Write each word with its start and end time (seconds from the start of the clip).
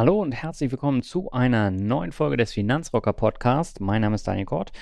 Hallo 0.00 0.22
und 0.22 0.32
herzlich 0.32 0.70
willkommen 0.70 1.02
zu 1.02 1.30
einer 1.30 1.70
neuen 1.70 2.10
Folge 2.10 2.38
des 2.38 2.54
Finanzrocker 2.54 3.12
Podcast. 3.12 3.82
Mein 3.82 4.00
Name 4.00 4.14
ist 4.14 4.26
Daniel 4.26 4.46
Kort 4.46 4.72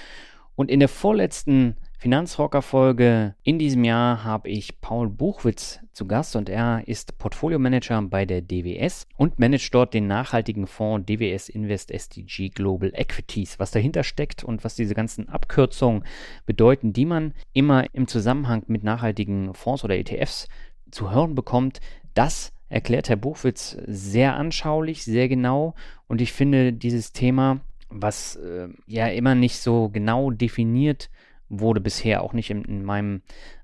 und 0.55 0.71
in 0.71 0.79
der 0.79 0.89
vorletzten 0.89 1.77
Finanzrocker 1.99 2.63
Folge 2.63 3.35
in 3.43 3.59
diesem 3.59 3.83
Jahr 3.83 4.23
habe 4.23 4.49
ich 4.49 4.81
Paul 4.81 5.09
Buchwitz 5.09 5.81
zu 5.93 6.07
Gast 6.07 6.37
und 6.37 6.49
er 6.49 6.87
ist 6.87 7.19
Portfolio 7.19 7.59
Manager 7.59 8.01
bei 8.03 8.27
der 8.27 8.43
DWS 8.43 9.09
und 9.17 9.41
managt 9.41 9.75
dort 9.75 9.93
den 9.93 10.07
nachhaltigen 10.07 10.69
Fonds 10.69 11.07
DWS 11.07 11.49
Invest 11.49 11.91
SDG 11.91 12.51
Global 12.51 12.93
Equities. 12.95 13.59
Was 13.59 13.73
dahinter 13.73 14.05
steckt 14.05 14.45
und 14.45 14.63
was 14.63 14.77
diese 14.77 14.95
ganzen 14.95 15.29
Abkürzungen 15.29 16.05
bedeuten, 16.47 16.93
die 16.93 17.07
man 17.07 17.35
immer 17.53 17.93
im 17.93 18.07
Zusammenhang 18.07 18.63
mit 18.69 18.85
nachhaltigen 18.85 19.53
Fonds 19.53 19.83
oder 19.83 19.97
ETFs 19.97 20.47
zu 20.93 21.11
hören 21.11 21.35
bekommt, 21.35 21.81
das 22.15 22.53
erklärt 22.69 23.09
Herr 23.09 23.17
Buchwitz 23.17 23.77
sehr 23.87 24.37
anschaulich, 24.37 25.05
sehr 25.05 25.29
genau. 25.29 25.75
Und 26.07 26.21
ich 26.21 26.33
finde 26.33 26.73
dieses 26.73 27.13
Thema, 27.13 27.61
was 27.89 28.37
äh, 28.37 28.69
ja 28.87 29.07
immer 29.09 29.35
nicht 29.35 29.59
so 29.59 29.89
genau 29.89 30.31
definiert 30.31 31.11
wurde 31.49 31.81
bisher, 31.81 32.23
auch 32.23 32.33
nicht 32.33 32.51
in, 32.51 32.65
in 32.65 32.85
meinem 32.85 33.23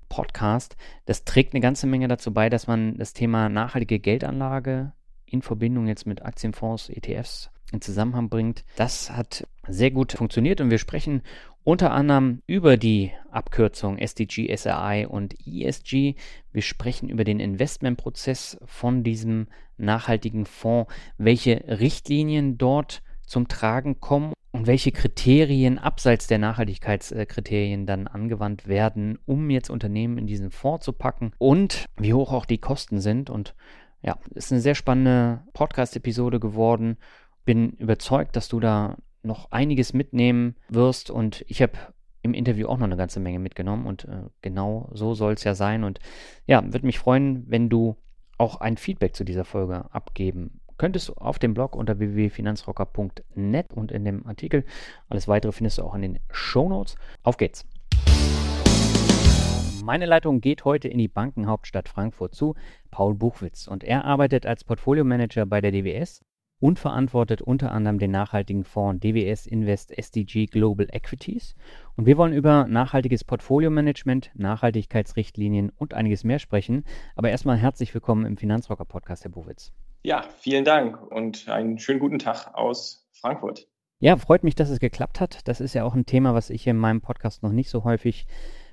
Podcast, 0.09 0.75
das 1.05 1.23
trägt 1.25 1.53
eine 1.53 1.61
ganze 1.61 1.87
Menge 1.87 2.07
dazu 2.07 2.33
bei, 2.33 2.49
dass 2.49 2.67
man 2.67 2.97
das 2.97 3.13
Thema 3.13 3.49
nachhaltige 3.49 3.99
Geldanlage 3.99 4.93
in 5.25 5.41
Verbindung 5.41 5.87
jetzt 5.87 6.05
mit 6.05 6.23
Aktienfonds, 6.23 6.89
ETFs 6.89 7.49
in 7.71 7.81
Zusammenhang 7.81 8.29
bringt. 8.29 8.63
Das 8.75 9.11
hat 9.11 9.47
sehr 9.67 9.91
gut 9.91 10.13
funktioniert 10.13 10.61
und 10.61 10.69
wir 10.69 10.77
sprechen 10.77 11.21
unter 11.65 11.91
anderem 11.91 12.43
über 12.45 12.77
die 12.77 13.11
Abkürzung 13.31 13.97
SDG, 13.97 14.55
SRI 14.55 15.07
und 15.09 15.35
ESG. 15.45 16.13
Wir 16.53 16.61
sprechen 16.61 17.09
über 17.09 17.23
den 17.23 17.39
Investmentprozess 17.39 18.57
von 18.65 19.03
diesem 19.03 19.47
nachhaltigen 19.77 20.45
Fonds, 20.45 20.93
welche 21.17 21.65
Richtlinien 21.67 22.59
dort 22.59 23.01
zum 23.25 23.47
Tragen 23.47 23.99
kommen 23.99 24.33
und 24.51 24.67
welche 24.67 24.91
Kriterien 24.91 25.79
abseits 25.79 26.27
der 26.27 26.37
Nachhaltigkeitskriterien 26.37 27.87
dann 27.87 28.05
angewandt 28.05 28.67
werden, 28.67 29.17
um 29.25 29.49
jetzt 29.49 29.71
Unternehmen 29.71 30.19
in 30.19 30.27
diesen 30.27 30.51
Fonds 30.51 30.85
zu 30.85 30.93
packen 30.93 31.31
und 31.39 31.85
wie 31.97 32.13
hoch 32.13 32.31
auch 32.31 32.45
die 32.45 32.59
Kosten 32.59 33.01
sind. 33.01 33.31
Und 33.31 33.55
ja, 34.03 34.19
ist 34.35 34.51
eine 34.51 34.61
sehr 34.61 34.75
spannende 34.75 35.41
Podcast-Episode 35.53 36.39
geworden. 36.39 36.97
Bin 37.43 37.71
überzeugt, 37.71 38.35
dass 38.35 38.49
du 38.49 38.59
da 38.59 38.97
noch 39.25 39.51
einiges 39.51 39.93
mitnehmen 39.93 40.55
wirst. 40.69 41.09
Und 41.09 41.43
ich 41.47 41.61
habe 41.61 41.73
im 42.21 42.33
Interview 42.33 42.67
auch 42.67 42.77
noch 42.77 42.85
eine 42.85 42.97
ganze 42.97 43.19
Menge 43.19 43.39
mitgenommen. 43.39 43.85
Und 43.85 44.05
äh, 44.05 44.23
genau 44.41 44.89
so 44.93 45.13
soll 45.13 45.33
es 45.33 45.43
ja 45.43 45.55
sein. 45.55 45.83
Und 45.83 45.99
ja, 46.47 46.63
würde 46.63 46.85
mich 46.85 46.99
freuen, 46.99 47.43
wenn 47.47 47.69
du 47.69 47.97
auch 48.37 48.59
ein 48.61 48.77
Feedback 48.77 49.15
zu 49.15 49.23
dieser 49.23 49.45
Folge 49.45 49.91
abgeben 49.93 50.59
könntest 50.77 51.09
du 51.09 51.13
auf 51.13 51.39
dem 51.39 51.53
Blog 51.53 51.75
unter 51.75 51.99
www.finanzrocker.net 51.99 53.73
und 53.73 53.91
in 53.91 54.05
dem 54.05 54.25
Artikel. 54.25 54.65
Alles 55.09 55.27
weitere 55.27 55.51
findest 55.51 55.77
du 55.77 55.83
auch 55.83 55.95
in 55.95 56.01
den 56.01 56.19
Show 56.31 56.69
Notes. 56.69 56.95
Auf 57.23 57.37
geht's! 57.37 57.65
Meine 59.83 60.07
Leitung 60.07 60.41
geht 60.41 60.65
heute 60.65 60.87
in 60.87 60.97
die 60.97 61.07
Bankenhauptstadt 61.07 61.87
Frankfurt 61.87 62.33
zu, 62.33 62.55
Paul 62.89 63.13
Buchwitz. 63.13 63.67
Und 63.67 63.83
er 63.83 64.03
arbeitet 64.03 64.45
als 64.45 64.63
Portfolio-Manager 64.63 65.45
bei 65.45 65.61
der 65.61 65.71
DWS 65.71 66.25
und 66.59 66.79
verantwortet 66.79 67.41
unter 67.41 67.71
anderem 67.71 67.99
den 67.99 68.11
nachhaltigen 68.11 68.63
Fonds 68.63 69.01
DWS 69.01 69.45
Invest 69.45 69.97
SDG 69.97 70.45
Global 70.45 70.87
Equities. 70.91 71.55
Und 71.95 72.05
wir 72.05 72.17
wollen 72.17 72.33
über 72.33 72.65
nachhaltiges 72.67 73.23
Portfolio-Management, 73.23 74.31
Nachhaltigkeitsrichtlinien 74.35 75.71
und 75.77 75.93
einiges 75.93 76.23
mehr 76.23 76.39
sprechen. 76.39 76.85
Aber 77.15 77.29
erstmal 77.29 77.57
herzlich 77.57 77.93
willkommen 77.93 78.25
im 78.25 78.37
Finanzrocker 78.37 78.85
Podcast, 78.85 79.23
Herr 79.23 79.31
Bowitz. 79.31 79.73
Ja, 80.03 80.23
vielen 80.39 80.65
Dank 80.65 81.01
und 81.11 81.49
einen 81.49 81.77
schönen 81.79 81.99
guten 81.99 82.19
Tag 82.19 82.53
aus 82.53 83.07
Frankfurt. 83.13 83.67
Ja, 83.99 84.17
freut 84.17 84.43
mich, 84.43 84.55
dass 84.55 84.69
es 84.69 84.79
geklappt 84.79 85.19
hat. 85.19 85.47
Das 85.47 85.61
ist 85.61 85.73
ja 85.73 85.83
auch 85.83 85.95
ein 85.95 86.05
Thema, 86.05 86.33
was 86.33 86.49
ich 86.49 86.67
in 86.67 86.77
meinem 86.77 87.01
Podcast 87.01 87.43
noch 87.43 87.51
nicht 87.51 87.69
so 87.69 87.83
häufig 87.83 88.27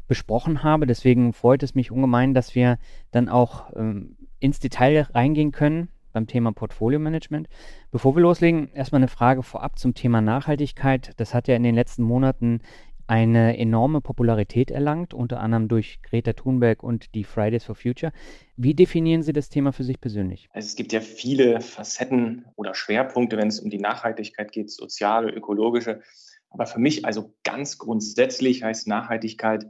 besprochen 0.08 0.62
habe. 0.62 0.86
Deswegen 0.86 1.32
freut 1.32 1.62
es 1.62 1.74
mich 1.74 1.90
ungemein, 1.90 2.34
dass 2.34 2.54
wir 2.54 2.78
dann 3.12 3.28
auch 3.28 3.70
ähm, 3.74 4.16
ins 4.40 4.58
Detail 4.58 5.08
reingehen 5.14 5.52
können 5.52 5.88
beim 6.12 6.26
Thema 6.26 6.52
Portfolio 6.52 6.98
Management. 6.98 7.48
Bevor 7.90 8.14
wir 8.14 8.22
loslegen, 8.22 8.70
erstmal 8.72 9.00
eine 9.00 9.08
Frage 9.08 9.42
vorab 9.42 9.78
zum 9.78 9.94
Thema 9.94 10.20
Nachhaltigkeit. 10.20 11.12
Das 11.16 11.34
hat 11.34 11.48
ja 11.48 11.56
in 11.56 11.62
den 11.62 11.74
letzten 11.74 12.02
Monaten 12.02 12.60
eine 13.06 13.58
enorme 13.58 14.00
Popularität 14.00 14.70
erlangt, 14.70 15.12
unter 15.12 15.40
anderem 15.40 15.68
durch 15.68 16.00
Greta 16.02 16.32
Thunberg 16.32 16.82
und 16.82 17.14
die 17.14 17.24
Fridays 17.24 17.64
for 17.64 17.74
Future. 17.74 18.12
Wie 18.56 18.74
definieren 18.74 19.22
Sie 19.22 19.32
das 19.32 19.48
Thema 19.48 19.72
für 19.72 19.84
sich 19.84 20.00
persönlich? 20.00 20.48
Also 20.52 20.66
es 20.66 20.76
gibt 20.76 20.92
ja 20.92 21.00
viele 21.00 21.60
Facetten 21.60 22.46
oder 22.56 22.74
Schwerpunkte, 22.74 23.36
wenn 23.36 23.48
es 23.48 23.60
um 23.60 23.70
die 23.70 23.78
Nachhaltigkeit 23.78 24.52
geht, 24.52 24.70
soziale, 24.70 25.30
ökologische. 25.30 26.00
Aber 26.50 26.66
für 26.66 26.80
mich 26.80 27.04
also 27.04 27.34
ganz 27.44 27.78
grundsätzlich 27.78 28.62
heißt 28.62 28.86
Nachhaltigkeit, 28.86 29.66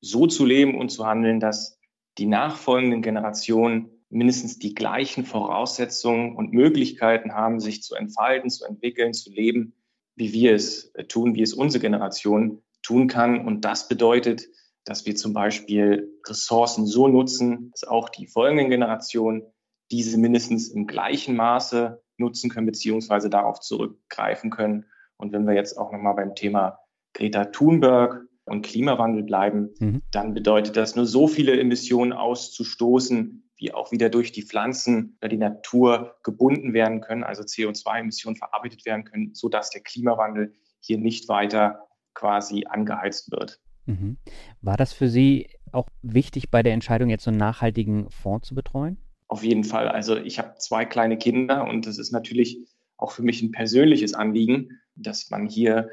so 0.00 0.26
zu 0.26 0.44
leben 0.46 0.78
und 0.78 0.90
zu 0.90 1.06
handeln, 1.06 1.40
dass 1.40 1.78
die 2.18 2.26
nachfolgenden 2.26 3.02
Generationen 3.02 3.90
mindestens 4.10 4.58
die 4.58 4.74
gleichen 4.74 5.24
Voraussetzungen 5.24 6.34
und 6.36 6.52
Möglichkeiten 6.52 7.34
haben, 7.34 7.60
sich 7.60 7.82
zu 7.82 7.94
entfalten, 7.94 8.50
zu 8.50 8.64
entwickeln, 8.64 9.12
zu 9.12 9.30
leben, 9.30 9.74
wie 10.16 10.32
wir 10.32 10.54
es 10.54 10.90
äh, 10.94 11.04
tun, 11.04 11.34
wie 11.34 11.42
es 11.42 11.54
unsere 11.54 11.80
Generation 11.80 12.62
tun 12.82 13.08
kann. 13.08 13.46
Und 13.46 13.64
das 13.64 13.88
bedeutet, 13.88 14.48
dass 14.84 15.04
wir 15.04 15.14
zum 15.16 15.34
Beispiel 15.34 16.10
Ressourcen 16.26 16.86
so 16.86 17.08
nutzen, 17.08 17.70
dass 17.72 17.84
auch 17.84 18.08
die 18.08 18.26
folgenden 18.26 18.70
Generationen 18.70 19.42
diese 19.90 20.18
mindestens 20.18 20.68
im 20.68 20.86
gleichen 20.86 21.36
Maße 21.36 22.02
nutzen 22.16 22.50
können, 22.50 22.66
beziehungsweise 22.66 23.30
darauf 23.30 23.60
zurückgreifen 23.60 24.50
können. 24.50 24.86
Und 25.16 25.32
wenn 25.32 25.46
wir 25.46 25.54
jetzt 25.54 25.76
auch 25.76 25.92
nochmal 25.92 26.14
beim 26.14 26.34
Thema 26.34 26.78
Greta 27.14 27.46
Thunberg 27.46 28.26
und 28.44 28.64
Klimawandel 28.64 29.22
bleiben, 29.22 29.70
mhm. 29.78 30.02
dann 30.10 30.34
bedeutet 30.34 30.76
das 30.76 30.96
nur 30.96 31.06
so 31.06 31.26
viele 31.26 31.58
Emissionen 31.58 32.12
auszustoßen, 32.12 33.47
wie 33.58 33.74
auch 33.74 33.92
wieder 33.92 34.08
durch 34.08 34.32
die 34.32 34.42
Pflanzen 34.42 35.16
oder 35.20 35.28
die 35.28 35.36
Natur 35.36 36.16
gebunden 36.22 36.72
werden 36.72 37.00
können, 37.00 37.24
also 37.24 37.42
CO2-Emissionen 37.42 38.36
verarbeitet 38.36 38.86
werden 38.86 39.04
können, 39.04 39.34
sodass 39.34 39.70
der 39.70 39.82
Klimawandel 39.82 40.54
hier 40.80 40.98
nicht 40.98 41.28
weiter 41.28 41.88
quasi 42.14 42.64
angeheizt 42.68 43.30
wird. 43.30 43.60
Mhm. 43.86 44.16
War 44.60 44.76
das 44.76 44.92
für 44.92 45.08
Sie 45.08 45.50
auch 45.72 45.88
wichtig 46.02 46.50
bei 46.50 46.62
der 46.62 46.72
Entscheidung, 46.72 47.10
jetzt 47.10 47.24
so 47.24 47.30
einen 47.30 47.38
nachhaltigen 47.38 48.10
Fonds 48.10 48.48
zu 48.48 48.54
betreuen? 48.54 48.98
Auf 49.26 49.42
jeden 49.42 49.64
Fall. 49.64 49.88
Also 49.88 50.16
ich 50.16 50.38
habe 50.38 50.54
zwei 50.58 50.84
kleine 50.84 51.18
Kinder 51.18 51.66
und 51.66 51.86
es 51.86 51.98
ist 51.98 52.12
natürlich 52.12 52.66
auch 52.96 53.12
für 53.12 53.22
mich 53.22 53.42
ein 53.42 53.52
persönliches 53.52 54.14
Anliegen, 54.14 54.80
dass 54.94 55.30
man 55.30 55.48
hier 55.48 55.90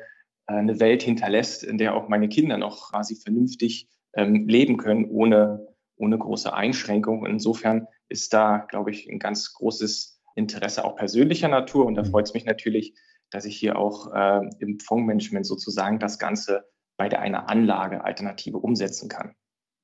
äh, 0.48 0.54
eine 0.54 0.80
Welt 0.80 1.04
hinterlässt, 1.04 1.64
in 1.64 1.78
der 1.78 1.96
auch 1.96 2.08
meine 2.08 2.30
Kinder 2.30 2.58
noch 2.58 2.92
quasi 2.92 3.16
vernünftig 3.16 3.88
ähm, 4.14 4.48
leben 4.48 4.78
können, 4.78 5.06
ohne 5.06 5.68
ohne 5.98 6.18
große 6.18 6.54
Einschränkungen. 6.54 7.32
Insofern 7.32 7.88
ist 8.10 8.34
da, 8.34 8.66
glaube 8.70 8.92
ich, 8.92 9.10
ein 9.10 9.20
ganz 9.20 9.54
großes 9.54 10.22
Interesse 10.36 10.84
auch 10.84 10.96
persönlicher 10.96 11.48
Natur. 11.48 11.86
Und 11.86 11.96
da 11.96 12.04
mhm. 12.04 12.08
freut 12.08 12.26
es 12.28 12.34
mich 12.34 12.46
natürlich, 12.46 12.96
dass 13.32 13.46
ich 13.46 13.58
hier 13.58 13.78
auch 13.78 14.14
äh, 14.14 14.42
im 14.60 14.80
Fondsmanagement 14.80 15.46
sozusagen 15.46 16.00
das 16.00 16.20
Ganze 16.20 16.66
bei 16.98 17.10
der 17.10 17.22
einer 17.22 17.50
Anlagealternative 17.50 18.58
umsetzen 18.58 19.10
kann. 19.10 19.36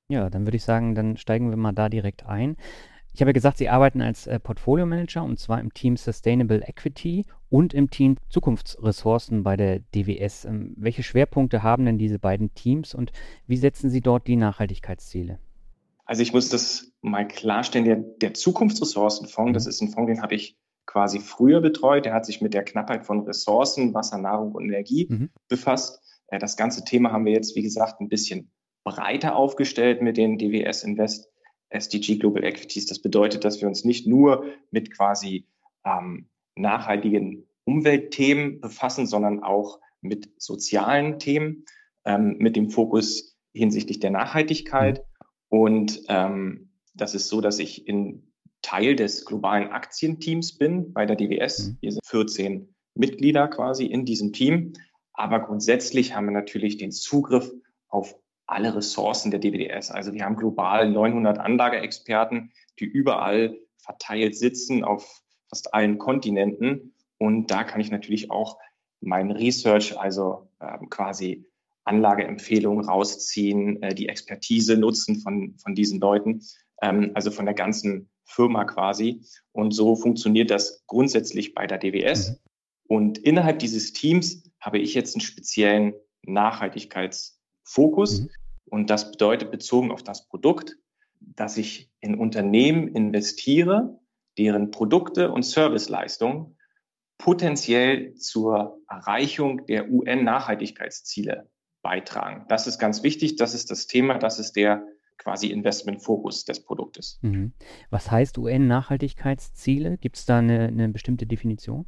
Ja, 0.10 0.30
dann 0.30 0.46
würde 0.46 0.58
ich 0.58 0.64
sagen, 0.64 0.96
dann 0.96 1.18
steigen 1.18 1.50
wir 1.50 1.58
mal 1.58 1.72
da 1.72 1.90
direkt 1.90 2.26
ein. 2.26 2.58
Ich 3.14 3.22
habe 3.22 3.32
ja 3.32 3.34
gesagt, 3.34 3.58
Sie 3.58 3.68
arbeiten 3.68 4.02
als 4.02 4.26
äh, 4.28 4.40
Portfolio 4.40 4.86
Manager 4.86 5.24
und 5.24 5.38
zwar 5.38 5.60
im 5.60 5.74
Team 5.74 5.98
Sustainable 5.98 6.64
Equity 6.66 7.26
und 7.50 7.74
im 7.74 7.90
Team 7.90 8.16
Zukunftsressourcen 8.30 9.44
bei 9.44 9.58
der 9.58 9.80
DWS. 9.94 10.46
Ähm, 10.46 10.74
welche 10.78 11.04
Schwerpunkte 11.04 11.62
haben 11.62 11.86
denn 11.86 11.98
diese 11.98 12.20
beiden 12.20 12.54
Teams 12.54 12.96
und 12.96 13.12
wie 13.48 13.58
setzen 13.58 13.90
Sie 13.90 14.00
dort 14.00 14.28
die 14.28 14.38
Nachhaltigkeitsziele? 14.38 15.40
Also 16.12 16.24
ich 16.24 16.34
muss 16.34 16.50
das 16.50 16.92
mal 17.00 17.26
klarstellen, 17.26 17.86
der, 17.86 17.96
der 17.96 18.34
Zukunftsressourcenfonds, 18.34 19.54
das 19.54 19.64
mhm. 19.64 19.70
ist 19.70 19.82
ein 19.82 19.88
Fonds, 19.92 20.12
den 20.12 20.22
habe 20.22 20.36
ich 20.36 20.58
quasi 20.86 21.22
früher 21.22 21.62
betreut. 21.62 22.04
Der 22.04 22.14
hat 22.14 22.26
sich 22.26 22.42
mit 22.42 22.54
der 22.54 22.66
Knappheit 22.66 23.06
von 23.06 23.22
Ressourcen, 23.22 23.94
Wasser, 23.94 24.18
Nahrung 24.18 24.52
und 24.52 24.66
Energie 24.66 25.08
mhm. 25.10 25.30
befasst. 25.48 26.02
Äh, 26.28 26.38
das 26.38 26.58
ganze 26.58 26.84
Thema 26.84 27.14
haben 27.14 27.24
wir 27.24 27.32
jetzt, 27.32 27.56
wie 27.56 27.62
gesagt, 27.62 28.02
ein 28.02 28.10
bisschen 28.10 28.52
breiter 28.84 29.38
aufgestellt 29.38 30.02
mit 30.02 30.18
den 30.18 30.38
DWS 30.38 30.84
Invest 30.84 31.30
SDG 31.70 32.18
Global 32.18 32.44
Equities. 32.44 32.88
Das 32.88 33.02
bedeutet, 33.02 33.46
dass 33.46 33.62
wir 33.62 33.70
uns 33.70 33.86
nicht 33.86 34.06
nur 34.06 34.44
mit 34.70 34.94
quasi 34.94 35.48
ähm, 35.86 36.28
nachhaltigen 36.58 37.48
Umweltthemen 37.64 38.60
befassen, 38.60 39.08
sondern 39.08 39.44
auch 39.44 39.80
mit 40.02 40.30
sozialen 40.38 41.20
Themen, 41.20 41.64
ähm, 42.04 42.36
mit 42.38 42.58
dem 42.58 42.70
Fokus 42.70 43.38
hinsichtlich 43.54 44.02
der 44.02 44.12
Nachhaltigkeit. 44.12 45.06
Und 45.52 46.04
ähm, 46.08 46.70
das 46.94 47.14
ist 47.14 47.28
so, 47.28 47.42
dass 47.42 47.60
ich 47.60 47.86
in 47.86 48.32
Teil 48.62 48.96
des 48.96 49.26
globalen 49.26 49.70
Aktienteams 49.70 50.58
bin 50.58 50.94
bei 50.94 51.06
der 51.06 51.18
DWS. 51.18 51.68
Mhm. 51.68 51.78
Wir 51.82 51.92
sind 51.92 52.06
14 52.06 52.76
Mitglieder 52.96 53.50
quasi 53.50 53.86
in 53.86 54.06
diesem 54.06 54.32
Team. 54.32 54.72
Aber 55.12 55.42
grundsätzlich 55.42 56.16
haben 56.16 56.26
wir 56.26 56.32
natürlich 56.32 56.78
den 56.78 56.94
Zugriff 56.94 57.52
auf 57.90 58.16
alle 58.48 58.74
Ressourcen 58.74 59.30
der 59.30 59.42
DWDS. 59.42 59.92
Also 59.92 60.14
wir 60.14 60.24
haben 60.24 60.38
global 60.38 60.90
900 60.90 61.38
Anlageexperten, 61.38 62.54
die 62.80 62.86
überall 62.86 63.58
verteilt 63.78 64.38
sitzen 64.38 64.86
auf 64.86 65.22
fast 65.50 65.74
allen 65.74 65.98
Kontinenten. 65.98 66.96
Und 67.18 67.52
da 67.52 67.66
kann 67.66 67.82
ich 67.82 67.92
natürlich 67.92 68.32
auch 68.32 68.58
mein 69.02 69.32
Research, 69.32 70.00
also 70.00 70.50
äh, 70.60 70.78
quasi 70.90 71.46
Anlageempfehlungen 71.84 72.86
rausziehen, 72.86 73.82
äh, 73.82 73.96
die 73.96 74.10
Expertise 74.10 74.78
nutzen 74.78 75.20
von, 75.20 75.56
von 75.58 75.76
diesen 75.76 76.00
Leuten, 76.00 76.42
ähm, 76.82 77.12
also 77.14 77.32
von 77.32 77.46
der 77.46 77.56
ganzen 77.56 78.10
Firma 78.26 78.66
quasi. 78.66 79.24
Und 79.52 79.72
so 79.72 79.96
funktioniert 79.96 80.52
das 80.52 80.84
grundsätzlich 80.88 81.54
bei 81.54 81.68
der 81.68 81.78
DWS. 81.78 82.30
Mhm. 82.30 82.36
Und 82.88 83.18
innerhalb 83.18 83.60
dieses 83.60 83.94
Teams 83.94 84.44
habe 84.60 84.80
ich 84.80 84.94
jetzt 84.94 85.16
einen 85.16 85.22
speziellen 85.22 85.94
Nachhaltigkeitsfokus. 86.24 88.22
Mhm. 88.22 88.30
Und 88.66 88.90
das 88.90 89.12
bedeutet 89.12 89.52
bezogen 89.52 89.92
auf 89.92 90.04
das 90.04 90.28
Produkt, 90.28 90.78
dass 91.20 91.58
ich 91.58 91.90
in 92.00 92.16
Unternehmen 92.16 92.88
investiere, 92.90 94.00
deren 94.38 94.72
Produkte 94.72 95.32
und 95.32 95.44
Serviceleistungen 95.44 96.58
potenziell 97.18 98.16
zur 98.16 98.80
Erreichung 98.88 99.66
der 99.68 99.92
UN-Nachhaltigkeitsziele 99.92 101.50
beitragen. 101.82 102.46
Das 102.50 102.68
ist 102.68 102.80
ganz 102.80 103.04
wichtig. 103.04 103.36
Das 103.36 103.54
ist 103.54 103.72
das 103.72 103.88
Thema. 103.88 104.18
Das 104.18 104.40
ist 104.40 104.54
der 104.56 104.86
quasi 105.18 105.48
Investmentfokus 105.48 106.46
des 106.46 106.64
Produktes. 106.64 107.20
Mhm. 107.22 107.54
Was 107.90 108.10
heißt 108.10 108.38
UN-Nachhaltigkeitsziele? 108.38 109.98
Gibt 109.98 110.18
es 110.18 110.26
da 110.26 110.40
eine, 110.40 110.68
eine 110.68 110.90
bestimmte 110.90 111.28
Definition? 111.28 111.86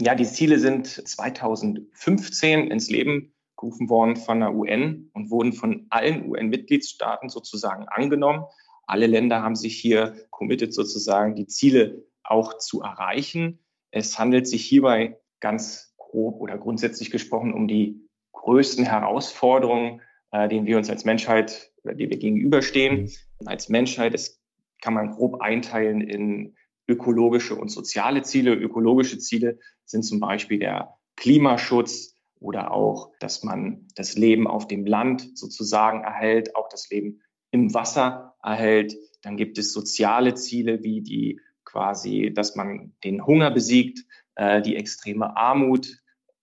Ja, 0.00 0.14
die 0.14 0.24
Ziele 0.24 0.58
sind 0.58 0.86
2015 0.86 2.70
ins 2.70 2.88
Leben 2.88 3.34
gerufen 3.56 3.90
worden 3.90 4.16
von 4.16 4.40
der 4.40 4.54
UN 4.54 5.10
und 5.12 5.30
wurden 5.30 5.52
von 5.52 5.86
allen 5.90 6.28
UN-Mitgliedstaaten 6.30 7.28
sozusagen 7.28 7.86
angenommen. 7.88 8.44
Alle 8.86 9.06
Länder 9.06 9.42
haben 9.42 9.56
sich 9.56 9.76
hier 9.76 10.14
committed 10.30 10.72
sozusagen, 10.72 11.34
die 11.34 11.46
Ziele 11.46 12.04
auch 12.22 12.56
zu 12.56 12.80
erreichen. 12.80 13.58
Es 13.90 14.18
handelt 14.18 14.48
sich 14.48 14.64
hierbei 14.64 15.18
ganz 15.40 15.94
grob 15.96 16.40
oder 16.40 16.56
grundsätzlich 16.56 17.10
gesprochen 17.10 17.52
um 17.52 17.68
die 17.68 18.08
größten 18.42 18.84
Herausforderungen, 18.84 20.02
äh, 20.32 20.48
denen 20.48 20.66
wir 20.66 20.76
uns 20.76 20.90
als 20.90 21.04
Menschheit 21.04 21.72
oder 21.82 21.94
die 21.94 22.10
wir 22.10 22.18
gegenüberstehen. 22.18 23.02
Mhm. 23.02 23.46
Als 23.46 23.68
Menschheit 23.68 24.14
das 24.14 24.40
kann 24.80 24.94
man 24.94 25.10
grob 25.10 25.40
einteilen 25.40 26.00
in 26.00 26.56
ökologische 26.88 27.54
und 27.54 27.68
soziale 27.68 28.22
Ziele. 28.22 28.54
Ökologische 28.54 29.18
Ziele 29.18 29.58
sind 29.84 30.02
zum 30.02 30.20
Beispiel 30.20 30.58
der 30.58 30.96
Klimaschutz, 31.16 32.20
oder 32.40 32.72
auch, 32.72 33.12
dass 33.20 33.44
man 33.44 33.86
das 33.94 34.16
Leben 34.16 34.46
auf 34.46 34.66
dem 34.66 34.86
Land 34.86 35.36
sozusagen 35.38 36.02
erhält, 36.02 36.56
auch 36.56 36.68
das 36.68 36.88
Leben 36.90 37.20
im 37.50 37.72
Wasser 37.74 38.34
erhält. 38.42 38.96
Dann 39.22 39.36
gibt 39.36 39.58
es 39.58 39.72
soziale 39.72 40.34
Ziele 40.34 40.82
wie 40.82 41.02
die 41.02 41.38
quasi, 41.64 42.32
dass 42.34 42.56
man 42.56 42.94
den 43.04 43.26
Hunger 43.26 43.50
besiegt, 43.50 44.00
äh, 44.34 44.62
die 44.62 44.76
extreme 44.76 45.36
Armut 45.36 45.98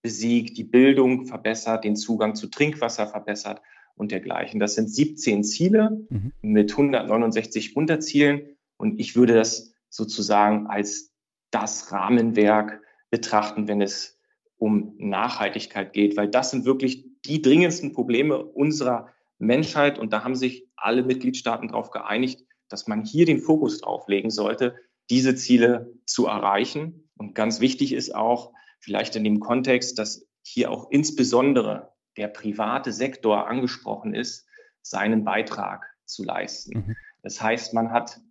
besiegt, 0.08 0.58
die 0.58 0.64
Bildung 0.64 1.26
verbessert, 1.26 1.84
den 1.84 1.98
Zugang 1.98 2.34
zu 2.34 2.48
Trinkwasser 2.48 3.08
verbessert 3.08 3.62
und 3.98 4.14
dergleichen. 4.14 4.58
Das 4.58 4.76
sind 4.76 4.90
17 4.90 5.44
Ziele 5.44 6.06
mhm. 6.10 6.32
mit 6.42 6.72
169 6.72 7.76
Unterzielen 7.76 8.56
und 8.78 9.02
ich 9.02 9.18
würde 9.18 9.34
das 9.34 9.74
sozusagen 9.90 10.68
als 10.68 11.14
das 11.52 11.92
Rahmenwerk 11.92 12.82
betrachten, 13.10 13.68
wenn 13.68 13.82
es 13.82 14.18
um 14.56 14.96
Nachhaltigkeit 14.98 15.92
geht, 15.92 16.16
weil 16.16 16.30
das 16.30 16.52
sind 16.52 16.64
wirklich 16.64 17.06
die 17.26 17.42
dringendsten 17.42 17.92
Probleme 17.92 18.42
unserer 18.42 19.10
Menschheit 19.40 20.00
und 20.00 20.14
da 20.14 20.24
haben 20.24 20.36
sich 20.36 20.70
alle 20.78 21.04
Mitgliedstaaten 21.04 21.68
darauf 21.68 21.92
geeinigt, 21.92 22.46
dass 22.70 22.88
man 22.88 23.04
hier 23.04 23.26
den 23.26 23.40
Fokus 23.40 23.82
drauf 23.82 24.08
legen 24.08 24.30
sollte, 24.30 24.76
diese 25.10 25.36
Ziele 25.36 25.92
zu 26.06 26.28
erreichen. 26.28 27.10
Und 27.18 27.36
ganz 27.36 27.60
wichtig 27.60 27.92
ist 27.92 28.16
auch 28.16 28.54
vielleicht 28.80 29.16
in 29.16 29.24
dem 29.24 29.40
Kontext, 29.40 29.98
dass 30.00 30.28
hier 30.44 30.72
auch 30.72 30.90
insbesondere 30.92 31.92
der 32.16 32.28
private 32.28 32.92
Sektor 32.92 33.48
angesprochen 33.48 34.14
ist, 34.14 34.48
seinen 34.82 35.24
Beitrag 35.24 35.86
zu 36.06 36.24
leisten. 36.24 36.80
Mhm. 36.80 36.96
Das 37.22 37.42
heißt, 37.42 37.74
man 37.74 37.92
hat 37.92 38.22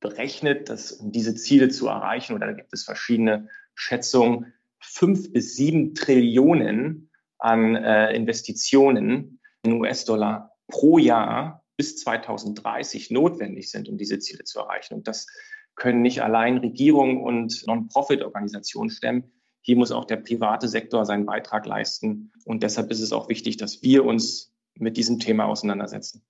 berechnet, 0.00 0.68
dass 0.68 0.92
um 0.92 1.12
diese 1.12 1.34
Ziele 1.34 1.68
zu 1.68 1.88
erreichen, 1.88 2.34
oder 2.34 2.48
da 2.48 2.52
gibt 2.52 2.72
es 2.72 2.84
verschiedene 2.84 3.48
Schätzungen, 3.74 4.52
fünf 4.80 5.32
bis 5.32 5.56
sieben 5.56 5.94
Trillionen 5.94 7.10
an 7.38 7.74
äh, 7.76 8.14
Investitionen 8.14 9.40
in 9.62 9.80
US-Dollar 9.80 10.52
pro 10.68 10.98
Jahr 10.98 11.64
bis 11.76 11.96
2030 11.98 13.10
notwendig 13.10 13.70
sind, 13.70 13.88
um 13.88 13.96
diese 13.96 14.18
Ziele 14.18 14.44
zu 14.44 14.60
erreichen. 14.60 14.94
Und 14.94 15.08
das 15.08 15.26
können 15.74 16.02
nicht 16.02 16.22
allein 16.22 16.58
Regierungen 16.58 17.22
und 17.22 17.66
Non-Profit-Organisationen 17.66 18.90
stemmen. 18.90 19.32
Hier 19.66 19.76
muss 19.76 19.92
auch 19.92 20.04
der 20.04 20.16
private 20.16 20.68
Sektor 20.68 21.06
seinen 21.06 21.24
Beitrag 21.24 21.64
leisten. 21.64 22.30
Und 22.44 22.62
deshalb 22.62 22.90
ist 22.90 23.00
es 23.00 23.12
auch 23.12 23.30
wichtig, 23.30 23.56
dass 23.56 23.82
wir 23.82 24.04
uns 24.04 24.52
mit 24.74 24.98
diesem 24.98 25.20
Thema 25.20 25.46
auseinandersetzen. 25.46 26.22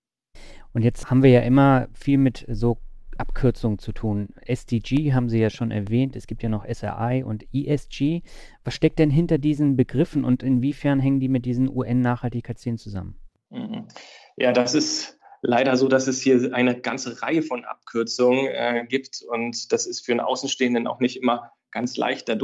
Und 0.72 0.82
jetzt 0.82 1.10
haben 1.10 1.24
wir 1.24 1.30
ja 1.30 1.40
immer 1.40 1.88
viel 1.94 2.16
mit 2.16 2.46
so 2.48 2.78
Abkürzungen 3.18 3.80
zu 3.80 3.90
tun. 3.90 4.28
SDG 4.46 5.14
haben 5.14 5.28
Sie 5.28 5.40
ja 5.40 5.50
schon 5.50 5.72
erwähnt. 5.72 6.14
Es 6.14 6.28
gibt 6.28 6.44
ja 6.44 6.48
noch 6.48 6.64
SRI 6.64 7.24
und 7.24 7.44
ESG. 7.52 8.22
Was 8.62 8.74
steckt 8.74 9.00
denn 9.00 9.10
hinter 9.10 9.38
diesen 9.38 9.76
Begriffen 9.76 10.24
und 10.24 10.44
inwiefern 10.44 11.00
hängen 11.00 11.18
die 11.18 11.28
mit 11.28 11.44
diesen 11.44 11.68
UN-Nachhaltigkeitszielen 11.68 12.78
zusammen? 12.78 13.18
Mhm. 13.50 13.88
Ja, 14.36 14.52
das 14.52 14.76
ist 14.76 15.18
leider 15.42 15.76
so, 15.76 15.88
dass 15.88 16.06
es 16.06 16.20
hier 16.22 16.54
eine 16.54 16.80
ganze 16.80 17.20
Reihe 17.20 17.42
von 17.42 17.64
Abkürzungen 17.64 18.46
äh, 18.46 18.86
gibt 18.88 19.22
und 19.28 19.72
das 19.72 19.86
ist 19.86 20.06
für 20.06 20.12
einen 20.12 20.20
Außenstehenden 20.20 20.86
auch 20.86 21.00
nicht 21.00 21.20
immer 21.20 21.50
ganz 21.72 21.96
leicht 21.96 22.28
da 22.28 22.36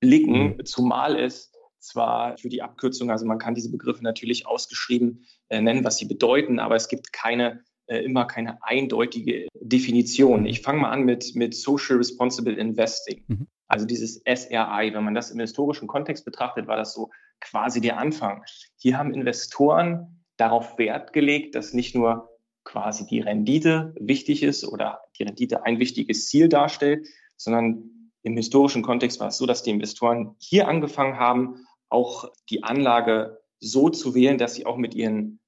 durchzublicken, 0.00 0.56
mhm. 0.56 0.64
zumal 0.64 1.16
es 1.16 1.52
zwar 1.78 2.36
für 2.38 2.48
die 2.48 2.62
Abkürzung, 2.62 3.10
also 3.10 3.24
man 3.24 3.38
kann 3.38 3.54
diese 3.54 3.70
Begriffe 3.70 4.02
natürlich 4.02 4.46
ausgeschrieben 4.46 5.26
äh, 5.48 5.60
nennen, 5.60 5.84
was 5.84 5.96
sie 5.96 6.06
bedeuten, 6.06 6.58
aber 6.58 6.74
es 6.74 6.88
gibt 6.88 7.12
keine 7.12 7.62
äh, 7.86 8.04
immer 8.04 8.26
keine 8.26 8.62
eindeutige 8.62 9.48
Definition. 9.54 10.44
Ich 10.44 10.60
fange 10.60 10.80
mal 10.80 10.90
an 10.90 11.04
mit, 11.04 11.34
mit 11.34 11.54
Social 11.54 11.96
Responsible 11.96 12.52
Investing. 12.52 13.24
Mhm. 13.26 13.46
Also 13.66 13.86
dieses 13.86 14.22
SRI, 14.24 14.92
wenn 14.92 15.04
man 15.04 15.14
das 15.14 15.30
im 15.30 15.40
historischen 15.40 15.88
Kontext 15.88 16.24
betrachtet, 16.24 16.66
war 16.66 16.76
das 16.76 16.92
so 16.92 17.10
quasi 17.40 17.80
der 17.80 17.98
Anfang. 17.98 18.44
Hier 18.76 18.98
haben 18.98 19.14
Investoren 19.14 20.24
darauf 20.36 20.78
Wert 20.78 21.12
gelegt, 21.12 21.54
dass 21.54 21.72
nicht 21.72 21.94
nur 21.94 22.28
quasi 22.64 23.06
die 23.06 23.20
Rendite 23.20 23.94
wichtig 23.98 24.42
ist 24.42 24.66
oder 24.66 25.00
die 25.18 25.22
Rendite 25.22 25.64
ein 25.64 25.78
wichtiges 25.78 26.28
Ziel 26.28 26.48
darstellt, 26.48 27.06
sondern 27.36 27.97
im 28.22 28.36
historischen 28.36 28.82
Kontext 28.82 29.20
war 29.20 29.28
es 29.28 29.38
so, 29.38 29.46
dass 29.46 29.62
die 29.62 29.70
Investoren 29.70 30.34
hier 30.38 30.68
angefangen 30.68 31.18
haben, 31.18 31.66
auch 31.88 32.30
die 32.50 32.62
Anlage 32.64 33.40
so 33.60 33.88
zu 33.88 34.14
wählen, 34.14 34.38
dass 34.38 34.54
sie 34.54 34.66
auch 34.66 34.76
mit 34.76 34.94
ihren 34.94 35.40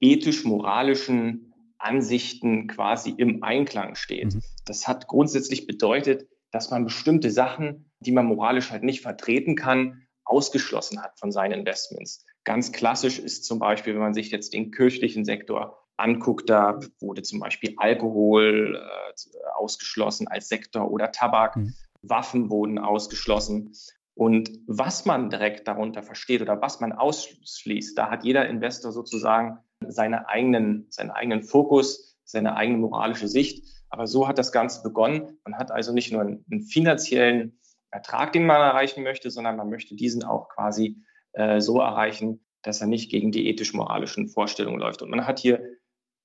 ethisch-moralischen 0.00 1.52
Ansichten 1.78 2.68
quasi 2.68 3.10
im 3.16 3.42
Einklang 3.42 3.94
steht. 3.94 4.34
Mhm. 4.34 4.42
Das 4.64 4.86
hat 4.86 5.08
grundsätzlich 5.08 5.66
bedeutet, 5.66 6.28
dass 6.50 6.70
man 6.70 6.84
bestimmte 6.84 7.30
Sachen, 7.30 7.90
die 8.00 8.12
man 8.12 8.26
moralisch 8.26 8.70
halt 8.70 8.84
nicht 8.84 9.00
vertreten 9.00 9.56
kann, 9.56 10.06
ausgeschlossen 10.24 11.02
hat 11.02 11.18
von 11.18 11.32
seinen 11.32 11.60
Investments. 11.60 12.24
Ganz 12.44 12.72
klassisch 12.72 13.18
ist 13.18 13.44
zum 13.44 13.58
Beispiel, 13.58 13.94
wenn 13.94 14.00
man 14.00 14.14
sich 14.14 14.30
jetzt 14.30 14.52
den 14.52 14.70
kirchlichen 14.70 15.24
Sektor 15.24 15.78
anguckt, 15.96 16.48
da 16.48 16.80
wurde 17.00 17.22
zum 17.22 17.40
Beispiel 17.40 17.74
Alkohol 17.76 18.76
äh, 18.76 19.38
ausgeschlossen 19.56 20.28
als 20.28 20.48
Sektor 20.48 20.90
oder 20.90 21.12
Tabak, 21.12 21.56
mhm. 21.56 21.74
Waffen 22.02 22.50
wurden 22.50 22.78
ausgeschlossen. 22.78 23.72
Und 24.14 24.50
was 24.66 25.06
man 25.06 25.30
direkt 25.30 25.66
darunter 25.66 26.02
versteht 26.02 26.42
oder 26.42 26.60
was 26.60 26.80
man 26.80 26.92
ausschließt, 26.92 27.96
da 27.96 28.10
hat 28.10 28.24
jeder 28.24 28.46
Investor 28.48 28.92
sozusagen 28.92 29.58
seine 29.88 30.28
eigenen, 30.28 30.86
seinen 30.90 31.10
eigenen 31.10 31.42
Fokus, 31.42 32.18
seine 32.24 32.56
eigene 32.56 32.78
moralische 32.78 33.28
Sicht. 33.28 33.64
Aber 33.88 34.06
so 34.06 34.28
hat 34.28 34.38
das 34.38 34.52
Ganze 34.52 34.82
begonnen. 34.82 35.38
Man 35.44 35.56
hat 35.56 35.70
also 35.70 35.92
nicht 35.92 36.12
nur 36.12 36.22
einen, 36.22 36.44
einen 36.50 36.62
finanziellen 36.62 37.58
Ertrag, 37.90 38.32
den 38.32 38.46
man 38.46 38.60
erreichen 38.60 39.02
möchte, 39.02 39.30
sondern 39.30 39.56
man 39.56 39.70
möchte 39.70 39.94
diesen 39.94 40.24
auch 40.24 40.48
quasi 40.48 40.96
äh, 41.32 41.60
so 41.60 41.80
erreichen, 41.80 42.40
dass 42.62 42.80
er 42.80 42.86
nicht 42.86 43.10
gegen 43.10 43.32
die 43.32 43.48
ethisch-moralischen 43.48 44.28
Vorstellungen 44.28 44.80
läuft. 44.80 45.02
Und 45.02 45.10
man 45.10 45.26
hat 45.26 45.38
hier 45.38 45.62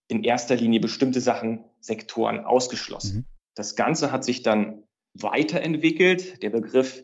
in 0.08 0.24
erster 0.24 0.56
Linie 0.56 0.80
bestimmte 0.80 1.20
Sachen, 1.20 1.66
Sektoren 1.82 2.46
ausgeschlossen. 2.46 3.18
Mhm. 3.18 3.26
Das 3.56 3.76
Ganze 3.76 4.12
hat 4.12 4.24
sich 4.24 4.44
dann 4.44 4.84
weiterentwickelt. 5.22 6.42
Der 6.44 6.50
Begriff 6.50 7.04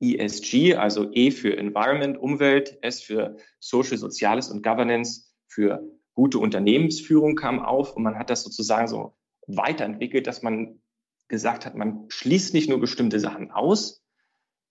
ESG, 0.00 0.74
also 0.74 1.10
E 1.12 1.30
für 1.30 1.56
Environment, 1.56 2.18
Umwelt, 2.18 2.78
S 2.82 3.02
für 3.02 3.36
Social, 3.60 3.98
Soziales 3.98 4.50
und 4.50 4.62
Governance, 4.62 5.32
für 5.46 5.82
gute 6.14 6.38
Unternehmensführung 6.38 7.36
kam 7.36 7.60
auf 7.60 7.96
und 7.96 8.02
man 8.02 8.18
hat 8.18 8.30
das 8.30 8.42
sozusagen 8.42 8.88
so 8.88 9.16
weiterentwickelt, 9.46 10.26
dass 10.26 10.42
man 10.42 10.80
gesagt 11.28 11.64
hat, 11.66 11.74
man 11.74 12.06
schließt 12.08 12.54
nicht 12.54 12.68
nur 12.68 12.80
bestimmte 12.80 13.20
Sachen 13.20 13.50
aus, 13.50 14.04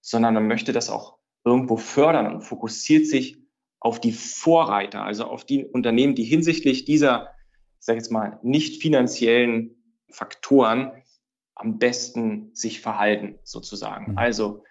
sondern 0.02 0.34
man 0.34 0.48
möchte 0.48 0.74
das 0.74 0.90
auch 0.90 1.18
irgendwo 1.44 1.78
fördern 1.78 2.34
und 2.34 2.42
fokussiert 2.42 3.08
sich 3.08 3.42
auf 3.80 4.00
die 4.00 4.12
Vorreiter, 4.12 5.04
also 5.04 5.26
auf 5.26 5.44
die 5.44 5.66
Unternehmen, 5.66 6.14
die 6.14 6.24
hinsichtlich 6.24 6.86
dieser, 6.86 7.34
ich 7.80 7.86
sage 7.86 7.98
jetzt 7.98 8.12
mal, 8.12 8.40
nicht 8.44 8.82
finanziellen 8.82 9.76
Faktoren 10.10 10.92
am 11.56 11.78
besten 11.78 12.52
sich 12.54 12.82
verhalten, 12.82 13.40
sozusagen. 13.44 14.14
Mhm. 14.14 14.18
Also 14.18 14.64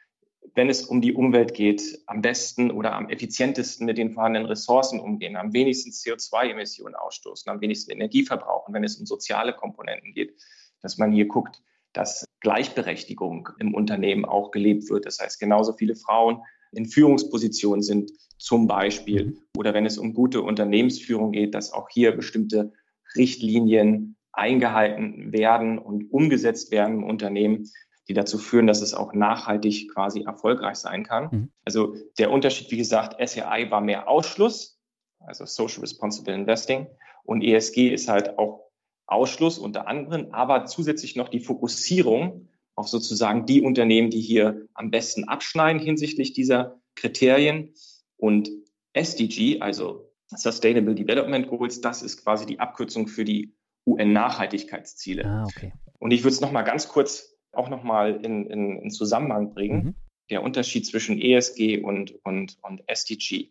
wenn 0.54 0.68
es 0.68 0.84
um 0.84 1.00
die 1.00 1.12
Umwelt 1.12 1.54
geht, 1.54 1.82
am 2.06 2.22
besten 2.22 2.70
oder 2.70 2.94
am 2.94 3.08
effizientesten 3.08 3.86
mit 3.86 3.98
den 3.98 4.12
vorhandenen 4.12 4.48
Ressourcen 4.48 4.98
umgehen, 4.98 5.36
am 5.36 5.52
wenigsten 5.52 5.90
CO2-Emissionen 5.90 6.94
ausstoßen, 6.94 7.50
am 7.50 7.60
wenigsten 7.60 7.92
Energie 7.92 8.24
verbrauchen, 8.24 8.74
wenn 8.74 8.84
es 8.84 8.96
um 8.96 9.06
soziale 9.06 9.52
Komponenten 9.52 10.12
geht, 10.12 10.34
dass 10.80 10.98
man 10.98 11.12
hier 11.12 11.26
guckt, 11.26 11.62
dass 11.92 12.24
Gleichberechtigung 12.40 13.50
im 13.58 13.74
Unternehmen 13.74 14.24
auch 14.24 14.50
gelebt 14.50 14.88
wird. 14.90 15.06
Das 15.06 15.18
heißt, 15.18 15.38
genauso 15.38 15.72
viele 15.72 15.94
Frauen 15.94 16.42
in 16.72 16.86
Führungspositionen 16.86 17.82
sind 17.82 18.12
zum 18.38 18.66
Beispiel 18.66 19.26
mhm. 19.26 19.38
oder 19.56 19.74
wenn 19.74 19.86
es 19.86 19.98
um 19.98 20.14
gute 20.14 20.42
Unternehmensführung 20.42 21.32
geht, 21.32 21.54
dass 21.54 21.72
auch 21.72 21.88
hier 21.90 22.12
bestimmte 22.12 22.72
Richtlinien 23.16 24.16
eingehalten 24.32 25.32
werden 25.32 25.78
und 25.78 26.12
umgesetzt 26.12 26.70
werden 26.70 26.98
im 26.98 27.04
Unternehmen, 27.04 27.70
die 28.08 28.14
dazu 28.14 28.38
führen, 28.38 28.66
dass 28.66 28.82
es 28.82 28.94
auch 28.94 29.12
nachhaltig 29.12 29.92
quasi 29.92 30.22
erfolgreich 30.22 30.76
sein 30.76 31.04
kann. 31.04 31.28
Mhm. 31.30 31.52
Also 31.64 31.94
der 32.18 32.30
Unterschied, 32.30 32.70
wie 32.70 32.76
gesagt, 32.76 33.16
SEI 33.28 33.70
war 33.70 33.80
mehr 33.80 34.08
Ausschluss, 34.08 34.80
also 35.20 35.44
Social 35.44 35.80
Responsible 35.80 36.34
Investing, 36.34 36.86
und 37.24 37.42
ESG 37.42 37.92
ist 37.92 38.08
halt 38.08 38.38
auch 38.38 38.70
Ausschluss 39.06 39.58
unter 39.58 39.86
anderem, 39.86 40.28
aber 40.32 40.66
zusätzlich 40.66 41.16
noch 41.16 41.28
die 41.28 41.40
Fokussierung 41.40 42.48
auf 42.74 42.88
sozusagen 42.88 43.46
die 43.46 43.60
Unternehmen, 43.60 44.10
die 44.10 44.20
hier 44.20 44.66
am 44.74 44.90
besten 44.90 45.24
abschneiden 45.24 45.82
hinsichtlich 45.82 46.32
dieser 46.32 46.80
Kriterien. 46.94 47.74
Und 48.16 48.50
SDG, 48.92 49.60
also 49.60 50.12
Sustainable 50.26 50.94
Development 50.94 51.48
Goals, 51.48 51.80
das 51.80 52.02
ist 52.02 52.22
quasi 52.24 52.46
die 52.46 52.60
Abkürzung 52.60 53.08
für 53.08 53.24
die 53.24 53.54
UN-Nachhaltigkeitsziele. 53.86 55.24
Ah, 55.24 55.44
okay. 55.44 55.72
Und 55.98 56.12
ich 56.12 56.22
würde 56.22 56.34
es 56.34 56.40
nochmal 56.40 56.64
ganz 56.64 56.88
kurz 56.88 57.36
auch 57.52 57.68
nochmal 57.68 58.24
in, 58.24 58.46
in, 58.46 58.80
in 58.80 58.90
Zusammenhang 58.90 59.54
bringen, 59.54 59.84
mhm. 59.84 59.94
der 60.30 60.42
Unterschied 60.42 60.86
zwischen 60.86 61.20
ESG 61.20 61.80
und, 61.82 62.14
und, 62.24 62.58
und 62.62 62.82
SDG. 62.88 63.50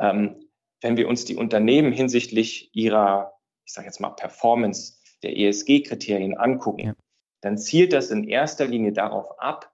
Ähm, 0.00 0.48
wenn 0.80 0.96
wir 0.96 1.08
uns 1.08 1.24
die 1.24 1.36
Unternehmen 1.36 1.92
hinsichtlich 1.92 2.70
ihrer, 2.74 3.34
ich 3.66 3.72
sage 3.72 3.86
jetzt 3.86 4.00
mal, 4.00 4.10
Performance 4.10 5.00
der 5.22 5.36
ESG-Kriterien 5.36 6.36
angucken, 6.36 6.86
ja. 6.86 6.94
dann 7.40 7.58
zielt 7.58 7.92
das 7.92 8.10
in 8.10 8.24
erster 8.24 8.66
Linie 8.66 8.92
darauf 8.92 9.38
ab, 9.38 9.72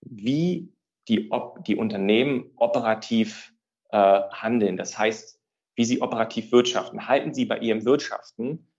wie 0.00 0.72
die, 1.08 1.30
die 1.66 1.76
Unternehmen 1.76 2.50
operativ 2.56 3.52
äh, 3.90 4.20
handeln. 4.30 4.76
Das 4.76 4.98
heißt, 4.98 5.40
wie 5.76 5.84
sie 5.84 6.00
operativ 6.00 6.52
wirtschaften. 6.52 7.08
Halten 7.08 7.34
sie 7.34 7.44
bei 7.44 7.58
ihrem 7.58 7.84
Wirtschaften 7.84 8.69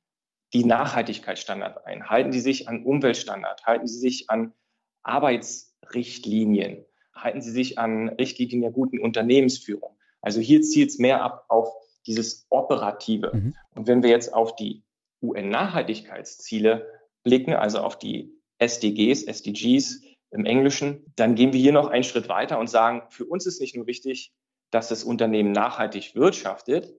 die 0.54 0.66
Nachhaltigkeitsstandards 0.66 1.86
ein? 1.86 2.10
Halten 2.10 2.32
Sie 2.32 2.40
sich 2.40 2.68
an 2.68 2.84
Umweltstandards? 2.84 3.64
Halten 3.66 3.88
Sie 3.88 4.00
sich 4.00 4.30
an 4.30 4.54
Arbeitsrichtlinien? 5.04 6.86
Halten 7.14 7.42
Sie 7.42 7.52
sich 7.52 7.78
an 7.78 8.10
Richtlinien 8.10 8.62
der 8.62 8.72
guten 8.72 9.00
Unternehmensführung? 9.00 9.98
Also 10.22 10.40
hier 10.40 10.62
zielt 10.62 10.90
es 10.90 11.00
mehr 11.00 11.22
ab 11.22 11.46
auf 11.48 11.74
dieses 12.06 12.46
Operative. 12.50 13.32
Mhm. 13.34 13.56
Und 13.76 13.88
wenn 13.88 14.04
wir 14.04 14.10
jetzt 14.10 14.34
auf 14.34 14.56
die 14.56 14.84
UN-Nachhaltigkeitsziele 15.22 16.88
blicken, 17.24 17.54
also 17.54 17.80
auf 17.80 17.98
die 17.98 18.34
SDGs, 18.58 19.24
SDGs 19.24 20.02
im 20.32 20.46
Englischen, 20.46 21.12
dann 21.16 21.36
gehen 21.36 21.54
wir 21.54 21.60
hier 21.60 21.74
noch 21.74 21.90
einen 21.90 22.04
Schritt 22.04 22.30
weiter 22.30 22.60
und 22.60 22.70
sagen, 22.70 23.04
für 23.10 23.26
uns 23.26 23.46
ist 23.46 23.62
nicht 23.62 23.76
nur 23.76 23.88
wichtig, 23.88 24.34
dass 24.72 24.88
das 24.88 25.04
Unternehmen 25.04 25.52
nachhaltig 25.52 26.16
wirtschaftet, 26.16 26.94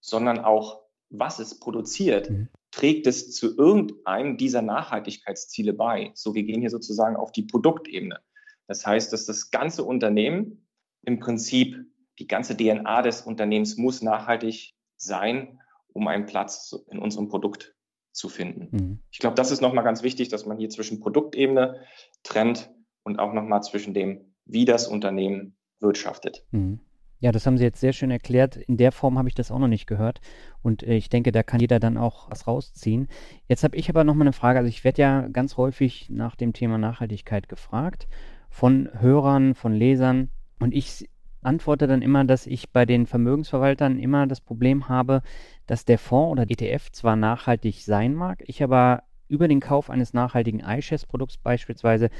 sondern 0.00 0.38
auch, 0.38 0.82
was 1.10 1.38
es 1.38 1.58
produziert. 1.58 2.30
Mhm 2.30 2.48
trägt 2.70 3.06
es 3.06 3.34
zu 3.34 3.56
irgendeinem 3.56 4.36
dieser 4.36 4.62
Nachhaltigkeitsziele 4.62 5.72
bei. 5.72 6.12
So, 6.14 6.34
wir 6.34 6.44
gehen 6.44 6.60
hier 6.60 6.70
sozusagen 6.70 7.16
auf 7.16 7.32
die 7.32 7.42
Produktebene. 7.42 8.20
Das 8.66 8.86
heißt, 8.86 9.12
dass 9.12 9.26
das 9.26 9.50
ganze 9.50 9.84
Unternehmen 9.84 10.66
im 11.02 11.18
Prinzip, 11.18 11.76
die 12.18 12.26
ganze 12.26 12.56
DNA 12.56 13.02
des 13.02 13.22
Unternehmens 13.22 13.76
muss 13.76 14.02
nachhaltig 14.02 14.74
sein, 14.96 15.60
um 15.92 16.06
einen 16.06 16.26
Platz 16.26 16.76
in 16.90 16.98
unserem 16.98 17.28
Produkt 17.28 17.74
zu 18.12 18.28
finden. 18.28 18.68
Mhm. 18.70 19.00
Ich 19.10 19.18
glaube, 19.18 19.34
das 19.34 19.50
ist 19.50 19.60
nochmal 19.60 19.84
ganz 19.84 20.02
wichtig, 20.02 20.28
dass 20.28 20.46
man 20.46 20.58
hier 20.58 20.68
zwischen 20.68 21.00
Produktebene 21.00 21.80
trennt 22.22 22.70
und 23.02 23.18
auch 23.18 23.32
nochmal 23.32 23.62
zwischen 23.62 23.94
dem, 23.94 24.34
wie 24.44 24.64
das 24.64 24.86
Unternehmen 24.86 25.56
wirtschaftet. 25.80 26.44
Mhm. 26.50 26.80
Ja, 27.20 27.32
das 27.32 27.46
haben 27.46 27.58
Sie 27.58 27.64
jetzt 27.64 27.80
sehr 27.80 27.92
schön 27.92 28.10
erklärt. 28.10 28.56
In 28.56 28.78
der 28.78 28.92
Form 28.92 29.18
habe 29.18 29.28
ich 29.28 29.34
das 29.34 29.50
auch 29.50 29.58
noch 29.58 29.68
nicht 29.68 29.86
gehört. 29.86 30.20
Und 30.62 30.82
äh, 30.82 30.96
ich 30.96 31.10
denke, 31.10 31.32
da 31.32 31.42
kann 31.42 31.60
jeder 31.60 31.78
dann 31.78 31.98
auch 31.98 32.30
was 32.30 32.46
rausziehen. 32.46 33.08
Jetzt 33.46 33.62
habe 33.62 33.76
ich 33.76 33.90
aber 33.90 34.04
noch 34.04 34.14
mal 34.14 34.24
eine 34.24 34.32
Frage. 34.32 34.58
Also 34.58 34.68
ich 34.68 34.84
werde 34.84 35.02
ja 35.02 35.28
ganz 35.28 35.58
häufig 35.58 36.08
nach 36.10 36.34
dem 36.34 36.54
Thema 36.54 36.78
Nachhaltigkeit 36.78 37.48
gefragt 37.48 38.08
von 38.48 38.88
Hörern, 38.98 39.54
von 39.54 39.74
Lesern. 39.74 40.30
Und 40.58 40.74
ich 40.74 41.08
antworte 41.42 41.86
dann 41.86 42.02
immer, 42.02 42.24
dass 42.24 42.46
ich 42.46 42.70
bei 42.70 42.86
den 42.86 43.06
Vermögensverwaltern 43.06 43.98
immer 43.98 44.26
das 44.26 44.40
Problem 44.40 44.88
habe, 44.88 45.22
dass 45.66 45.84
der 45.84 45.98
Fonds 45.98 46.32
oder 46.32 46.50
ETF 46.50 46.90
zwar 46.92 47.16
nachhaltig 47.16 47.82
sein 47.82 48.14
mag, 48.14 48.42
ich 48.46 48.62
aber 48.62 49.04
über 49.28 49.46
den 49.46 49.60
Kauf 49.60 49.90
eines 49.90 50.12
nachhaltigen 50.12 50.60
iShares-Produkts 50.60 51.38
beispielsweise 51.38 52.10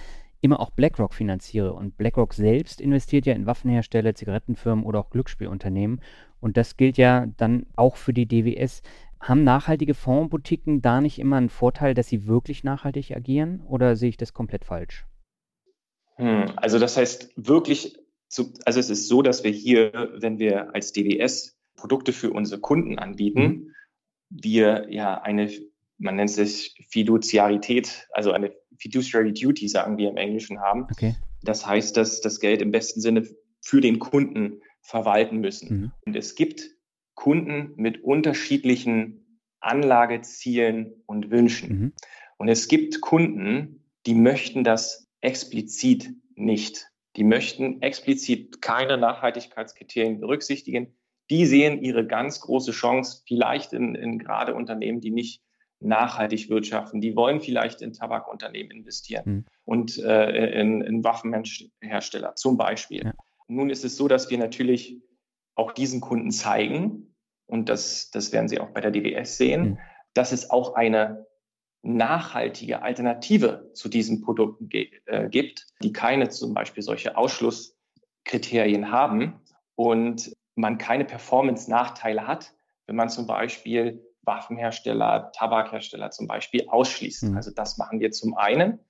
immer 0.40 0.60
auch 0.60 0.70
BlackRock 0.70 1.14
finanziere. 1.14 1.72
Und 1.72 1.96
BlackRock 1.96 2.34
selbst 2.34 2.80
investiert 2.80 3.26
ja 3.26 3.34
in 3.34 3.46
Waffenhersteller, 3.46 4.14
Zigarettenfirmen 4.14 4.84
oder 4.84 5.00
auch 5.00 5.10
Glücksspielunternehmen. 5.10 6.00
Und 6.40 6.56
das 6.56 6.76
gilt 6.76 6.96
ja 6.96 7.26
dann 7.36 7.66
auch 7.76 7.96
für 7.96 8.12
die 8.12 8.26
DWS. 8.26 8.82
Haben 9.20 9.44
nachhaltige 9.44 9.94
Fondsboutiquen 9.94 10.80
da 10.80 11.00
nicht 11.00 11.18
immer 11.18 11.36
einen 11.36 11.50
Vorteil, 11.50 11.92
dass 11.94 12.08
sie 12.08 12.26
wirklich 12.26 12.64
nachhaltig 12.64 13.14
agieren? 13.14 13.60
Oder 13.68 13.96
sehe 13.96 14.08
ich 14.08 14.16
das 14.16 14.32
komplett 14.32 14.64
falsch? 14.64 15.04
Hm, 16.16 16.46
also 16.56 16.78
das 16.78 16.96
heißt 16.96 17.32
wirklich, 17.36 17.98
zu, 18.28 18.54
also 18.64 18.80
es 18.80 18.88
ist 18.88 19.08
so, 19.08 19.22
dass 19.22 19.44
wir 19.44 19.50
hier, 19.50 20.10
wenn 20.16 20.38
wir 20.38 20.74
als 20.74 20.92
DWS 20.92 21.58
Produkte 21.76 22.12
für 22.12 22.30
unsere 22.30 22.60
Kunden 22.60 22.98
anbieten, 22.98 23.42
mhm. 23.42 23.74
wir 24.28 24.86
ja 24.90 25.20
eine, 25.20 25.50
man 26.00 26.16
nennt 26.16 26.36
es 26.36 26.74
Fiduciarität, 26.88 28.08
also 28.12 28.32
eine 28.32 28.52
Fiduciary 28.78 29.32
Duty, 29.32 29.68
sagen 29.68 29.98
wir 29.98 30.08
im 30.08 30.16
Englischen 30.16 30.60
haben. 30.60 30.86
Okay. 30.90 31.14
Das 31.42 31.66
heißt, 31.66 31.96
dass 31.96 32.20
das 32.20 32.40
Geld 32.40 32.62
im 32.62 32.70
besten 32.70 33.00
Sinne 33.00 33.26
für 33.60 33.80
den 33.80 33.98
Kunden 33.98 34.62
verwalten 34.80 35.38
müssen. 35.38 35.68
Mhm. 35.68 35.92
Und 36.06 36.16
es 36.16 36.34
gibt 36.34 36.70
Kunden 37.14 37.74
mit 37.76 38.02
unterschiedlichen 38.02 39.40
Anlagezielen 39.60 41.02
und 41.06 41.30
Wünschen. 41.30 41.68
Mhm. 41.68 41.92
Und 42.38 42.48
es 42.48 42.68
gibt 42.68 43.02
Kunden, 43.02 43.84
die 44.06 44.14
möchten 44.14 44.64
das 44.64 45.06
explizit 45.20 46.10
nicht. 46.34 46.88
Die 47.16 47.24
möchten 47.24 47.82
explizit 47.82 48.62
keine 48.62 48.96
Nachhaltigkeitskriterien 48.96 50.20
berücksichtigen. 50.20 50.96
Die 51.28 51.44
sehen 51.44 51.82
ihre 51.82 52.06
ganz 52.06 52.40
große 52.40 52.72
Chance, 52.72 53.22
vielleicht 53.26 53.74
in, 53.74 53.94
in 53.94 54.18
gerade 54.18 54.54
Unternehmen, 54.54 55.02
die 55.02 55.10
nicht 55.10 55.42
nachhaltig 55.80 56.48
wirtschaften. 56.50 57.00
Die 57.00 57.16
wollen 57.16 57.40
vielleicht 57.40 57.82
in 57.82 57.92
Tabakunternehmen 57.92 58.70
investieren 58.70 59.22
mhm. 59.24 59.44
und 59.64 59.98
äh, 59.98 60.60
in, 60.60 60.82
in 60.82 61.04
Waffenhersteller 61.04 62.34
zum 62.36 62.56
Beispiel. 62.56 63.04
Ja. 63.04 63.14
Nun 63.48 63.70
ist 63.70 63.84
es 63.84 63.96
so, 63.96 64.06
dass 64.06 64.30
wir 64.30 64.38
natürlich 64.38 65.00
auch 65.54 65.72
diesen 65.72 66.00
Kunden 66.00 66.30
zeigen 66.30 67.14
und 67.46 67.68
das, 67.68 68.10
das 68.10 68.32
werden 68.32 68.48
Sie 68.48 68.60
auch 68.60 68.70
bei 68.70 68.80
der 68.80 68.90
DWS 68.90 69.36
sehen, 69.36 69.62
mhm. 69.62 69.78
dass 70.14 70.32
es 70.32 70.50
auch 70.50 70.74
eine 70.74 71.26
nachhaltige 71.82 72.82
Alternative 72.82 73.70
zu 73.74 73.88
diesen 73.88 74.20
Produkten 74.20 74.68
äh, 74.70 75.28
gibt, 75.28 75.66
die 75.82 75.92
keine 75.92 76.28
zum 76.28 76.52
Beispiel 76.54 76.82
solche 76.82 77.16
Ausschlusskriterien 77.16 78.92
haben 78.92 79.40
und 79.76 80.36
man 80.54 80.78
keine 80.78 81.06
Performance-Nachteile 81.06 82.26
hat, 82.26 82.52
wenn 82.86 82.96
man 82.96 83.08
zum 83.08 83.26
Beispiel 83.26 84.04
Waffenhersteller, 84.22 85.32
Tabakhersteller 85.34 86.10
zum 86.10 86.26
Beispiel 86.26 86.68
ausschließt. 86.68 87.24
Mhm. 87.24 87.36
Also 87.36 87.50
das 87.50 87.78
machen 87.78 88.00
wir 88.00 88.10
zum 88.10 88.36
einen. 88.36 88.80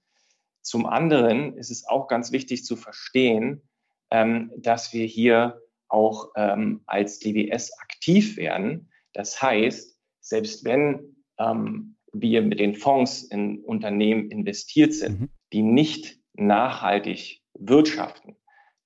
Zum 0.63 0.87
anderen 0.87 1.57
ist 1.57 1.71
es 1.71 1.87
auch 1.87 2.09
ganz 2.09 2.33
wichtig 2.33 2.65
zu 2.65 2.77
verstehen, 2.77 3.63
ähm, 4.11 4.53
dass 4.57 4.93
wir 4.93 5.07
hier 5.07 5.61
auch 5.89 6.31
ähm, 6.37 6.83
als 6.87 7.19
DWS 7.19 7.79
aktiv 7.79 8.37
werden. 8.37 8.91
Das 9.13 9.41
heißt, 9.41 9.99
selbst 10.21 10.65
wenn 10.65 11.17
ähm, 11.39 11.97
wir 12.13 12.43
mit 12.43 12.61
den 12.61 12.75
Fonds 12.75 13.23
in 13.23 13.61
Unternehmen 13.65 14.31
investiert 14.31 14.95
sind, 14.95 15.21
mhm. 15.21 15.29
die 15.53 15.63
nicht 15.63 16.19
nachhaltig 16.35 17.43
wirtschaften, 17.55 18.37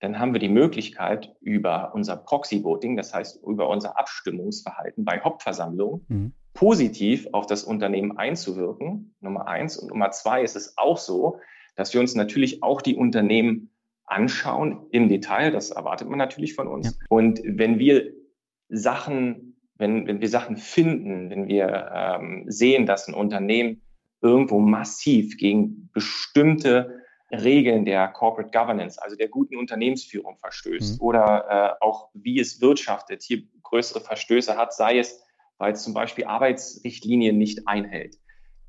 dann 0.04 0.18
haben 0.18 0.34
wir 0.34 0.38
die 0.38 0.50
Möglichkeit, 0.50 1.34
über 1.40 1.92
unser 1.94 2.16
Proxy-Voting, 2.16 2.94
das 2.94 3.14
heißt 3.14 3.42
über 3.42 3.70
unser 3.70 3.98
Abstimmungsverhalten 3.98 5.02
bei 5.02 5.18
Hauptversammlungen, 5.20 6.04
mhm. 6.08 6.32
positiv 6.52 7.26
auf 7.32 7.46
das 7.46 7.64
Unternehmen 7.64 8.18
einzuwirken. 8.18 9.14
Nummer 9.20 9.48
eins. 9.48 9.78
Und 9.78 9.88
Nummer 9.88 10.10
zwei 10.10 10.42
ist 10.42 10.56
es 10.56 10.76
auch 10.76 10.98
so, 10.98 11.38
dass 11.74 11.94
wir 11.94 12.00
uns 12.00 12.14
natürlich 12.14 12.62
auch 12.62 12.82
die 12.82 12.96
Unternehmen 12.96 13.70
anschauen 14.04 14.86
im 14.90 15.08
Detail. 15.08 15.50
Das 15.50 15.70
erwartet 15.70 16.06
man 16.10 16.18
natürlich 16.18 16.54
von 16.54 16.68
uns. 16.68 16.86
Ja. 16.86 17.06
Und 17.08 17.40
wenn 17.42 17.78
wir 17.78 18.12
Sachen, 18.68 19.56
wenn, 19.76 20.06
wenn 20.06 20.20
wir 20.20 20.28
Sachen 20.28 20.58
finden, 20.58 21.30
wenn 21.30 21.48
wir 21.48 21.90
ähm, 21.94 22.44
sehen, 22.46 22.84
dass 22.84 23.08
ein 23.08 23.14
Unternehmen 23.14 23.80
irgendwo 24.20 24.58
massiv 24.58 25.38
gegen 25.38 25.88
bestimmte 25.94 27.03
Regeln 27.42 27.84
der 27.84 28.08
Corporate 28.08 28.50
Governance, 28.50 29.02
also 29.02 29.16
der 29.16 29.28
guten 29.28 29.56
Unternehmensführung 29.56 30.36
verstößt 30.38 31.00
mhm. 31.00 31.06
oder 31.06 31.78
äh, 31.80 31.84
auch 31.84 32.10
wie 32.14 32.38
es 32.38 32.60
wirtschaftet, 32.60 33.22
hier 33.22 33.42
größere 33.62 34.00
Verstöße 34.00 34.56
hat, 34.56 34.72
sei 34.74 34.98
es, 34.98 35.22
weil 35.58 35.72
es 35.72 35.82
zum 35.82 35.94
Beispiel 35.94 36.24
Arbeitsrichtlinien 36.24 37.38
nicht 37.38 37.66
einhält, 37.66 38.16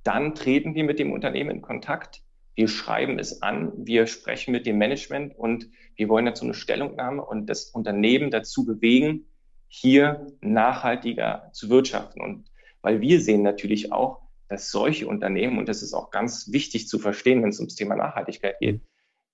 dann 0.04 0.36
treten 0.36 0.76
wir 0.76 0.84
mit 0.84 1.00
dem 1.00 1.12
Unternehmen 1.12 1.50
in 1.50 1.62
Kontakt. 1.62 2.22
Wir 2.54 2.68
schreiben 2.68 3.20
es 3.20 3.42
an, 3.42 3.74
wir 3.76 4.08
sprechen 4.08 4.52
mit 4.52 4.66
dem 4.66 4.78
Management 4.78 5.38
und 5.38 5.70
wir 5.96 6.10
wollen 6.10 6.26
dazu 6.26 6.46
eine 6.46 6.54
Stellungnahme 6.54 7.26
und 7.26 7.48
das 7.48 7.66
Unternehmen 7.72 8.32
dazu 8.32 8.66
bewegen, 8.66 9.26
hier 9.68 10.28
nachhaltiger 10.42 11.50
zu 11.54 11.70
wirtschaften. 11.70 12.22
Und 12.22 12.46
weil 12.82 13.02
wir 13.02 13.20
sehen 13.20 13.42
natürlich 13.42 13.92
auch, 13.92 14.22
dass 14.56 14.72
solche 14.72 15.06
Unternehmen, 15.06 15.58
und 15.60 15.68
das 15.68 15.84
ist 15.84 15.94
auch 15.94 16.12
ganz 16.12 16.50
wichtig 16.50 16.88
zu 16.88 16.98
verstehen, 16.98 17.44
wenn 17.44 17.50
es 17.50 17.60
ums 17.60 17.76
Thema 17.76 17.98
Nachhaltigkeit 17.98 18.58
geht, 18.60 18.80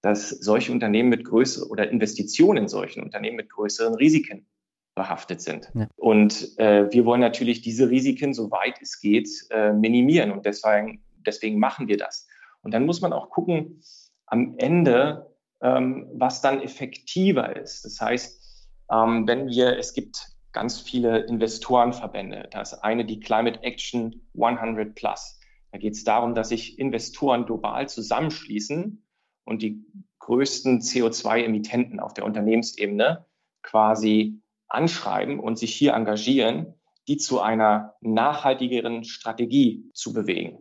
dass 0.02 0.30
solche 0.30 0.72
Unternehmen 0.72 1.10
mit 1.10 1.26
größeren 1.26 1.70
oder 1.70 1.92
Investitionen 1.92 2.64
in 2.64 2.68
solchen 2.68 3.04
Unternehmen 3.04 3.38
mit 3.38 3.52
größeren 3.52 3.94
Risiken 3.94 4.48
behaftet 4.96 5.40
sind. 5.40 5.70
Ja. 5.76 5.88
Und 5.96 6.58
äh, 6.58 6.92
wir 6.92 7.06
wollen 7.06 7.22
natürlich 7.22 7.62
diese 7.62 7.92
Risiken, 7.92 8.34
soweit 8.34 8.82
es 8.82 9.00
geht, 9.00 9.30
äh, 9.52 9.74
minimieren. 9.74 10.32
Und 10.32 10.48
deswegen, 10.48 11.04
deswegen 11.24 11.60
machen 11.60 11.88
wir 11.88 11.98
das. 11.98 12.28
Und 12.64 12.74
dann 12.74 12.88
muss 12.88 13.02
man 13.02 13.14
auch 13.14 13.30
gucken, 13.30 13.84
am 14.26 14.56
Ende, 14.58 15.28
ähm, 15.62 16.08
was 16.16 16.42
dann 16.42 16.64
effektiver 16.64 17.56
ist. 17.56 17.86
Das 17.86 18.02
heißt, 18.02 18.68
ähm, 18.92 19.28
wenn 19.28 19.50
wir, 19.50 19.78
es 19.78 19.94
gibt 19.94 20.32
ganz 20.54 20.80
viele 20.80 21.20
Investorenverbände. 21.26 22.48
Da 22.52 22.62
ist 22.62 22.74
eine 22.74 23.06
die 23.06 23.20
Climate 23.20 23.64
Action 23.64 24.28
100 24.40 24.96
Plus. 24.96 25.40
Da 25.72 25.78
geht 25.78 25.94
es 25.94 26.04
darum, 26.04 26.36
dass 26.36 26.50
sich 26.50 26.78
Investoren 26.80 27.46
global 27.46 27.88
zusammenschließen 27.88 29.06
und 29.46 29.62
die 29.62 29.86
größten 30.20 30.82
CO2-Emittenten 30.82 32.00
auf 32.00 32.14
der 32.14 32.26
Unternehmensebene 32.26 33.26
quasi 33.62 34.42
anschreiben 34.68 35.40
und 35.40 35.58
sich 35.58 35.74
hier 35.74 35.94
engagieren, 35.94 36.76
die 37.08 37.18
zu 37.18 37.42
einer 37.42 37.96
nachhaltigeren 38.02 39.04
Strategie 39.04 39.90
zu 39.94 40.14
bewegen. 40.14 40.60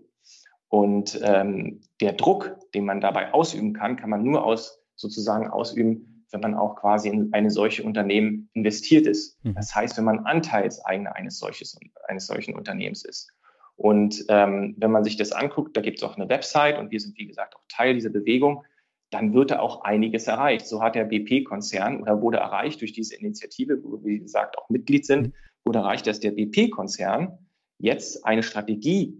Und 0.69 1.21
ähm, 1.23 1.81
der 2.01 2.13
Druck, 2.13 2.57
den 2.75 2.85
man 2.85 3.01
dabei 3.01 3.35
ausüben 3.35 3.73
kann, 3.73 3.97
kann 3.97 4.11
man 4.11 4.23
nur 4.23 4.45
aus 4.45 4.81
sozusagen 4.95 5.49
ausüben, 5.49 6.10
wenn 6.33 6.41
man 6.41 6.55
auch 6.55 6.77
quasi 6.77 7.09
in 7.09 7.33
eine 7.33 7.51
solche 7.51 7.83
Unternehmen 7.83 8.49
investiert 8.53 9.07
ist. 9.07 9.43
Mhm. 9.45 9.55
Das 9.55 9.75
heißt, 9.75 9.97
wenn 9.97 10.05
man 10.05 10.21
Anteilseigner 10.21 11.15
eines, 11.15 11.39
solches, 11.39 11.79
eines 12.09 12.27
solchen 12.27 12.55
Unternehmens 12.55 13.05
ist. 13.05 13.31
Und 13.77 14.25
ähm, 14.29 14.75
wenn 14.79 14.91
man 14.91 15.05
sich 15.05 15.17
das 15.17 15.33
anguckt, 15.33 15.77
da 15.77 15.81
gibt 15.81 15.99
es 15.99 16.05
auch 16.05 16.17
eine 16.17 16.29
Website 16.29 16.79
und 16.79 16.91
wir 16.91 17.01
sind, 17.01 17.17
wie 17.17 17.27
gesagt, 17.27 17.57
auch 17.57 17.63
Teil 17.69 17.95
dieser 17.95 18.11
Bewegung, 18.11 18.65
dann 19.11 19.35
wird 19.35 19.51
da 19.51 19.59
auch 19.59 19.83
einiges 19.83 20.27
erreicht. 20.27 20.67
So 20.67 20.83
hat 20.83 20.95
der 20.95 21.05
BP-Konzern 21.05 22.03
oder 22.03 22.21
wurde 22.21 22.39
erreicht 22.39 22.81
durch 22.81 22.93
diese 22.93 23.17
Initiative, 23.17 23.83
wo 23.83 23.93
wir, 23.93 24.05
wie 24.05 24.21
gesagt, 24.21 24.59
auch 24.59 24.69
Mitglied 24.69 25.07
sind, 25.07 25.35
wurde 25.65 25.81
erreicht, 25.81 26.07
dass 26.07 26.21
der 26.21 26.33
BP-Konzern 26.33 27.39
jetzt 27.79 28.25
eine 28.25 28.43
Strategie 28.43 29.17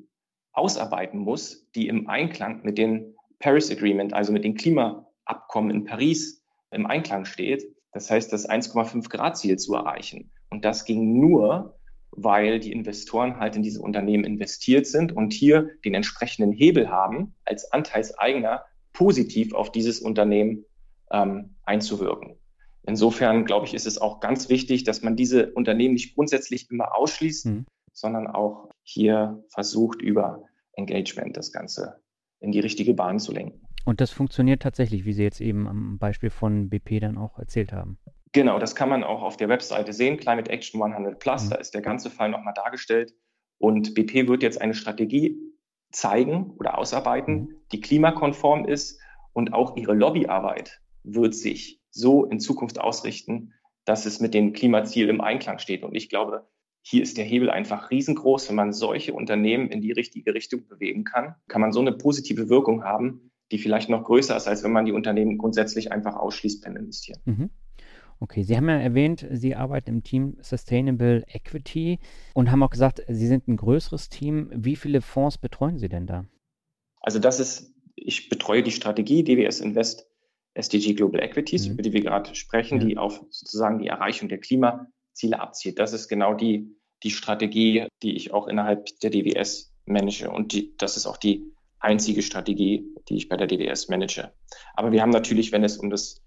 ausarbeiten 0.53 1.19
muss, 1.19 1.69
die 1.75 1.89
im 1.89 2.09
Einklang 2.09 2.63
mit 2.63 2.79
dem 2.79 3.15
Paris 3.39 3.71
Agreement, 3.71 4.13
also 4.13 4.33
mit 4.33 4.45
den 4.45 4.55
Klimaabkommen 4.55 5.71
in 5.71 5.85
Paris 5.85 6.40
im 6.71 6.87
Einklang 6.87 7.25
steht. 7.25 7.65
Das 7.93 8.11
heißt, 8.11 8.33
das 8.33 8.49
1,5 8.49 9.09
Grad 9.09 9.37
Ziel 9.37 9.59
zu 9.59 9.75
erreichen. 9.75 10.31
Und 10.51 10.65
das 10.65 10.85
ging 10.85 11.19
nur, 11.19 11.79
weil 12.11 12.61
die 12.61 12.73
Investoren 12.73 13.39
halt 13.39 13.57
in 13.57 13.63
diese 13.63 13.81
Unternehmen 13.81 14.25
investiert 14.25 14.87
sind 14.87 15.13
und 15.13 15.33
hier 15.33 15.71
den 15.85 15.95
entsprechenden 15.95 16.53
Hebel 16.53 16.91
haben, 16.91 17.35
als 17.45 17.73
Anteilseigner 17.73 18.65
positiv 18.93 19.55
auf 19.55 19.71
dieses 19.73 20.01
Unternehmen 20.01 20.65
ähm, 21.11 21.57
einzuwirken. 21.65 22.37
Insofern, 22.83 23.45
glaube 23.45 23.67
ich, 23.67 23.75
ist 23.75 23.87
es 23.87 24.01
auch 24.01 24.21
ganz 24.21 24.49
wichtig, 24.49 24.85
dass 24.85 25.03
man 25.03 25.17
diese 25.17 25.53
Unternehmen 25.53 25.95
nicht 25.95 26.15
grundsätzlich 26.15 26.71
immer 26.71 26.97
ausschließt, 26.97 27.47
mhm. 27.47 27.67
sondern 27.93 28.27
auch 28.27 28.71
hier 28.83 29.45
versucht, 29.49 30.01
über 30.01 30.45
Engagement 30.73 31.37
das 31.37 31.53
Ganze 31.53 32.01
in 32.41 32.53
die 32.53 32.61
richtige 32.61 32.95
Bahn 32.95 33.19
zu 33.19 33.33
lenken. 33.33 33.61
Und 33.85 34.01
das 34.01 34.11
funktioniert 34.11 34.63
tatsächlich, 34.63 35.05
wie 35.05 35.13
Sie 35.13 35.23
jetzt 35.23 35.41
eben 35.41 35.67
am 35.67 35.99
Beispiel 35.99 36.31
von 36.31 36.69
BP 36.69 37.01
dann 37.01 37.17
auch 37.17 37.39
erzählt 37.39 37.73
haben. 37.73 37.99
Genau, 38.33 38.59
das 38.59 38.75
kann 38.75 38.89
man 38.89 39.03
auch 39.03 39.23
auf 39.23 39.37
der 39.37 39.49
Webseite 39.49 39.93
sehen, 39.93 40.17
Climate 40.17 40.51
Action 40.51 40.83
100 40.83 41.19
Plus, 41.19 41.47
mhm. 41.47 41.51
da 41.51 41.57
ist 41.57 41.75
der 41.75 41.83
ganze 41.83 42.11
Fall 42.11 42.29
nochmal 42.29 42.55
dargestellt. 42.55 43.13
Und 43.59 43.95
BP 43.95 44.29
wird 44.29 44.43
jetzt 44.43 44.61
eine 44.61 44.75
Strategie 44.75 45.39
zeigen 45.91 46.53
oder 46.59 46.79
ausarbeiten, 46.79 47.35
mhm. 47.35 47.57
die 47.73 47.81
klimakonform 47.81 48.67
ist 48.67 49.01
und 49.33 49.53
auch 49.53 49.77
ihre 49.77 49.95
Lobbyarbeit 49.95 50.81
wird 51.03 51.35
sich 51.35 51.81
so 51.91 52.25
in 52.25 52.41
Zukunft 52.41 52.81
ausrichten, 52.81 53.53
dass 53.85 54.07
es 54.07 54.21
mit 54.21 54.35
dem 54.35 54.53
Klimaziel 54.53 55.09
im 55.09 55.21
Einklang 55.21 55.59
steht. 55.59 55.83
Und 55.83 55.95
ich 55.95 56.09
glaube, 56.09 56.49
hier 56.83 57.03
ist 57.03 57.19
der 57.19 57.25
Hebel 57.25 57.51
einfach 57.51 57.91
riesengroß. 57.91 58.49
Wenn 58.49 58.57
man 58.57 58.73
solche 58.73 59.13
Unternehmen 59.13 59.69
in 59.69 59.81
die 59.81 59.93
richtige 59.93 60.35
Richtung 60.35 60.67
bewegen 60.67 61.05
kann, 61.05 61.35
kann 61.49 61.61
man 61.61 61.73
so 61.73 61.81
eine 61.81 61.93
positive 61.93 62.49
Wirkung 62.49 62.85
haben, 62.85 63.31
die 63.53 63.59
vielleicht 63.59 63.89
noch 63.89 64.05
größer 64.05 64.37
ist, 64.37 64.49
als 64.49 64.65
wenn 64.65 64.73
man 64.73 64.87
die 64.87 64.93
Unternehmen 64.93 65.39
grundsätzlich 65.39 65.93
einfach 65.93 66.17
ausschließt 66.17 66.65
beim 66.65 66.77
Investieren. 66.77 67.21
Mhm. 67.25 67.51
Okay, 68.23 68.43
Sie 68.43 68.55
haben 68.55 68.69
ja 68.69 68.79
erwähnt, 68.79 69.27
Sie 69.31 69.57
arbeiten 69.57 69.89
im 69.89 70.03
Team 70.03 70.37
Sustainable 70.43 71.25
Equity 71.27 71.99
und 72.35 72.51
haben 72.51 72.63
auch 72.63 72.71
gesagt, 72.71 73.03
Sie 73.09 73.27
sind 73.27 73.49
ein 73.49 73.57
größeres 73.57 74.11
Team. 74.11 74.51
Wie 74.55 74.77
viele 74.77 75.01
Fonds 75.01 75.39
betreuen 75.39 75.79
Sie 75.79 75.89
denn 75.89 76.07
da? 76.07 76.27
Also 77.01 77.19
das 77.19 77.41
ist, 77.41 77.75
ich 77.97 78.29
betreue 78.29 78.63
die 78.63 78.73
Strategie 78.73 79.25
DWS 79.25 79.61
Invest 79.61 80.07
SDG 80.53 80.95
Global 80.95 81.23
Equities, 81.23 81.67
mhm. 81.67 81.75
über 81.75 81.83
die 81.83 81.93
wir 81.95 82.03
gerade 82.03 82.35
sprechen, 82.35 82.81
ja. 82.81 82.87
die 82.87 82.99
auf 82.99 83.25
sozusagen 83.31 83.79
die 83.79 83.87
Erreichung 83.87 84.29
der 84.29 84.39
Klimaziele 85.21 85.41
abzielt. 85.41 85.79
Das 85.79 85.93
ist 85.93 86.09
genau 86.09 86.35
die, 86.35 86.77
die 87.03 87.11
Strategie, 87.11 87.87
die 88.03 88.17
ich 88.17 88.33
auch 88.33 88.49
innerhalb 88.49 88.87
der 89.01 89.11
DWS 89.11 89.73
manage. 89.87 90.31
Und 90.31 90.53
die, 90.53 90.77
das 90.77 90.97
ist 90.97 91.07
auch 91.07 91.17
die 91.17 91.45
einzige 91.79 92.23
Strategie, 92.23 92.87
die 93.09 93.17
ich 93.17 93.29
bei 93.29 93.37
der 93.37 93.47
DWS 93.47 93.89
manage. 93.89 94.33
Aber 94.75 94.93
wir 94.93 95.03
haben 95.03 95.11
natürlich, 95.11 95.53
wenn 95.53 95.65
es 95.65 95.79
um 95.79 95.91
das 95.91 96.23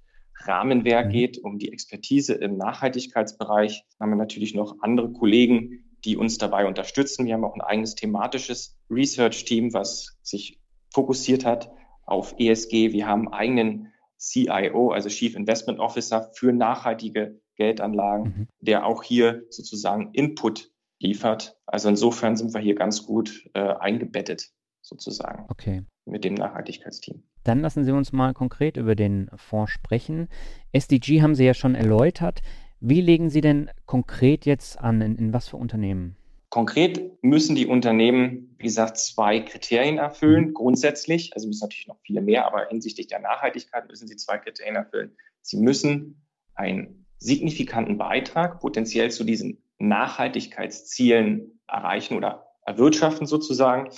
Rahmenwerk 0.45 1.07
mhm. 1.07 1.11
geht, 1.11 1.37
um 1.43 1.57
die 1.57 1.71
Expertise 1.71 2.33
im 2.33 2.57
Nachhaltigkeitsbereich, 2.57 3.85
haben 3.99 4.09
wir 4.09 4.15
natürlich 4.15 4.55
noch 4.55 4.77
andere 4.81 5.11
Kollegen, 5.11 5.85
die 6.05 6.17
uns 6.17 6.37
dabei 6.37 6.65
unterstützen. 6.65 7.25
Wir 7.25 7.35
haben 7.35 7.45
auch 7.45 7.55
ein 7.55 7.61
eigenes 7.61 7.95
thematisches 7.95 8.77
Research-Team, 8.89 9.73
was 9.73 10.17
sich 10.21 10.59
fokussiert 10.91 11.45
hat 11.45 11.71
auf 12.05 12.35
ESG. 12.37 12.91
Wir 12.91 13.07
haben 13.07 13.27
einen 13.29 13.33
eigenen 13.33 13.92
CIO, 14.23 14.91
also 14.91 15.09
Chief 15.09 15.35
Investment 15.35 15.79
Officer 15.79 16.31
für 16.33 16.53
nachhaltige 16.53 17.41
Geldanlagen, 17.55 18.23
mhm. 18.23 18.47
der 18.61 18.85
auch 18.85 19.03
hier 19.03 19.43
sozusagen 19.49 20.11
Input 20.13 20.71
liefert. 20.99 21.57
Also 21.65 21.89
insofern 21.89 22.35
sind 22.35 22.53
wir 22.53 22.61
hier 22.61 22.75
ganz 22.75 23.05
gut 23.05 23.49
äh, 23.53 23.59
eingebettet 23.59 24.51
sozusagen. 24.81 25.45
Okay. 25.49 25.83
Mit 26.05 26.23
dem 26.23 26.33
Nachhaltigkeitsteam. 26.35 27.23
Dann 27.43 27.59
lassen 27.59 27.83
Sie 27.83 27.91
uns 27.91 28.13
mal 28.13 28.33
konkret 28.33 28.77
über 28.77 28.95
den 28.95 29.29
Fonds 29.35 29.71
sprechen. 29.71 30.29
SDG 30.71 31.21
haben 31.21 31.35
Sie 31.35 31.45
ja 31.45 31.53
schon 31.53 31.75
erläutert. 31.75 32.41
Wie 32.79 33.01
legen 33.01 33.29
Sie 33.29 33.41
denn 33.41 33.69
konkret 33.85 34.45
jetzt 34.45 34.79
an, 34.79 35.01
in, 35.01 35.15
in 35.17 35.33
was 35.33 35.49
für 35.49 35.57
Unternehmen? 35.57 36.15
Konkret 36.53 37.23
müssen 37.23 37.55
die 37.55 37.65
Unternehmen, 37.65 38.53
wie 38.59 38.65
gesagt, 38.65 38.99
zwei 38.99 39.39
Kriterien 39.39 39.97
erfüllen, 39.97 40.53
grundsätzlich. 40.53 41.33
Also 41.33 41.47
müssen 41.47 41.65
natürlich 41.65 41.87
noch 41.87 41.97
viele 42.05 42.21
mehr, 42.21 42.45
aber 42.45 42.67
hinsichtlich 42.67 43.07
der 43.07 43.17
Nachhaltigkeit 43.17 43.87
müssen 43.87 44.07
sie 44.07 44.17
zwei 44.17 44.37
Kriterien 44.37 44.75
erfüllen. 44.75 45.17
Sie 45.41 45.57
müssen 45.57 46.21
einen 46.53 47.07
signifikanten 47.17 47.97
Beitrag 47.97 48.59
potenziell 48.59 49.09
zu 49.09 49.23
diesen 49.23 49.63
Nachhaltigkeitszielen 49.79 51.59
erreichen 51.67 52.17
oder 52.17 52.45
erwirtschaften 52.67 53.25
sozusagen. 53.25 53.89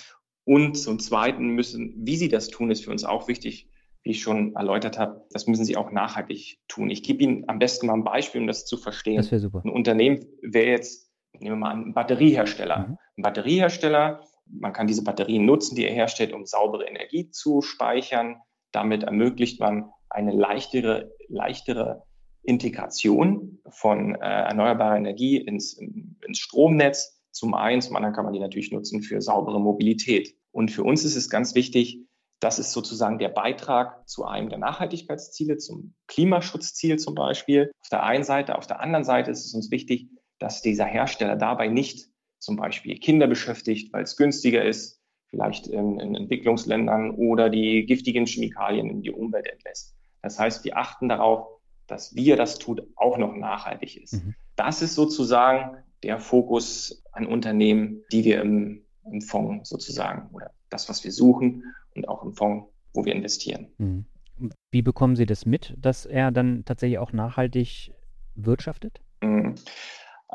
Und 0.46 0.76
zum 0.76 1.00
Zweiten 1.00 1.48
müssen, 1.50 1.94
wie 2.08 2.16
sie 2.16 2.30
das 2.30 2.48
tun, 2.48 2.72
ist 2.72 2.86
für 2.86 2.92
uns 2.92 3.04
auch 3.04 3.28
wichtig, 3.28 3.70
wie 4.04 4.12
ich 4.12 4.22
schon 4.22 4.56
erläutert 4.56 4.98
habe, 4.98 5.26
das 5.32 5.46
müssen 5.46 5.66
sie 5.66 5.76
auch 5.76 5.92
nachhaltig 5.92 6.60
tun. 6.70 6.90
Ich 6.90 7.04
gebe 7.04 7.22
Ihnen 7.22 7.50
am 7.50 7.60
besten 7.60 7.88
mal 7.88 7.96
ein 7.96 8.06
Beispiel, 8.06 8.40
um 8.40 8.48
das 8.48 8.66
zu 8.66 8.78
verstehen. 8.78 9.18
Das 9.18 9.30
wäre 9.30 9.42
super. 9.42 9.62
Ein 9.66 9.72
Unternehmen 9.72 10.26
wäre 10.42 10.70
jetzt 10.70 11.05
Nehmen 11.40 11.56
wir 11.56 11.68
mal 11.68 11.72
einen 11.72 11.94
Batteriehersteller. 11.94 12.80
Mhm. 12.80 12.98
Ein 13.18 13.22
Batteriehersteller, 13.22 14.22
man 14.46 14.74
kann 14.74 14.88
diese 14.88 15.04
Batterien 15.04 15.46
nutzen, 15.46 15.76
die 15.76 15.86
er 15.86 15.94
herstellt, 15.94 16.34
um 16.34 16.46
saubere 16.46 16.88
Energie 16.88 17.30
zu 17.32 17.62
speichern. 17.62 18.38
Damit 18.72 19.04
ermöglicht 19.04 19.60
man 19.60 19.92
eine 20.10 20.32
leichtere, 20.32 21.12
leichtere 21.28 22.04
Integration 22.44 23.60
von 23.70 24.16
äh, 24.16 24.20
erneuerbarer 24.20 24.98
Energie 24.98 25.38
ins, 25.38 25.74
ins 25.74 26.38
Stromnetz. 26.38 27.22
Zum 27.32 27.54
einen, 27.54 27.82
zum 27.82 27.96
anderen 27.96 28.16
kann 28.16 28.26
man 28.26 28.34
die 28.34 28.40
natürlich 28.40 28.72
nutzen 28.72 29.02
für 29.02 29.22
saubere 29.22 29.60
Mobilität. 29.60 30.36
Und 30.52 30.72
für 30.72 30.84
uns 30.84 31.04
ist 31.04 31.16
es 31.16 31.30
ganz 31.30 31.56
wichtig, 31.56 32.00
das 32.40 32.60
ist 32.60 32.72
sozusagen 32.72 33.18
der 33.18 33.30
Beitrag 33.30 34.08
zu 34.08 34.26
einem 34.26 34.50
der 34.50 34.60
Nachhaltigkeitsziele, 34.60 35.58
zum 35.58 35.96
Klimaschutzziel 36.08 36.98
zum 36.98 37.16
Beispiel. 37.16 37.72
Auf 37.82 37.90
der 37.90 38.04
einen 38.04 38.24
Seite, 38.24 38.58
auf 38.58 38.68
der 38.68 38.80
anderen 38.82 39.04
Seite 39.04 39.32
ist 39.32 39.46
es 39.46 39.54
uns 39.54 39.72
wichtig, 39.72 40.10
dass 40.40 40.62
dieser 40.62 40.86
Hersteller 40.86 41.36
dabei 41.36 41.68
nicht 41.68 42.08
zum 42.40 42.58
Beispiel 42.58 42.98
Kinder 43.00 43.28
beschäftigt, 43.28 43.92
weil 43.94 44.04
es 44.04 44.18
günstiger 44.18 44.64
ist, 44.64 45.02
vielleicht 45.30 45.68
in, 45.68 46.00
in 46.00 46.16
Entwicklungsländern 46.16 47.12
oder 47.12 47.50
die 47.50 47.86
giftigen 47.86 48.26
Chemikalien 48.26 48.90
in 48.90 49.02
die 49.02 49.12
Umwelt 49.12 49.48
entlässt. 49.48 49.96
Das 50.22 50.40
heißt, 50.40 50.64
wir 50.64 50.78
achten 50.78 51.10
darauf, 51.10 51.48
dass 51.88 52.16
wie 52.16 52.30
er 52.32 52.38
das 52.38 52.58
tut, 52.58 52.84
auch 52.96 53.18
noch 53.18 53.36
nachhaltig 53.36 54.02
ist. 54.02 54.14
Mhm. 54.14 54.36
Das 54.56 54.82
ist 54.82 54.96
sozusagen 54.96 55.78
der 56.04 56.20
Fokus 56.20 57.04
an 57.12 57.26
Unternehmen, 57.26 58.04
die 58.12 58.24
wir 58.24 58.42
im, 58.42 58.86
im 59.12 59.22
Fonds 59.22 59.70
sozusagen 59.70 60.30
oder 60.34 60.52
das, 60.70 60.90
was 60.90 61.04
wir 61.04 61.12
suchen 61.12 61.64
und 61.96 62.08
auch 62.08 62.24
im 62.24 62.34
Fonds, 62.34 62.68
wo 62.94 63.06
wir 63.06 63.14
investieren. 63.14 63.68
Mhm. 63.78 64.06
Wie 64.72 64.82
bekommen 64.82 65.16
Sie 65.16 65.26
das 65.26 65.46
mit, 65.46 65.74
dass 65.78 66.06
er 66.06 66.32
dann 66.32 66.66
tatsächlich 66.66 67.00
auch 67.00 67.14
nachhaltig 67.14 67.94
wirtschaftet? 68.36 69.02
Mhm. 69.22 69.56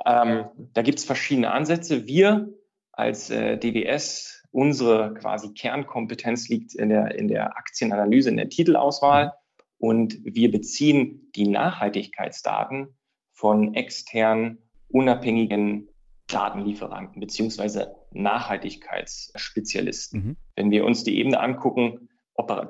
Ähm, 0.07 0.47
da 0.73 0.83
gibt 0.83 0.99
es 0.99 1.05
verschiedene 1.05 1.53
Ansätze. 1.53 2.07
Wir 2.07 2.49
als 2.93 3.31
äh, 3.31 3.59
DWS, 3.59 4.45
unsere 4.53 5.15
quasi 5.15 5.53
Kernkompetenz 5.55 6.49
liegt 6.49 6.75
in 6.75 6.89
der, 6.89 7.15
in 7.15 7.29
der 7.29 7.57
Aktienanalyse, 7.57 8.31
in 8.31 8.37
der 8.37 8.49
Titelauswahl. 8.49 9.33
Und 9.79 10.19
wir 10.23 10.51
beziehen 10.51 11.31
die 11.35 11.49
Nachhaltigkeitsdaten 11.49 12.97
von 13.33 13.75
externen, 13.75 14.59
unabhängigen 14.89 15.89
Datenlieferanten 16.27 17.21
beziehungsweise 17.21 17.95
Nachhaltigkeitsspezialisten. 18.13 20.21
Mhm. 20.21 20.37
Wenn 20.57 20.71
wir 20.71 20.85
uns 20.85 21.05
die 21.05 21.19
Ebene 21.19 21.41
angucken, 21.41 22.09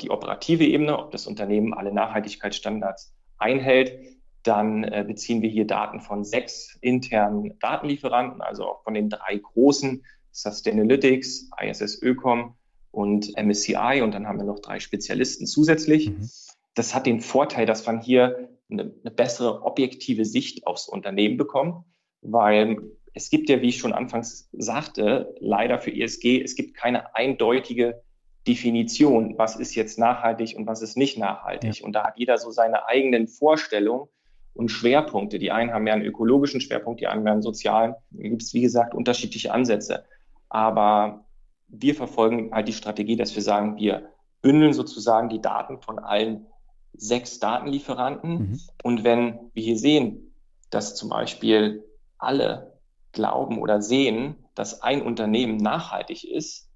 die 0.00 0.10
operative 0.10 0.64
Ebene, 0.64 0.98
ob 0.98 1.12
das 1.12 1.26
Unternehmen 1.26 1.74
alle 1.74 1.92
Nachhaltigkeitsstandards 1.92 3.14
einhält, 3.38 4.19
dann 4.42 4.84
äh, 4.84 5.04
beziehen 5.06 5.42
wir 5.42 5.50
hier 5.50 5.66
Daten 5.66 6.00
von 6.00 6.24
sechs 6.24 6.76
internen 6.80 7.58
Datenlieferanten, 7.58 8.40
also 8.40 8.64
auch 8.64 8.82
von 8.82 8.94
den 8.94 9.10
drei 9.10 9.36
großen 9.36 10.04
Sustainalytics, 10.32 11.50
ISS 11.60 12.00
Ökom 12.02 12.54
und 12.90 13.36
MSCI. 13.36 14.00
Und 14.02 14.14
dann 14.14 14.26
haben 14.26 14.38
wir 14.38 14.46
noch 14.46 14.60
drei 14.60 14.80
Spezialisten 14.80 15.46
zusätzlich. 15.46 16.10
Mhm. 16.10 16.30
Das 16.74 16.94
hat 16.94 17.06
den 17.06 17.20
Vorteil, 17.20 17.66
dass 17.66 17.84
man 17.86 18.00
hier 18.00 18.48
eine, 18.70 18.94
eine 19.02 19.10
bessere 19.10 19.62
objektive 19.62 20.24
Sicht 20.24 20.66
aufs 20.66 20.88
Unternehmen 20.88 21.36
bekommt, 21.36 21.84
weil 22.22 22.78
es 23.12 23.28
gibt 23.28 23.48
ja, 23.48 23.60
wie 23.60 23.68
ich 23.68 23.78
schon 23.78 23.92
anfangs 23.92 24.48
sagte, 24.52 25.34
leider 25.40 25.80
für 25.80 25.92
ESG, 25.92 26.42
es 26.42 26.54
gibt 26.54 26.76
keine 26.76 27.14
eindeutige 27.14 28.02
Definition, 28.46 29.36
was 29.36 29.56
ist 29.56 29.74
jetzt 29.74 29.98
nachhaltig 29.98 30.56
und 30.56 30.66
was 30.66 30.80
ist 30.80 30.96
nicht 30.96 31.18
nachhaltig. 31.18 31.80
Ja. 31.80 31.84
Und 31.84 31.92
da 31.92 32.06
hat 32.06 32.16
jeder 32.16 32.38
so 32.38 32.50
seine 32.50 32.86
eigenen 32.86 33.28
Vorstellungen 33.28 34.08
und 34.54 34.70
Schwerpunkte. 34.70 35.38
Die 35.38 35.50
einen 35.50 35.72
haben 35.72 35.84
mehr 35.84 35.94
einen 35.94 36.04
ökologischen 36.04 36.60
Schwerpunkt, 36.60 37.00
die 37.00 37.06
anderen 37.06 37.24
mehr 37.24 37.32
einen 37.34 37.42
sozialen. 37.42 37.94
Da 38.10 38.28
gibt 38.28 38.42
es, 38.42 38.54
wie 38.54 38.60
gesagt, 38.60 38.94
unterschiedliche 38.94 39.52
Ansätze. 39.52 40.04
Aber 40.48 41.24
wir 41.68 41.94
verfolgen 41.94 42.52
halt 42.52 42.68
die 42.68 42.72
Strategie, 42.72 43.16
dass 43.16 43.34
wir 43.34 43.42
sagen, 43.42 43.76
wir 43.76 44.08
bündeln 44.42 44.72
sozusagen 44.72 45.28
die 45.28 45.40
Daten 45.40 45.80
von 45.80 45.98
allen 45.98 46.46
sechs 46.92 47.38
Datenlieferanten. 47.38 48.30
Mhm. 48.30 48.60
Und 48.82 49.04
wenn 49.04 49.38
wir 49.54 49.62
hier 49.62 49.78
sehen, 49.78 50.34
dass 50.70 50.94
zum 50.94 51.08
Beispiel 51.08 51.84
alle 52.18 52.78
glauben 53.12 53.58
oder 53.58 53.80
sehen, 53.80 54.36
dass 54.54 54.82
ein 54.82 55.02
Unternehmen 55.02 55.56
nachhaltig 55.56 56.24
ist, 56.24 56.68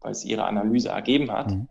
weil 0.00 0.12
es 0.12 0.24
ihre 0.24 0.44
Analyse 0.44 0.90
ergeben 0.90 1.30
hat, 1.30 1.50
mhm. 1.50 1.68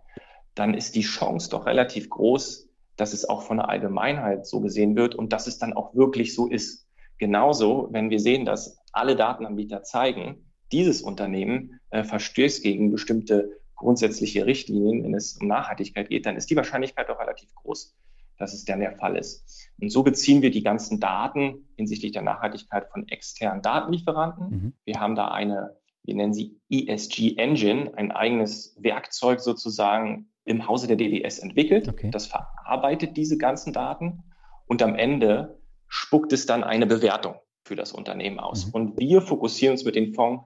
dann 0.55 0.73
ist 0.73 0.95
die 0.95 1.01
Chance 1.01 1.49
doch 1.49 1.65
relativ 1.65 2.09
groß, 2.09 2.69
dass 2.95 3.13
es 3.13 3.27
auch 3.27 3.41
von 3.41 3.57
der 3.57 3.69
Allgemeinheit 3.69 4.45
so 4.45 4.61
gesehen 4.61 4.95
wird 4.95 5.15
und 5.15 5.33
dass 5.33 5.47
es 5.47 5.57
dann 5.57 5.73
auch 5.73 5.95
wirklich 5.95 6.33
so 6.33 6.47
ist. 6.47 6.87
Genauso, 7.17 7.87
wenn 7.91 8.09
wir 8.09 8.19
sehen, 8.19 8.45
dass 8.45 8.77
alle 8.91 9.15
Datenanbieter 9.15 9.83
zeigen, 9.83 10.45
dieses 10.71 11.01
Unternehmen 11.01 11.79
äh, 11.91 12.03
verstößt 12.03 12.63
gegen 12.63 12.91
bestimmte 12.91 13.59
grundsätzliche 13.75 14.45
Richtlinien, 14.45 15.03
wenn 15.03 15.13
es 15.13 15.37
um 15.37 15.47
Nachhaltigkeit 15.47 16.09
geht, 16.09 16.25
dann 16.25 16.35
ist 16.35 16.49
die 16.49 16.55
Wahrscheinlichkeit 16.55 17.09
doch 17.09 17.19
relativ 17.19 17.53
groß, 17.55 17.95
dass 18.37 18.53
es 18.53 18.65
dann 18.65 18.79
der 18.79 18.97
Fall 18.97 19.15
ist. 19.15 19.69
Und 19.79 19.91
so 19.91 20.03
beziehen 20.03 20.41
wir 20.41 20.51
die 20.51 20.63
ganzen 20.63 20.99
Daten 20.99 21.67
hinsichtlich 21.75 22.11
der 22.11 22.21
Nachhaltigkeit 22.21 22.89
von 22.91 23.07
externen 23.07 23.61
Datenlieferanten. 23.61 24.49
Mhm. 24.49 24.73
Wir 24.85 24.99
haben 24.99 25.15
da 25.15 25.29
eine, 25.29 25.77
wir 26.03 26.15
nennen 26.15 26.33
sie 26.33 26.59
ESG 26.69 27.35
Engine, 27.37 27.91
ein 27.95 28.11
eigenes 28.11 28.75
Werkzeug 28.79 29.39
sozusagen 29.41 30.32
im 30.45 30.67
Hause 30.67 30.87
der 30.87 30.97
DWS 30.97 31.39
entwickelt. 31.39 31.87
Okay. 31.87 32.09
Das 32.11 32.27
verarbeitet 32.27 33.17
diese 33.17 33.37
ganzen 33.37 33.73
Daten 33.73 34.23
und 34.67 34.81
am 34.81 34.95
Ende 34.95 35.59
spuckt 35.87 36.33
es 36.33 36.45
dann 36.45 36.63
eine 36.63 36.85
Bewertung 36.85 37.35
für 37.63 37.75
das 37.75 37.91
Unternehmen 37.91 38.39
aus. 38.39 38.67
Mhm. 38.67 38.71
Und 38.73 38.99
wir 38.99 39.21
fokussieren 39.21 39.73
uns 39.73 39.85
mit 39.85 39.95
dem 39.95 40.13
Fonds 40.13 40.45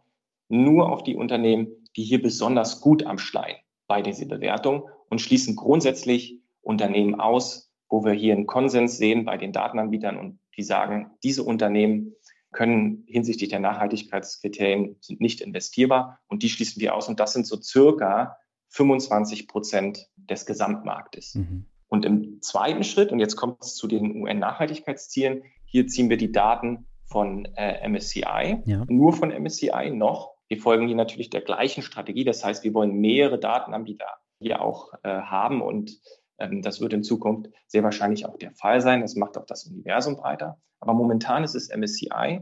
nur 0.49 0.91
auf 0.91 1.03
die 1.03 1.15
Unternehmen, 1.15 1.67
die 1.95 2.03
hier 2.03 2.21
besonders 2.21 2.81
gut 2.81 3.05
am 3.05 3.17
Schleien 3.17 3.57
bei 3.87 4.01
dieser 4.01 4.25
Bewertung 4.25 4.89
und 5.09 5.19
schließen 5.19 5.55
grundsätzlich 5.55 6.41
Unternehmen 6.61 7.19
aus, 7.19 7.71
wo 7.89 8.03
wir 8.03 8.11
hier 8.13 8.33
einen 8.33 8.45
Konsens 8.45 8.97
sehen 8.97 9.25
bei 9.25 9.37
den 9.37 9.53
Datenanbietern 9.53 10.17
und 10.17 10.39
die 10.57 10.63
sagen, 10.63 11.11
diese 11.23 11.43
Unternehmen 11.43 12.13
können 12.51 13.03
hinsichtlich 13.07 13.49
der 13.49 13.59
Nachhaltigkeitskriterien 13.59 14.97
sind 14.99 15.21
nicht 15.21 15.41
investierbar 15.41 16.19
und 16.27 16.43
die 16.43 16.49
schließen 16.49 16.81
wir 16.81 16.95
aus 16.95 17.07
und 17.07 17.19
das 17.19 17.33
sind 17.33 17.45
so 17.45 17.61
circa 17.61 18.37
25 18.69 19.47
Prozent 19.47 20.09
des 20.15 20.45
Gesamtmarktes. 20.45 21.35
Mhm. 21.35 21.65
Und 21.87 22.05
im 22.05 22.41
zweiten 22.41 22.83
Schritt, 22.83 23.11
und 23.11 23.19
jetzt 23.19 23.35
kommt 23.35 23.63
es 23.63 23.75
zu 23.75 23.87
den 23.87 24.21
UN-Nachhaltigkeitszielen, 24.21 25.43
hier 25.65 25.87
ziehen 25.87 26.09
wir 26.09 26.17
die 26.17 26.31
Daten 26.31 26.85
von 27.05 27.45
äh, 27.55 27.87
MSCI, 27.87 28.61
ja. 28.65 28.85
nur 28.87 29.13
von 29.13 29.29
MSCI 29.29 29.91
noch. 29.91 30.33
Wir 30.49 30.59
folgen 30.59 30.87
hier 30.87 30.95
natürlich 30.95 31.29
der 31.29 31.41
gleichen 31.41 31.81
Strategie. 31.81 32.25
Das 32.25 32.43
heißt, 32.43 32.63
wir 32.63 32.73
wollen 32.73 32.93
mehrere 32.99 33.39
Datenanbieter 33.39 34.07
hier 34.39 34.61
auch 34.61 34.93
äh, 35.03 35.09
haben 35.09 35.61
und 35.61 35.99
ähm, 36.39 36.61
das 36.61 36.81
wird 36.81 36.93
in 36.93 37.03
Zukunft 37.03 37.49
sehr 37.67 37.83
wahrscheinlich 37.83 38.25
auch 38.25 38.37
der 38.37 38.51
Fall 38.51 38.81
sein. 38.81 39.01
Das 39.01 39.15
macht 39.15 39.37
auch 39.37 39.45
das 39.45 39.65
Universum 39.65 40.17
breiter. 40.17 40.59
Aber 40.79 40.93
momentan 40.93 41.43
ist 41.43 41.55
es 41.55 41.69
MSCI 41.75 42.41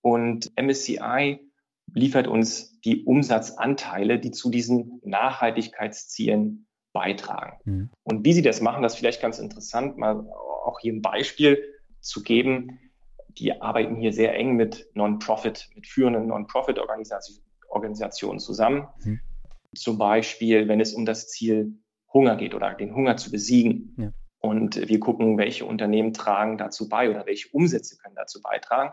und 0.00 0.50
MSCI 0.60 1.49
liefert 1.94 2.26
uns 2.26 2.80
die 2.80 3.04
Umsatzanteile, 3.04 4.18
die 4.18 4.30
zu 4.30 4.50
diesen 4.50 5.00
Nachhaltigkeitszielen 5.04 6.66
beitragen. 6.92 7.58
Mhm. 7.64 7.90
Und 8.02 8.24
wie 8.24 8.32
sie 8.32 8.42
das 8.42 8.60
machen, 8.60 8.82
das 8.82 8.94
ist 8.94 8.98
vielleicht 8.98 9.22
ganz 9.22 9.38
interessant, 9.38 9.96
mal 9.96 10.26
auch 10.64 10.78
hier 10.80 10.92
ein 10.92 11.02
Beispiel 11.02 11.62
zu 12.00 12.22
geben. 12.22 12.78
Die 13.38 13.60
arbeiten 13.60 13.96
hier 13.96 14.12
sehr 14.12 14.34
eng 14.34 14.56
mit 14.56 14.88
Non-Profit, 14.94 15.70
mit 15.74 15.86
führenden 15.86 16.26
Non-Profit-Organisationen 16.26 18.40
zusammen. 18.40 18.88
Mhm. 19.04 19.20
Zum 19.74 19.98
Beispiel, 19.98 20.66
wenn 20.66 20.80
es 20.80 20.94
um 20.94 21.06
das 21.06 21.28
Ziel 21.28 21.76
Hunger 22.12 22.36
geht 22.36 22.54
oder 22.54 22.74
den 22.74 22.94
Hunger 22.94 23.16
zu 23.16 23.30
besiegen. 23.30 23.94
Ja. 23.96 24.12
Und 24.40 24.88
wir 24.88 25.00
gucken, 25.00 25.38
welche 25.38 25.64
Unternehmen 25.64 26.12
tragen 26.12 26.58
dazu 26.58 26.88
bei 26.88 27.10
oder 27.10 27.26
welche 27.26 27.48
Umsätze 27.50 27.96
können 27.98 28.16
dazu 28.16 28.40
beitragen. 28.42 28.92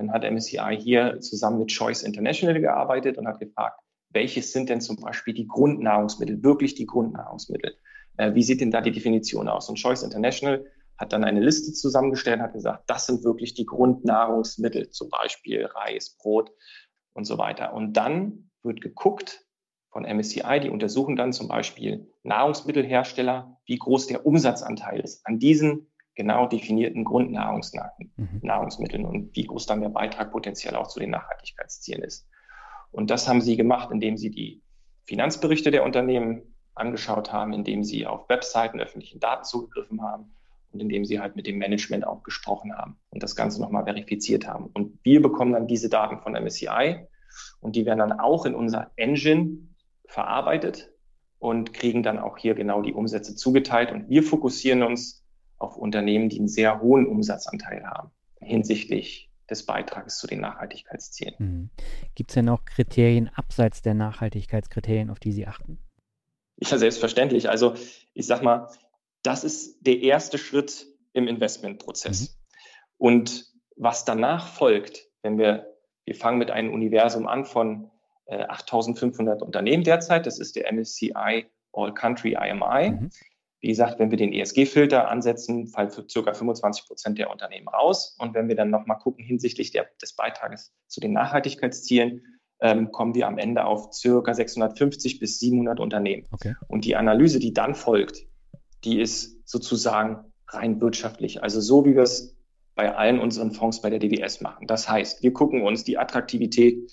Dann 0.00 0.12
hat 0.12 0.24
MSCI 0.24 0.78
hier 0.80 1.20
zusammen 1.20 1.58
mit 1.58 1.68
Choice 1.68 2.04
International 2.04 2.58
gearbeitet 2.58 3.18
und 3.18 3.28
hat 3.28 3.38
gefragt, 3.38 3.78
welches 4.08 4.50
sind 4.50 4.70
denn 4.70 4.80
zum 4.80 4.96
Beispiel 4.96 5.34
die 5.34 5.46
Grundnahrungsmittel, 5.46 6.42
wirklich 6.42 6.74
die 6.74 6.86
Grundnahrungsmittel? 6.86 7.76
Äh, 8.16 8.32
wie 8.34 8.42
sieht 8.42 8.62
denn 8.62 8.70
da 8.70 8.80
die 8.80 8.92
Definition 8.92 9.46
aus? 9.46 9.68
Und 9.68 9.78
Choice 9.78 10.02
International 10.02 10.64
hat 10.96 11.12
dann 11.12 11.22
eine 11.22 11.40
Liste 11.40 11.74
zusammengestellt, 11.74 12.40
hat 12.40 12.54
gesagt, 12.54 12.84
das 12.86 13.04
sind 13.04 13.24
wirklich 13.24 13.52
die 13.52 13.66
Grundnahrungsmittel, 13.66 14.88
zum 14.88 15.10
Beispiel 15.10 15.66
Reis, 15.66 16.16
Brot 16.18 16.50
und 17.12 17.26
so 17.26 17.36
weiter. 17.36 17.74
Und 17.74 17.92
dann 17.92 18.50
wird 18.62 18.80
geguckt 18.80 19.44
von 19.90 20.04
MSCI, 20.04 20.60
die 20.62 20.70
untersuchen 20.70 21.14
dann 21.14 21.34
zum 21.34 21.46
Beispiel 21.46 22.10
Nahrungsmittelhersteller, 22.22 23.60
wie 23.66 23.76
groß 23.76 24.06
der 24.06 24.24
Umsatzanteil 24.24 25.00
ist 25.00 25.26
an 25.26 25.38
diesen 25.38 25.89
genau 26.14 26.46
definierten 26.46 27.04
Grundnahrungsmitteln 27.04 29.02
mhm. 29.02 29.08
und 29.08 29.36
wie 29.36 29.46
groß 29.46 29.66
dann 29.66 29.80
der 29.80 29.88
Beitrag 29.88 30.32
potenziell 30.32 30.76
auch 30.76 30.88
zu 30.88 31.00
den 31.00 31.10
Nachhaltigkeitszielen 31.10 32.02
ist. 32.02 32.28
Und 32.90 33.10
das 33.10 33.28
haben 33.28 33.40
sie 33.40 33.56
gemacht, 33.56 33.90
indem 33.90 34.16
sie 34.16 34.30
die 34.30 34.62
Finanzberichte 35.04 35.70
der 35.70 35.84
Unternehmen 35.84 36.54
angeschaut 36.74 37.32
haben, 37.32 37.52
indem 37.52 37.84
sie 37.84 38.06
auf 38.06 38.28
Webseiten 38.28 38.80
öffentlichen 38.80 39.20
Daten 39.20 39.44
zugegriffen 39.44 40.02
haben 40.02 40.32
und 40.72 40.80
indem 40.80 41.04
sie 41.04 41.20
halt 41.20 41.36
mit 41.36 41.46
dem 41.46 41.58
Management 41.58 42.06
auch 42.06 42.22
gesprochen 42.22 42.76
haben 42.76 42.98
und 43.10 43.22
das 43.22 43.36
Ganze 43.36 43.60
nochmal 43.60 43.84
verifiziert 43.84 44.46
haben. 44.46 44.66
Und 44.72 44.98
wir 45.02 45.22
bekommen 45.22 45.52
dann 45.52 45.66
diese 45.66 45.88
Daten 45.88 46.20
von 46.20 46.32
MSCI 46.32 47.06
und 47.60 47.76
die 47.76 47.86
werden 47.86 47.98
dann 47.98 48.18
auch 48.18 48.46
in 48.46 48.54
unser 48.54 48.90
Engine 48.96 49.58
verarbeitet 50.06 50.90
und 51.38 51.72
kriegen 51.72 52.02
dann 52.02 52.18
auch 52.18 52.36
hier 52.36 52.54
genau 52.54 52.82
die 52.82 52.92
Umsätze 52.92 53.34
zugeteilt. 53.34 53.92
Und 53.92 54.08
wir 54.08 54.22
fokussieren 54.22 54.82
uns 54.82 55.24
auf 55.60 55.76
Unternehmen, 55.76 56.28
die 56.28 56.38
einen 56.38 56.48
sehr 56.48 56.80
hohen 56.80 57.06
Umsatzanteil 57.06 57.84
haben 57.84 58.10
hinsichtlich 58.40 59.30
des 59.48 59.66
Beitrages 59.66 60.18
zu 60.18 60.26
den 60.26 60.40
Nachhaltigkeitszielen. 60.40 61.34
Mhm. 61.38 61.70
Gibt 62.14 62.30
es 62.30 62.34
denn 62.34 62.48
auch 62.48 62.64
Kriterien 62.64 63.28
abseits 63.28 63.82
der 63.82 63.94
Nachhaltigkeitskriterien, 63.94 65.10
auf 65.10 65.18
die 65.18 65.32
Sie 65.32 65.46
achten? 65.46 65.78
Ja, 66.56 66.78
selbstverständlich. 66.78 67.48
Also 67.48 67.74
ich 68.14 68.26
sag 68.26 68.42
mal, 68.42 68.68
das 69.22 69.44
ist 69.44 69.86
der 69.86 70.00
erste 70.00 70.38
Schritt 70.38 70.86
im 71.12 71.26
Investmentprozess. 71.26 72.20
Mhm. 72.20 72.34
Und 72.96 73.46
was 73.76 74.04
danach 74.04 74.46
folgt, 74.46 75.08
wenn 75.22 75.38
wir, 75.38 75.74
wir 76.04 76.14
fangen 76.14 76.38
mit 76.38 76.50
einem 76.50 76.72
Universum 76.72 77.26
an 77.26 77.44
von 77.44 77.90
äh, 78.26 78.44
8500 78.44 79.42
Unternehmen 79.42 79.84
derzeit, 79.84 80.26
das 80.26 80.38
ist 80.38 80.56
der 80.56 80.72
MSCI 80.72 81.46
All 81.72 81.94
Country 81.94 82.36
IMI. 82.40 82.90
Mhm. 82.90 83.10
Wie 83.60 83.68
gesagt, 83.68 83.98
wenn 83.98 84.10
wir 84.10 84.16
den 84.16 84.32
ESG-Filter 84.32 85.08
ansetzen, 85.08 85.66
fallen 85.66 85.90
für 85.90 86.08
circa 86.08 86.32
25 86.32 86.86
Prozent 86.86 87.18
der 87.18 87.30
Unternehmen 87.30 87.68
raus. 87.68 88.16
Und 88.18 88.34
wenn 88.34 88.48
wir 88.48 88.56
dann 88.56 88.70
nochmal 88.70 88.98
gucken 88.98 89.24
hinsichtlich 89.24 89.70
der, 89.70 89.86
des 90.00 90.14
Beitrages 90.14 90.72
zu 90.86 91.00
den 91.00 91.12
Nachhaltigkeitszielen, 91.12 92.22
ähm, 92.62 92.90
kommen 92.90 93.14
wir 93.14 93.26
am 93.26 93.38
Ende 93.38 93.64
auf 93.64 93.92
circa 93.92 94.32
650 94.32 95.18
bis 95.18 95.38
700 95.38 95.78
Unternehmen. 95.78 96.26
Okay. 96.30 96.54
Und 96.68 96.84
die 96.84 96.96
Analyse, 96.96 97.38
die 97.38 97.52
dann 97.52 97.74
folgt, 97.74 98.26
die 98.84 99.00
ist 99.00 99.46
sozusagen 99.46 100.32
rein 100.48 100.80
wirtschaftlich. 100.80 101.42
Also 101.42 101.60
so 101.60 101.84
wie 101.84 101.94
wir 101.94 102.02
es 102.02 102.36
bei 102.74 102.94
allen 102.94 103.18
unseren 103.18 103.52
Fonds 103.52 103.82
bei 103.82 103.90
der 103.90 103.98
DWS 103.98 104.40
machen. 104.40 104.66
Das 104.66 104.88
heißt, 104.88 105.22
wir 105.22 105.32
gucken 105.32 105.62
uns 105.62 105.84
die 105.84 105.98
Attraktivität 105.98 106.90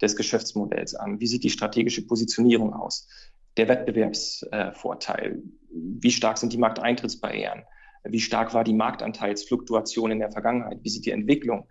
des 0.00 0.16
Geschäftsmodells 0.16 0.94
an. 0.94 1.20
Wie 1.20 1.26
sieht 1.26 1.44
die 1.44 1.50
strategische 1.50 2.06
Positionierung 2.06 2.74
aus? 2.74 3.08
Der 3.56 3.68
Wettbewerbsvorteil. 3.68 5.42
Wie 5.72 6.10
stark 6.10 6.38
sind 6.38 6.52
die 6.52 6.58
Markteintrittsbarrieren? 6.58 7.64
Wie 8.04 8.20
stark 8.20 8.54
war 8.54 8.64
die 8.64 8.74
Marktanteilsfluktuation 8.74 10.10
in 10.10 10.20
der 10.20 10.32
Vergangenheit? 10.32 10.78
Wie 10.82 10.88
sieht 10.88 11.06
die 11.06 11.10
Entwicklung 11.10 11.68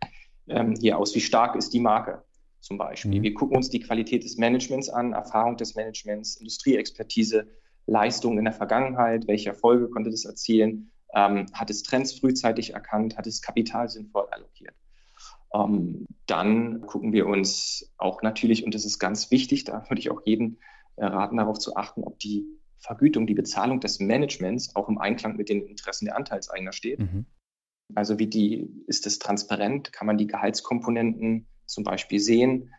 ähm, 0.47 0.75
hier 0.79 0.97
aus? 0.97 1.15
Wie 1.15 1.21
stark 1.21 1.55
ist 1.55 1.73
die 1.73 1.79
Marke 1.79 2.23
zum 2.59 2.77
Beispiel? 2.77 3.19
Mhm. 3.19 3.23
Wir 3.23 3.33
gucken 3.33 3.57
uns 3.57 3.69
die 3.69 3.79
Qualität 3.79 4.23
des 4.23 4.37
Managements 4.37 4.89
an, 4.89 5.13
Erfahrung 5.13 5.57
des 5.57 5.75
Managements, 5.75 6.35
Industrieexpertise, 6.35 7.47
Leistungen 7.87 8.37
in 8.37 8.45
der 8.45 8.53
Vergangenheit, 8.53 9.27
welche 9.27 9.49
Erfolge 9.49 9.89
konnte 9.89 10.11
das 10.11 10.25
erzielen, 10.25 10.91
ähm, 11.15 11.47
hat 11.53 11.69
es 11.69 11.81
Trends 11.83 12.13
frühzeitig 12.13 12.73
erkannt, 12.73 13.17
hat 13.17 13.25
es 13.25 13.41
Kapital 13.41 13.89
sinnvoll 13.89 14.27
allokiert. 14.29 14.75
Ähm, 15.53 16.05
dann 16.27 16.81
gucken 16.81 17.11
wir 17.11 17.25
uns 17.25 17.91
auch 17.97 18.21
natürlich, 18.21 18.63
und 18.63 18.75
das 18.75 18.85
ist 18.85 18.99
ganz 18.99 19.31
wichtig, 19.31 19.63
da 19.63 19.83
würde 19.89 19.99
ich 19.99 20.11
auch 20.11 20.21
jeden 20.25 20.59
raten, 21.07 21.37
darauf 21.37 21.59
zu 21.59 21.75
achten, 21.75 22.03
ob 22.03 22.19
die 22.19 22.45
Vergütung, 22.77 23.27
die 23.27 23.33
Bezahlung 23.33 23.79
des 23.79 23.99
Managements 23.99 24.75
auch 24.75 24.89
im 24.89 24.97
Einklang 24.97 25.35
mit 25.35 25.49
den 25.49 25.65
Interessen 25.65 26.05
der 26.05 26.15
Anteilseigner 26.15 26.71
steht. 26.71 26.99
Mhm. 26.99 27.25
Also 27.95 28.19
wie 28.19 28.27
die, 28.27 28.69
ist 28.87 29.07
es 29.07 29.19
transparent? 29.19 29.91
Kann 29.91 30.07
man 30.07 30.17
die 30.17 30.27
Gehaltskomponenten 30.27 31.47
zum 31.65 31.83
Beispiel 31.83 32.19
sehen? 32.19 32.71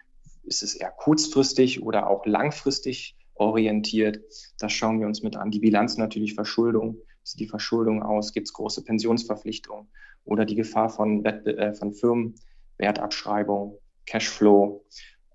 Ist 0.44 0.62
es 0.62 0.74
eher 0.74 0.90
kurzfristig 0.90 1.82
oder 1.82 2.08
auch 2.08 2.24
langfristig 2.26 3.16
orientiert. 3.40 4.20
Das 4.58 4.72
schauen 4.72 5.00
wir 5.00 5.06
uns 5.06 5.22
mit 5.22 5.36
an. 5.36 5.50
Die 5.50 5.60
Bilanz 5.60 5.96
natürlich 5.96 6.34
Verschuldung. 6.34 6.96
Wie 6.96 7.28
sieht 7.30 7.40
die 7.40 7.48
Verschuldung 7.48 8.02
aus? 8.02 8.32
Gibt 8.32 8.46
es 8.46 8.52
große 8.52 8.84
Pensionsverpflichtungen 8.84 9.88
oder 10.24 10.44
die 10.44 10.54
Gefahr 10.54 10.90
von, 10.90 11.24
äh, 11.24 11.72
von 11.72 11.92
Firmenwertabschreibung, 11.92 13.78
Cashflow 14.06 14.84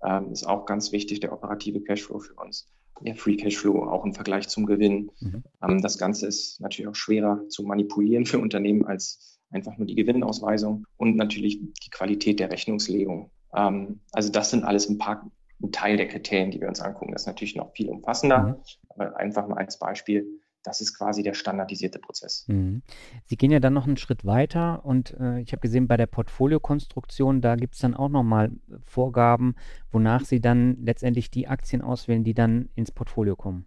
ähm, 0.04 0.32
ist 0.32 0.46
auch 0.46 0.66
ganz 0.66 0.92
wichtig, 0.92 1.20
der 1.20 1.32
operative 1.32 1.82
Cashflow 1.82 2.20
für 2.20 2.34
uns. 2.34 2.70
Der 3.00 3.14
Free 3.14 3.36
Cashflow 3.36 3.84
auch 3.84 4.04
im 4.04 4.14
Vergleich 4.14 4.48
zum 4.48 4.66
Gewinn. 4.66 5.10
Mhm. 5.20 5.44
Ähm, 5.62 5.82
das 5.82 5.98
Ganze 5.98 6.26
ist 6.26 6.60
natürlich 6.60 6.88
auch 6.88 6.94
schwerer 6.94 7.46
zu 7.48 7.62
manipulieren 7.62 8.26
für 8.26 8.38
Unternehmen 8.38 8.84
als 8.86 9.38
einfach 9.50 9.76
nur 9.76 9.86
die 9.86 9.94
Gewinnausweisung 9.94 10.86
und 10.96 11.16
natürlich 11.16 11.60
die 11.60 11.90
Qualität 11.90 12.40
der 12.40 12.50
Rechnungslegung. 12.50 13.30
Ähm, 13.54 14.00
also 14.12 14.30
das 14.30 14.50
sind 14.50 14.64
alles 14.64 14.88
ein 14.88 14.98
paar 14.98 15.30
ein 15.62 15.72
Teil 15.72 15.96
der 15.96 16.08
Kriterien, 16.08 16.50
die 16.50 16.60
wir 16.60 16.68
uns 16.68 16.80
angucken. 16.80 17.12
Das 17.12 17.22
ist 17.22 17.26
natürlich 17.26 17.56
noch 17.56 17.72
viel 17.72 17.88
umfassender, 17.88 18.38
mhm. 18.38 18.54
aber 18.90 19.16
einfach 19.16 19.48
mal 19.48 19.58
als 19.58 19.78
Beispiel, 19.78 20.26
das 20.66 20.80
ist 20.80 20.98
quasi 20.98 21.22
der 21.22 21.34
standardisierte 21.34 22.00
Prozess. 22.00 22.44
Mhm. 22.48 22.82
Sie 23.24 23.36
gehen 23.36 23.52
ja 23.52 23.60
dann 23.60 23.72
noch 23.72 23.86
einen 23.86 23.96
Schritt 23.96 24.24
weiter 24.24 24.84
und 24.84 25.14
äh, 25.20 25.40
ich 25.40 25.52
habe 25.52 25.60
gesehen, 25.60 25.86
bei 25.86 25.96
der 25.96 26.06
Portfoliokonstruktion, 26.06 27.40
da 27.40 27.54
gibt 27.54 27.74
es 27.74 27.80
dann 27.80 27.94
auch 27.94 28.08
nochmal 28.08 28.50
Vorgaben, 28.84 29.54
wonach 29.92 30.24
Sie 30.24 30.40
dann 30.40 30.78
letztendlich 30.82 31.30
die 31.30 31.46
Aktien 31.46 31.82
auswählen, 31.82 32.24
die 32.24 32.34
dann 32.34 32.68
ins 32.74 32.90
Portfolio 32.90 33.36
kommen. 33.36 33.66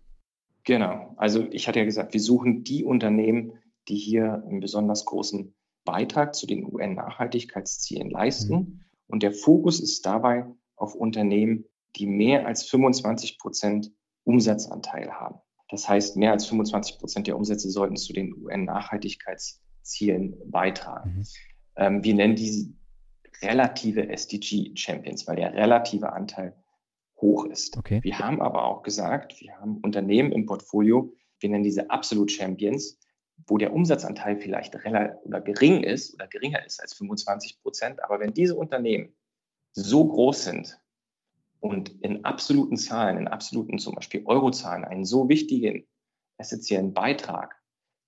Genau. 0.65 1.13
Also 1.15 1.47
ich 1.51 1.67
hatte 1.67 1.79
ja 1.79 1.85
gesagt, 1.85 2.13
wir 2.13 2.19
suchen 2.19 2.63
die 2.63 2.83
Unternehmen, 2.83 3.53
die 3.88 3.95
hier 3.95 4.43
einen 4.45 4.59
besonders 4.59 5.05
großen 5.05 5.55
Beitrag 5.85 6.35
zu 6.35 6.47
den 6.47 6.65
UN-Nachhaltigkeitszielen 6.65 8.09
leisten. 8.09 8.53
Mhm. 8.53 8.79
Und 9.07 9.23
der 9.23 9.31
Fokus 9.31 9.79
ist 9.79 10.05
dabei 10.05 10.45
auf 10.75 10.95
Unternehmen, 10.95 11.63
die 11.95 12.07
mehr 12.07 12.45
als 12.45 12.65
25 12.65 13.39
Prozent 13.39 13.91
Umsatzanteil 14.25 15.12
haben. 15.13 15.39
Das 15.69 15.88
heißt, 15.88 16.17
mehr 16.17 16.32
als 16.32 16.47
25 16.47 16.97
Prozent 16.97 17.27
der 17.27 17.38
Umsätze 17.38 17.69
sollten 17.69 17.95
zu 17.95 18.12
den 18.12 18.34
UN-Nachhaltigkeitszielen 18.36 20.36
beitragen. 20.45 21.17
Mhm. 21.17 21.25
Ähm, 21.75 22.03
wir 22.03 22.15
nennen 22.15 22.36
diese 22.36 22.73
relative 23.41 24.10
SDG-Champions, 24.10 25.27
weil 25.27 25.38
der 25.38 25.53
relative 25.53 26.12
Anteil 26.12 26.55
hoch 27.21 27.45
ist. 27.45 27.77
Okay. 27.77 27.99
Wir 28.03 28.19
haben 28.19 28.41
aber 28.41 28.65
auch 28.65 28.84
gesagt, 28.84 29.39
wir 29.41 29.58
haben 29.60 29.77
Unternehmen 29.77 30.32
im 30.32 30.45
Portfolio, 30.45 31.13
wir 31.39 31.49
nennen 31.49 31.63
diese 31.63 31.89
Absolute 31.89 32.34
Champions, 32.34 32.99
wo 33.47 33.58
der 33.58 33.73
Umsatzanteil 33.73 34.38
vielleicht 34.38 34.75
oder 34.75 35.41
gering 35.41 35.84
ist 35.84 36.13
oder 36.13 36.27
geringer 36.27 36.65
ist 36.65 36.82
als 36.82 36.93
25 36.95 37.62
Prozent. 37.62 38.03
Aber 38.03 38.19
wenn 38.19 38.34
diese 38.34 38.55
Unternehmen 38.55 39.15
so 39.71 40.05
groß 40.05 40.43
sind, 40.43 40.82
und 41.60 41.89
in 42.02 42.26
absoluten 42.26 42.78
Zahlen, 42.78 43.17
in 43.17 43.28
absoluten 43.28 43.80
zum 43.80 43.95
Beispiel 43.95 44.24
Eurozahlen, 44.26 44.86
einen 44.86 45.06
so 45.06 45.30
wichtigen, 45.30 45.86
essentiellen 46.38 46.93
Beitrag 46.93 47.56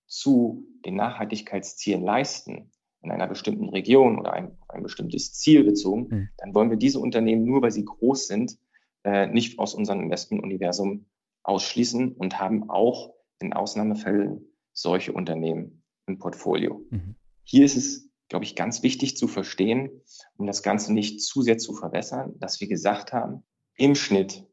zu 0.07 0.65
den 0.85 0.95
Nachhaltigkeitszielen 0.95 2.03
leisten, 2.03 2.71
in 3.01 3.11
einer 3.11 3.27
bestimmten 3.27 3.69
Region 3.69 4.19
oder 4.19 4.33
ein, 4.33 4.57
ein 4.67 4.83
bestimmtes 4.83 5.33
Ziel 5.33 5.63
bezogen, 5.63 6.07
mhm. 6.09 6.29
dann 6.37 6.53
wollen 6.53 6.69
wir 6.69 6.77
diese 6.77 6.99
Unternehmen 6.99 7.45
nur, 7.45 7.61
weil 7.61 7.71
sie 7.71 7.85
groß 7.85 8.27
sind, 8.27 8.57
äh, 9.03 9.27
nicht 9.27 9.57
aus 9.59 9.73
unserem 9.73 10.01
Investmentuniversum 10.01 11.07
ausschließen 11.43 12.13
und 12.13 12.39
haben 12.39 12.69
auch 12.69 13.13
in 13.39 13.53
Ausnahmefällen 13.53 14.45
solche 14.73 15.13
Unternehmen 15.13 15.83
im 16.05 16.19
Portfolio. 16.19 16.85
Mhm. 16.89 17.15
Hier 17.43 17.65
ist 17.65 17.75
es, 17.75 18.10
glaube 18.31 18.45
ich, 18.45 18.55
ganz 18.55 18.81
wichtig 18.81 19.17
zu 19.17 19.27
verstehen, 19.27 20.01
um 20.37 20.47
das 20.47 20.63
Ganze 20.63 20.93
nicht 20.93 21.19
zu 21.19 21.41
sehr 21.41 21.57
zu 21.57 21.73
verwässern, 21.73 22.33
dass 22.39 22.61
wir 22.61 22.69
gesagt 22.69 23.11
haben, 23.11 23.43
im 23.75 23.93
Schnitt 23.93 24.47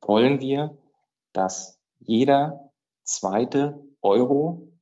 wollen 0.00 0.40
wir, 0.40 0.78
dass 1.34 1.78
jeder 1.98 2.72
zweite 3.04 3.84
Euro, 4.00 4.72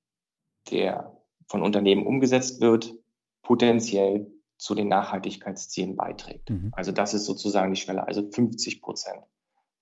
der 0.71 1.21
von 1.49 1.65
Unternehmen 1.65 2.07
umgesetzt 2.07 2.61
wird, 2.61 2.95
potenziell 3.43 4.31
zu 4.57 4.77
den 4.77 4.87
Nachhaltigkeitszielen 4.87 5.97
beiträgt. 5.97 6.49
Mhm. 6.49 6.71
Also 6.77 6.93
das 6.93 7.15
ist 7.15 7.25
sozusagen 7.25 7.75
die 7.75 7.81
Schwelle, 7.81 8.07
also 8.07 8.31
50 8.31 8.81
Prozent, 8.81 9.25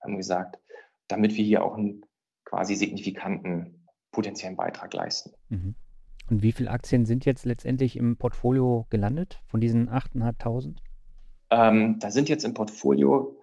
haben 0.01 0.17
gesagt, 0.17 0.59
damit 1.09 1.37
wir 1.37 1.45
hier 1.45 1.63
auch 1.63 1.77
einen 1.77 2.07
quasi 2.47 2.75
signifikanten 2.75 3.87
potenziellen 4.13 4.57
Beitrag 4.57 4.95
leisten. 4.95 5.33
Mhm. 5.51 5.75
Und 6.29 6.43
wie 6.43 6.53
viele 6.53 6.71
Aktien 6.71 7.07
sind 7.07 7.25
jetzt 7.25 7.45
letztendlich 7.45 7.97
im 7.97 8.17
Portfolio 8.17 8.87
gelandet 8.91 9.41
von 9.47 9.61
diesen 9.61 9.89
8.500? 9.89 10.77
Ähm, 11.51 11.99
da 12.01 12.11
sind 12.11 12.29
jetzt 12.29 12.45
im 12.45 12.55
Portfolio 12.55 13.39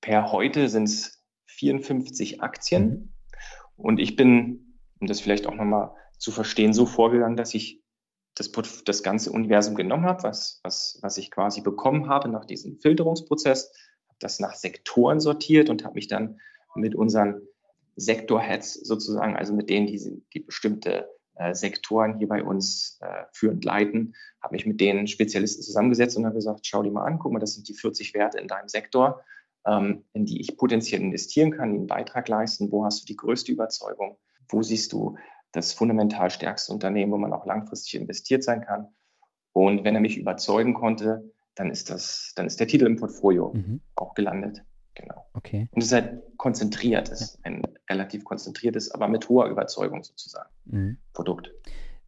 per 0.00 0.32
heute 0.32 0.68
sind 0.68 0.84
es 0.84 1.24
54 1.46 2.42
Aktien. 2.42 2.88
Mhm. 2.88 3.12
Und 3.76 4.00
ich 4.00 4.16
bin, 4.16 4.80
um 5.00 5.06
das 5.06 5.20
vielleicht 5.20 5.46
auch 5.46 5.54
nochmal 5.54 5.92
zu 6.18 6.30
verstehen, 6.30 6.72
so 6.72 6.86
vorgegangen, 6.86 7.36
dass 7.36 7.54
ich 7.54 7.82
das, 8.34 8.52
das 8.84 9.02
ganze 9.02 9.32
Universum 9.32 9.74
genommen 9.74 10.04
habe, 10.04 10.22
was, 10.22 10.60
was, 10.62 10.98
was 11.02 11.18
ich 11.18 11.30
quasi 11.30 11.60
bekommen 11.60 12.08
habe 12.08 12.28
nach 12.28 12.44
diesem 12.44 12.78
Filterungsprozess, 12.78 13.72
habe 14.08 14.18
das 14.20 14.40
nach 14.40 14.54
Sektoren 14.54 15.20
sortiert 15.20 15.70
und 15.70 15.84
habe 15.84 15.94
mich 15.94 16.08
dann 16.08 16.38
mit 16.74 16.94
unseren 16.94 17.40
Sektorheads 17.96 18.74
sozusagen, 18.74 19.36
also 19.36 19.54
mit 19.54 19.70
denen, 19.70 19.86
die, 19.86 20.22
die 20.34 20.40
bestimmte 20.40 21.08
Sektoren 21.52 22.18
hier 22.18 22.28
bei 22.28 22.42
uns 22.42 22.98
äh, 23.00 23.24
führend 23.32 23.64
leiten, 23.64 24.14
habe 24.42 24.54
mich 24.54 24.66
mit 24.66 24.80
den 24.80 25.06
Spezialisten 25.06 25.62
zusammengesetzt 25.62 26.16
und 26.16 26.24
habe 26.24 26.36
gesagt, 26.36 26.66
schau 26.66 26.82
dir 26.82 26.90
mal 26.90 27.04
an, 27.04 27.18
guck 27.18 27.32
mal, 27.32 27.38
das 27.38 27.54
sind 27.54 27.68
die 27.68 27.74
40 27.74 28.14
Werte 28.14 28.38
in 28.38 28.48
deinem 28.48 28.68
Sektor, 28.68 29.22
ähm, 29.66 30.04
in 30.12 30.24
die 30.24 30.40
ich 30.40 30.56
potenziell 30.56 31.00
investieren 31.00 31.50
kann, 31.50 31.72
die 31.72 31.78
einen 31.78 31.86
Beitrag 31.86 32.28
leisten. 32.28 32.72
Wo 32.72 32.84
hast 32.84 33.02
du 33.02 33.06
die 33.06 33.16
größte 33.16 33.52
Überzeugung? 33.52 34.18
Wo 34.48 34.62
siehst 34.62 34.92
du 34.92 35.16
das 35.52 35.72
fundamental 35.72 36.30
stärkste 36.30 36.72
Unternehmen, 36.72 37.12
wo 37.12 37.18
man 37.18 37.32
auch 37.32 37.46
langfristig 37.46 37.96
investiert 37.96 38.42
sein 38.42 38.62
kann? 38.62 38.88
Und 39.52 39.84
wenn 39.84 39.94
er 39.94 40.00
mich 40.00 40.18
überzeugen 40.18 40.74
konnte, 40.74 41.32
dann 41.54 41.70
ist 41.70 41.90
das, 41.90 42.32
dann 42.36 42.46
ist 42.46 42.60
der 42.60 42.66
Titel 42.66 42.86
im 42.86 42.96
Portfolio 42.96 43.52
mhm. 43.54 43.80
auch 43.94 44.14
gelandet. 44.14 44.62
Genau. 44.96 45.26
Okay. 45.34 45.68
Und 45.72 45.82
es 45.82 45.88
ist 45.88 45.92
halt 45.92 46.22
konzentriert, 46.38 47.10
ist 47.10 47.38
ein 47.44 47.62
relativ 47.88 48.24
konzentriertes, 48.24 48.90
aber 48.90 49.08
mit 49.08 49.28
hoher 49.28 49.46
Überzeugung 49.46 50.02
sozusagen 50.02 50.48
mhm. 50.64 50.96
Produkt. 51.12 51.52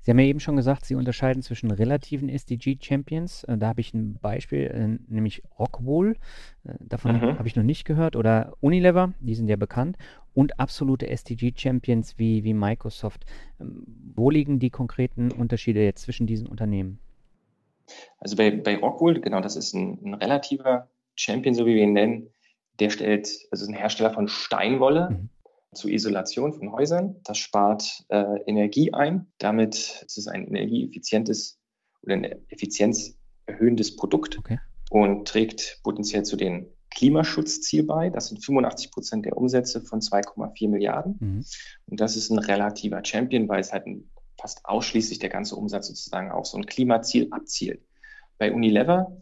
Sie 0.00 0.10
haben 0.10 0.20
ja 0.20 0.24
eben 0.24 0.40
schon 0.40 0.56
gesagt, 0.56 0.86
Sie 0.86 0.94
unterscheiden 0.94 1.42
zwischen 1.42 1.70
relativen 1.70 2.30
SDG-Champions. 2.30 3.44
Äh, 3.44 3.58
da 3.58 3.68
habe 3.68 3.82
ich 3.82 3.92
ein 3.92 4.18
Beispiel, 4.22 4.60
äh, 4.60 5.12
nämlich 5.12 5.42
Rockwool. 5.58 6.16
Äh, 6.64 6.74
davon 6.80 7.16
mhm. 7.16 7.38
habe 7.38 7.46
ich 7.46 7.56
noch 7.56 7.62
nicht 7.62 7.84
gehört. 7.84 8.16
Oder 8.16 8.54
Unilever, 8.60 9.12
die 9.20 9.34
sind 9.34 9.48
ja 9.48 9.56
bekannt. 9.56 9.98
Und 10.32 10.58
absolute 10.58 11.08
SDG-Champions 11.08 12.18
wie, 12.18 12.42
wie 12.42 12.54
Microsoft. 12.54 13.26
Ähm, 13.60 13.84
wo 14.14 14.30
liegen 14.30 14.58
die 14.60 14.70
konkreten 14.70 15.30
Unterschiede 15.30 15.84
jetzt 15.84 16.04
zwischen 16.04 16.26
diesen 16.26 16.46
Unternehmen? 16.46 17.00
Also 18.18 18.34
bei, 18.36 18.50
bei 18.50 18.78
Rockwool, 18.78 19.20
genau, 19.20 19.42
das 19.42 19.56
ist 19.56 19.74
ein, 19.74 19.98
ein 20.02 20.14
relativer 20.14 20.88
Champion, 21.16 21.54
so 21.54 21.66
wie 21.66 21.74
wir 21.74 21.82
ihn 21.82 21.92
nennen. 21.92 22.30
Der 22.80 22.90
stellt, 22.90 23.28
also 23.50 23.64
ist 23.64 23.68
ein 23.68 23.74
Hersteller 23.74 24.12
von 24.12 24.28
Steinwolle 24.28 25.10
mhm. 25.10 25.28
zur 25.74 25.90
Isolation 25.90 26.52
von 26.52 26.72
Häusern. 26.72 27.16
Das 27.24 27.38
spart 27.38 28.04
äh, 28.08 28.40
Energie 28.46 28.92
ein. 28.92 29.26
Damit 29.38 30.04
ist 30.06 30.18
es 30.18 30.28
ein 30.28 30.46
energieeffizientes 30.46 31.58
oder 32.02 32.14
ein 32.14 32.24
effizienzerhöhendes 32.48 33.96
Produkt 33.96 34.38
okay. 34.38 34.58
und 34.90 35.26
trägt 35.26 35.80
potenziell 35.82 36.24
zu 36.24 36.36
den 36.36 36.68
Klimaschutzziel 36.90 37.84
bei. 37.84 38.10
Das 38.10 38.28
sind 38.28 38.44
85 38.44 38.90
Prozent 38.90 39.26
der 39.26 39.36
Umsätze 39.36 39.80
von 39.80 40.00
2,4 40.00 40.68
Milliarden. 40.68 41.16
Mhm. 41.20 41.44
Und 41.86 42.00
das 42.00 42.16
ist 42.16 42.30
ein 42.30 42.38
relativer 42.38 43.04
Champion, 43.04 43.48
weil 43.48 43.60
es 43.60 43.72
halt 43.72 43.86
ein, 43.86 44.10
fast 44.40 44.64
ausschließlich 44.64 45.18
der 45.18 45.28
ganze 45.30 45.56
Umsatz 45.56 45.88
sozusagen 45.88 46.30
auf 46.30 46.46
so 46.46 46.56
ein 46.56 46.66
Klimaziel 46.66 47.28
abzielt. 47.30 47.82
Bei 48.38 48.52
Unilever 48.52 49.16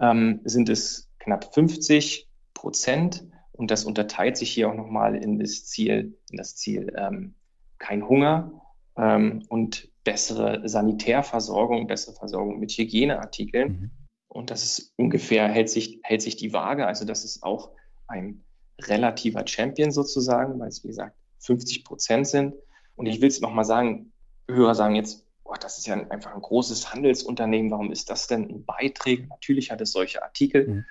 ähm, 0.00 0.40
sind 0.44 0.68
es 0.68 1.10
knapp 1.18 1.54
50 1.54 2.28
Prozent. 2.62 3.24
Und 3.50 3.70
das 3.70 3.84
unterteilt 3.84 4.36
sich 4.36 4.50
hier 4.50 4.70
auch 4.70 4.74
nochmal 4.74 5.16
in 5.16 5.38
das 5.38 5.66
Ziel, 5.66 6.16
in 6.30 6.38
das 6.38 6.56
Ziel 6.56 6.94
ähm, 6.96 7.34
kein 7.78 8.08
Hunger 8.08 8.62
ähm, 8.96 9.44
und 9.48 9.90
bessere 10.04 10.66
Sanitärversorgung, 10.66 11.86
bessere 11.86 12.14
Versorgung 12.14 12.60
mit 12.60 12.70
Hygieneartikeln. 12.72 13.68
Mhm. 13.68 13.90
Und 14.28 14.50
das 14.50 14.64
ist 14.64 14.94
ungefähr, 14.96 15.48
hält 15.48 15.68
sich, 15.68 16.00
hält 16.02 16.22
sich 16.22 16.36
die 16.36 16.52
Waage. 16.52 16.86
Also 16.86 17.04
das 17.04 17.24
ist 17.24 17.42
auch 17.42 17.72
ein 18.06 18.44
relativer 18.80 19.46
Champion 19.46 19.90
sozusagen, 19.90 20.58
weil 20.58 20.68
es, 20.68 20.82
wie 20.82 20.88
gesagt, 20.88 21.16
50 21.40 21.84
Prozent 21.84 22.28
sind. 22.28 22.54
Und 22.94 23.06
ich 23.06 23.20
will 23.20 23.28
es 23.28 23.40
nochmal 23.40 23.64
sagen, 23.64 24.12
Hörer 24.48 24.74
sagen 24.74 24.94
jetzt, 24.94 25.26
boah, 25.44 25.56
das 25.58 25.78
ist 25.78 25.86
ja 25.86 25.94
einfach 25.94 26.34
ein 26.34 26.40
großes 26.40 26.92
Handelsunternehmen, 26.92 27.70
warum 27.70 27.90
ist 27.90 28.08
das 28.08 28.28
denn 28.28 28.48
ein 28.48 28.64
Beitrag? 28.64 29.28
Natürlich 29.28 29.70
hat 29.70 29.80
es 29.80 29.92
solche 29.92 30.22
Artikel. 30.22 30.68
Mhm 30.68 30.84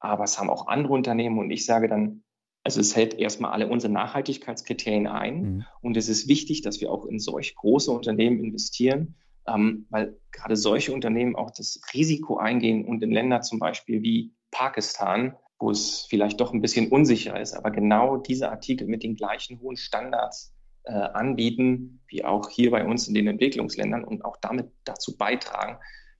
aber 0.00 0.24
es 0.24 0.38
haben 0.38 0.50
auch 0.50 0.66
andere 0.68 0.92
Unternehmen 0.92 1.38
und 1.38 1.50
ich 1.50 1.66
sage 1.66 1.88
dann, 1.88 2.22
also 2.64 2.80
es 2.80 2.94
hält 2.94 3.14
erstmal 3.14 3.52
alle 3.52 3.68
unsere 3.68 3.92
Nachhaltigkeitskriterien 3.92 5.06
ein 5.06 5.42
mhm. 5.42 5.64
und 5.80 5.96
es 5.96 6.08
ist 6.08 6.28
wichtig, 6.28 6.62
dass 6.62 6.80
wir 6.80 6.90
auch 6.90 7.06
in 7.06 7.18
solch 7.18 7.54
große 7.54 7.90
Unternehmen 7.90 8.42
investieren, 8.42 9.16
ähm, 9.46 9.86
weil 9.90 10.18
gerade 10.32 10.56
solche 10.56 10.92
Unternehmen 10.92 11.36
auch 11.36 11.50
das 11.50 11.80
Risiko 11.94 12.36
eingehen 12.36 12.84
und 12.84 13.02
in 13.02 13.10
Länder 13.10 13.40
zum 13.40 13.58
Beispiel 13.58 14.02
wie 14.02 14.34
Pakistan, 14.50 15.36
wo 15.58 15.70
es 15.70 16.06
vielleicht 16.08 16.40
doch 16.40 16.52
ein 16.52 16.60
bisschen 16.60 16.90
unsicher 16.90 17.40
ist, 17.40 17.54
aber 17.54 17.70
genau 17.70 18.16
diese 18.16 18.50
Artikel 18.50 18.86
mit 18.86 19.02
den 19.02 19.16
gleichen 19.16 19.60
hohen 19.60 19.76
Standards 19.76 20.54
äh, 20.84 20.92
anbieten, 20.92 22.00
wie 22.08 22.24
auch 22.24 22.48
hier 22.48 22.70
bei 22.70 22.84
uns 22.84 23.08
in 23.08 23.14
den 23.14 23.26
Entwicklungsländern 23.26 24.04
und 24.04 24.24
auch 24.24 24.36
damit 24.40 24.70
dazu 24.84 25.16
beitragen, 25.16 25.78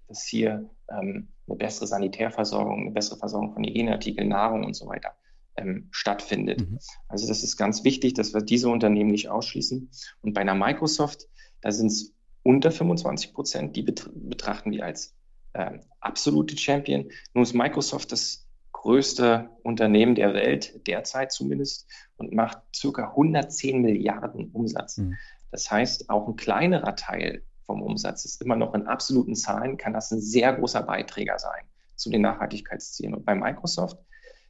dass 0.08 0.24
hier 0.24 0.68
ähm, 0.90 1.28
eine 1.46 1.56
bessere 1.56 1.86
Sanitärversorgung, 1.86 2.80
eine 2.80 2.90
bessere 2.90 3.18
Versorgung 3.18 3.52
von 3.52 3.64
Hygieneartikeln, 3.64 4.28
Nahrung 4.28 4.64
und 4.64 4.74
so 4.74 4.86
weiter 4.86 5.14
ähm, 5.56 5.88
stattfindet. 5.90 6.60
Mhm. 6.60 6.78
Also 7.08 7.28
das 7.28 7.42
ist 7.42 7.56
ganz 7.56 7.84
wichtig, 7.84 8.14
dass 8.14 8.34
wir 8.34 8.40
diese 8.40 8.68
Unternehmen 8.68 9.10
nicht 9.10 9.28
ausschließen. 9.28 9.90
Und 10.22 10.32
bei 10.32 10.40
einer 10.40 10.54
Microsoft, 10.54 11.28
da 11.60 11.70
sind 11.70 11.88
es 11.88 12.14
unter 12.42 12.70
25 12.70 13.34
Prozent, 13.34 13.76
die 13.76 13.82
betrachten 13.82 14.70
wir 14.70 14.84
als 14.84 15.14
äh, 15.52 15.78
absolute 16.00 16.56
Champion. 16.56 17.10
Nun 17.34 17.42
ist 17.42 17.54
Microsoft 17.54 18.12
das 18.12 18.46
größte 18.72 19.50
Unternehmen 19.62 20.14
der 20.14 20.34
Welt, 20.34 20.86
derzeit 20.86 21.32
zumindest, 21.32 21.86
und 22.16 22.32
macht 22.32 22.58
circa 22.74 23.08
110 23.10 23.82
Milliarden 23.82 24.50
Umsatz. 24.52 24.98
Mhm. 24.98 25.16
Das 25.50 25.70
heißt, 25.70 26.10
auch 26.10 26.28
ein 26.28 26.36
kleinerer 26.36 26.94
Teil 26.94 27.42
vom 27.68 27.82
Umsatz 27.82 28.24
ist 28.24 28.40
immer 28.40 28.56
noch 28.56 28.74
in 28.74 28.86
absoluten 28.86 29.34
Zahlen, 29.34 29.76
kann 29.76 29.92
das 29.92 30.10
ein 30.10 30.22
sehr 30.22 30.54
großer 30.54 30.82
Beiträger 30.82 31.38
sein 31.38 31.64
zu 31.96 32.08
den 32.08 32.22
Nachhaltigkeitszielen. 32.22 33.14
Und 33.14 33.26
bei 33.26 33.34
Microsoft 33.34 33.98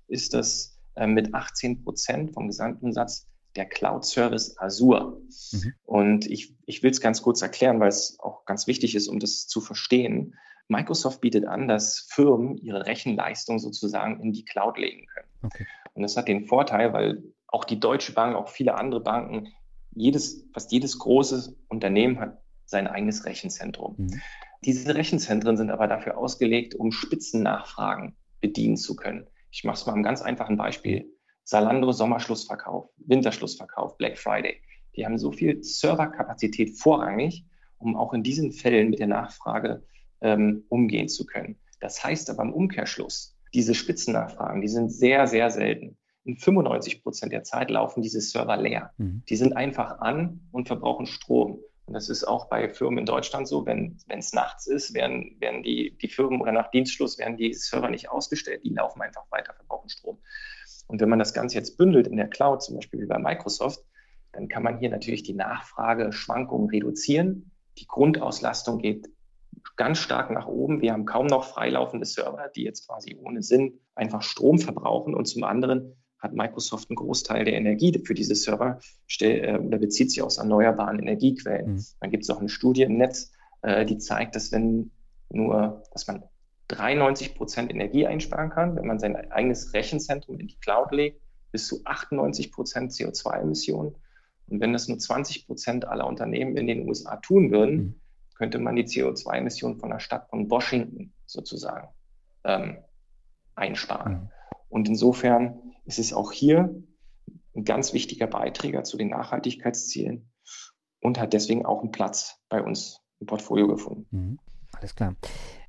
ist 0.06 0.34
das 0.34 0.78
äh, 0.94 1.06
mit 1.06 1.34
18 1.34 1.82
Prozent 1.82 2.32
vom 2.32 2.46
Gesamtumsatz 2.46 3.26
der 3.56 3.66
Cloud-Service 3.66 4.56
Azure. 4.58 5.20
Mhm. 5.50 5.74
Und 5.84 6.26
ich, 6.26 6.54
ich 6.64 6.84
will 6.84 6.92
es 6.92 7.00
ganz 7.00 7.20
kurz 7.20 7.42
erklären, 7.42 7.80
weil 7.80 7.88
es 7.88 8.18
auch 8.20 8.44
ganz 8.44 8.68
wichtig 8.68 8.94
ist, 8.94 9.08
um 9.08 9.18
das 9.18 9.48
zu 9.48 9.60
verstehen. 9.60 10.36
Microsoft 10.68 11.20
bietet 11.20 11.44
an, 11.44 11.66
dass 11.66 12.06
Firmen 12.10 12.56
ihre 12.58 12.86
Rechenleistung 12.86 13.58
sozusagen 13.58 14.20
in 14.20 14.32
die 14.32 14.44
Cloud 14.44 14.78
legen 14.78 15.06
können. 15.06 15.28
Okay. 15.42 15.66
Und 15.94 16.02
das 16.02 16.16
hat 16.16 16.28
den 16.28 16.44
Vorteil, 16.44 16.92
weil 16.92 17.24
auch 17.48 17.64
die 17.64 17.80
Deutsche 17.80 18.12
Bank, 18.12 18.36
auch 18.36 18.48
viele 18.48 18.76
andere 18.76 19.00
Banken, 19.00 19.48
jedes, 19.90 20.44
fast 20.52 20.70
jedes 20.70 21.00
große 21.00 21.56
Unternehmen 21.66 22.20
hat 22.20 22.38
sein 22.68 22.86
eigenes 22.86 23.24
Rechenzentrum. 23.24 23.94
Mhm. 23.98 24.20
Diese 24.62 24.94
Rechenzentren 24.94 25.56
sind 25.56 25.70
aber 25.70 25.86
dafür 25.86 26.18
ausgelegt, 26.18 26.74
um 26.74 26.92
Spitzennachfragen 26.92 28.16
bedienen 28.40 28.76
zu 28.76 28.94
können. 28.94 29.26
Ich 29.50 29.64
mache 29.64 29.76
es 29.76 29.86
mal 29.86 29.94
einem 29.94 30.02
ganz 30.02 30.20
einfachen 30.20 30.56
Beispiel. 30.56 31.10
Salando 31.44 31.92
Sommerschlussverkauf, 31.92 32.90
Winterschlussverkauf, 32.98 33.96
Black 33.96 34.18
Friday. 34.18 34.60
Die 34.96 35.06
haben 35.06 35.16
so 35.16 35.32
viel 35.32 35.62
Serverkapazität 35.62 36.76
vorrangig, 36.76 37.46
um 37.78 37.96
auch 37.96 38.12
in 38.12 38.22
diesen 38.22 38.52
Fällen 38.52 38.90
mit 38.90 38.98
der 38.98 39.06
Nachfrage 39.06 39.82
ähm, 40.20 40.64
umgehen 40.68 41.08
zu 41.08 41.24
können. 41.24 41.56
Das 41.80 42.04
heißt 42.04 42.28
aber 42.28 42.42
im 42.42 42.52
Umkehrschluss, 42.52 43.36
diese 43.54 43.74
Spitzennachfragen, 43.74 44.60
die 44.60 44.68
sind 44.68 44.92
sehr, 44.92 45.26
sehr 45.26 45.50
selten. 45.50 45.96
In 46.24 46.36
95 46.36 47.02
Prozent 47.02 47.32
der 47.32 47.44
Zeit 47.44 47.70
laufen 47.70 48.02
diese 48.02 48.20
Server 48.20 48.58
leer. 48.58 48.92
Mhm. 48.98 49.22
Die 49.28 49.36
sind 49.36 49.56
einfach 49.56 50.00
an 50.00 50.40
und 50.52 50.66
verbrauchen 50.66 51.06
Strom. 51.06 51.60
Und 51.88 51.94
das 51.94 52.10
ist 52.10 52.24
auch 52.24 52.50
bei 52.50 52.68
Firmen 52.68 52.98
in 52.98 53.06
Deutschland 53.06 53.48
so, 53.48 53.64
wenn 53.64 53.96
es 54.08 54.34
nachts 54.34 54.66
ist, 54.66 54.92
werden, 54.92 55.36
werden 55.40 55.62
die, 55.62 55.96
die 55.96 56.08
Firmen 56.08 56.42
oder 56.42 56.52
nach 56.52 56.70
Dienstschluss 56.70 57.16
werden 57.16 57.38
die 57.38 57.54
Server 57.54 57.88
nicht 57.88 58.10
ausgestellt, 58.10 58.62
die 58.62 58.74
laufen 58.74 59.00
einfach 59.00 59.24
weiter, 59.30 59.54
verbrauchen 59.54 59.88
Strom. 59.88 60.18
Und 60.86 61.00
wenn 61.00 61.08
man 61.08 61.18
das 61.18 61.32
Ganze 61.32 61.56
jetzt 61.56 61.78
bündelt 61.78 62.06
in 62.06 62.18
der 62.18 62.28
Cloud, 62.28 62.62
zum 62.62 62.76
Beispiel 62.76 63.00
wie 63.00 63.06
bei 63.06 63.18
Microsoft, 63.18 63.80
dann 64.32 64.48
kann 64.48 64.62
man 64.62 64.78
hier 64.78 64.90
natürlich 64.90 65.22
die 65.22 65.32
Nachfrageschwankungen 65.32 66.68
reduzieren. 66.68 67.52
Die 67.78 67.86
Grundauslastung 67.86 68.80
geht 68.80 69.08
ganz 69.76 69.96
stark 69.96 70.30
nach 70.30 70.46
oben. 70.46 70.82
Wir 70.82 70.92
haben 70.92 71.06
kaum 71.06 71.26
noch 71.26 71.44
freilaufende 71.44 72.04
Server, 72.04 72.50
die 72.54 72.64
jetzt 72.64 72.86
quasi 72.86 73.16
ohne 73.18 73.42
Sinn 73.42 73.80
einfach 73.94 74.20
Strom 74.20 74.58
verbrauchen. 74.58 75.14
Und 75.14 75.24
zum 75.24 75.42
anderen 75.42 75.96
hat 76.18 76.34
Microsoft 76.34 76.90
einen 76.90 76.96
Großteil 76.96 77.44
der 77.44 77.54
Energie 77.54 77.96
für 78.04 78.14
diese 78.14 78.34
Server 78.34 78.80
äh, 79.20 79.56
oder 79.56 79.78
bezieht 79.78 80.10
sie 80.10 80.22
aus 80.22 80.38
erneuerbaren 80.38 80.98
Energiequellen. 80.98 81.74
Mhm. 81.74 81.84
Dann 82.00 82.10
gibt 82.10 82.24
es 82.24 82.30
auch 82.30 82.40
eine 82.40 82.48
Studie 82.48 82.82
im 82.82 82.96
Netz, 82.96 83.32
äh, 83.62 83.84
die 83.84 83.98
zeigt, 83.98 84.34
dass 84.34 84.52
wenn 84.52 84.90
nur, 85.30 85.82
dass 85.92 86.06
man 86.06 86.24
93 86.68 87.34
Prozent 87.34 87.70
Energie 87.70 88.06
einsparen 88.06 88.50
kann, 88.50 88.76
wenn 88.76 88.86
man 88.86 88.98
sein 88.98 89.16
eigenes 89.30 89.72
Rechenzentrum 89.72 90.38
in 90.38 90.48
die 90.48 90.58
Cloud 90.58 90.92
legt, 90.92 91.20
bis 91.52 91.66
zu 91.66 91.80
98 91.84 92.52
Prozent 92.52 92.92
CO2-Emissionen. 92.92 93.94
Und 94.48 94.60
wenn 94.60 94.72
das 94.72 94.88
nur 94.88 94.98
20 94.98 95.46
Prozent 95.46 95.86
aller 95.86 96.06
Unternehmen 96.06 96.56
in 96.56 96.66
den 96.66 96.88
USA 96.88 97.16
tun 97.16 97.50
würden, 97.50 97.76
mhm. 97.76 97.94
könnte 98.36 98.58
man 98.58 98.76
die 98.76 98.84
CO2-Emissionen 98.84 99.78
von 99.78 99.90
der 99.90 100.00
Stadt 100.00 100.28
von 100.28 100.50
Washington 100.50 101.12
sozusagen 101.26 101.88
ähm, 102.44 102.78
einsparen. 103.54 104.12
Mhm. 104.12 104.30
Und 104.68 104.88
insofern 104.88 105.67
ist 105.88 105.98
es 105.98 106.12
auch 106.12 106.32
hier 106.32 106.82
ein 107.56 107.64
ganz 107.64 107.92
wichtiger 107.92 108.26
Beiträger 108.26 108.84
zu 108.84 108.96
den 108.98 109.08
Nachhaltigkeitszielen 109.08 110.30
und 111.00 111.18
hat 111.18 111.32
deswegen 111.32 111.64
auch 111.64 111.80
einen 111.80 111.90
Platz 111.90 112.38
bei 112.48 112.62
uns 112.62 113.00
ein 113.20 113.26
Portfolio 113.26 113.66
gefunden. 113.66 114.06
Mhm. 114.10 114.38
Alles 114.72 114.94
klar. 114.94 115.16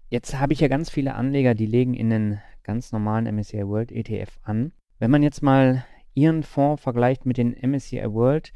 Jetzt 0.10 0.38
habe 0.38 0.54
ich 0.54 0.60
ja 0.60 0.68
ganz 0.68 0.90
viele 0.90 1.16
Anleger, 1.16 1.56
die 1.56 1.66
legen 1.66 1.94
in 1.94 2.10
den 2.10 2.42
ganz 2.64 2.92
normalen 2.92 3.34
MSCI 3.34 3.66
World 3.66 3.92
ETF 3.92 4.40
an. 4.44 4.74
Wenn 5.00 5.10
man 5.10 5.24
jetzt 5.24 5.42
mal 5.42 5.86
Ihren 6.14 6.44
Fonds 6.44 6.84
vergleicht 6.84 7.26
mit 7.26 7.38
den 7.38 7.52
MSCI 7.54 8.12
World 8.12 8.52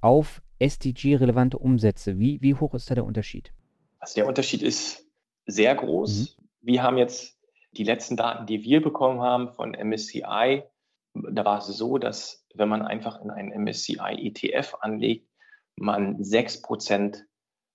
auf 0.00 0.40
SDG-relevante 0.60 1.58
Umsätze, 1.58 2.18
wie, 2.18 2.40
wie 2.40 2.54
hoch 2.54 2.74
ist 2.74 2.88
da 2.90 2.94
der 2.94 3.04
Unterschied? 3.04 3.52
Also 3.98 4.14
der 4.14 4.26
Unterschied 4.26 4.62
ist 4.62 5.06
sehr 5.46 5.74
groß. 5.74 6.36
Mhm. 6.38 6.44
Wir 6.60 6.82
haben 6.82 6.98
jetzt 6.98 7.36
die 7.72 7.84
letzten 7.84 8.16
Daten, 8.16 8.46
die 8.46 8.62
wir 8.62 8.80
bekommen 8.80 9.20
haben 9.20 9.52
von 9.52 9.72
MSCI, 9.72 10.62
da 11.14 11.44
war 11.44 11.58
es 11.58 11.66
so, 11.66 11.98
dass 11.98 12.46
wenn 12.54 12.68
man 12.68 12.82
einfach 12.82 13.20
in 13.20 13.30
einen 13.30 13.64
MSCI 13.64 14.16
ETF 14.18 14.76
anlegt, 14.80 15.28
man 15.76 16.18
6% 16.18 17.22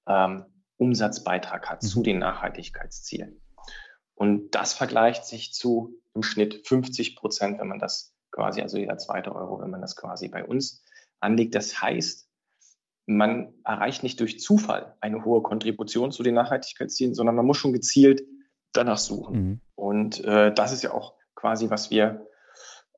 ähm, 0.07 0.45
Umsatzbeitrag 0.77 1.69
hat 1.69 1.83
mhm. 1.83 1.87
zu 1.87 2.03
den 2.03 2.19
Nachhaltigkeitszielen. 2.19 3.41
Und 4.13 4.51
das 4.51 4.73
vergleicht 4.73 5.25
sich 5.25 5.53
zu 5.53 6.01
im 6.13 6.23
Schnitt 6.23 6.65
50 6.67 7.15
Prozent, 7.15 7.59
wenn 7.59 7.67
man 7.67 7.79
das 7.79 8.15
quasi, 8.31 8.61
also 8.61 8.77
jeder 8.77 8.97
zweite 8.97 9.35
Euro, 9.35 9.61
wenn 9.61 9.69
man 9.69 9.81
das 9.81 9.95
quasi 9.95 10.29
bei 10.29 10.45
uns 10.45 10.83
anlegt. 11.19 11.55
Das 11.55 11.81
heißt, 11.81 12.29
man 13.05 13.53
erreicht 13.63 14.03
nicht 14.03 14.19
durch 14.19 14.39
Zufall 14.39 14.95
eine 14.99 15.25
hohe 15.25 15.41
Kontribution 15.41 16.11
zu 16.11 16.23
den 16.23 16.35
Nachhaltigkeitszielen, 16.35 17.13
sondern 17.13 17.35
man 17.35 17.45
muss 17.45 17.57
schon 17.57 17.73
gezielt 17.73 18.23
danach 18.71 18.97
suchen. 18.97 19.35
Mhm. 19.35 19.61
Und 19.75 20.23
äh, 20.23 20.53
das 20.53 20.71
ist 20.71 20.83
ja 20.83 20.91
auch 20.91 21.15
quasi, 21.35 21.69
was 21.69 21.91
wir 21.91 22.27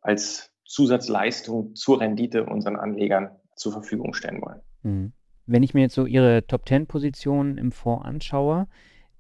als 0.02 0.52
Zusatzleistung 0.66 1.76
zur 1.76 2.02
Rendite 2.02 2.45
unseren 2.45 2.76
Anlegern 2.76 3.32
zur 3.56 3.72
Verfügung 3.72 4.14
stellen 4.14 4.41
wollen. 4.41 4.62
Mhm. 4.84 5.14
Wenn 5.45 5.64
ich 5.64 5.74
mir 5.74 5.82
jetzt 5.82 5.95
so 5.95 6.06
Ihre 6.06 6.45
Top 6.45 6.68
10 6.68 6.88
Positionen 6.88 7.58
im 7.58 7.72
Fonds 7.72 8.06
anschaue, 8.06 8.68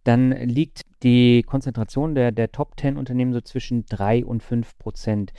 dann 0.03 0.31
liegt 0.31 0.81
die 1.03 1.43
Konzentration 1.43 2.15
der, 2.15 2.31
der 2.31 2.51
Top 2.51 2.79
10 2.79 2.97
Unternehmen 2.97 3.33
so 3.33 3.41
zwischen 3.41 3.85
3 3.85 4.25
und 4.25 4.43
5 4.43 4.77
Prozent. 4.77 5.33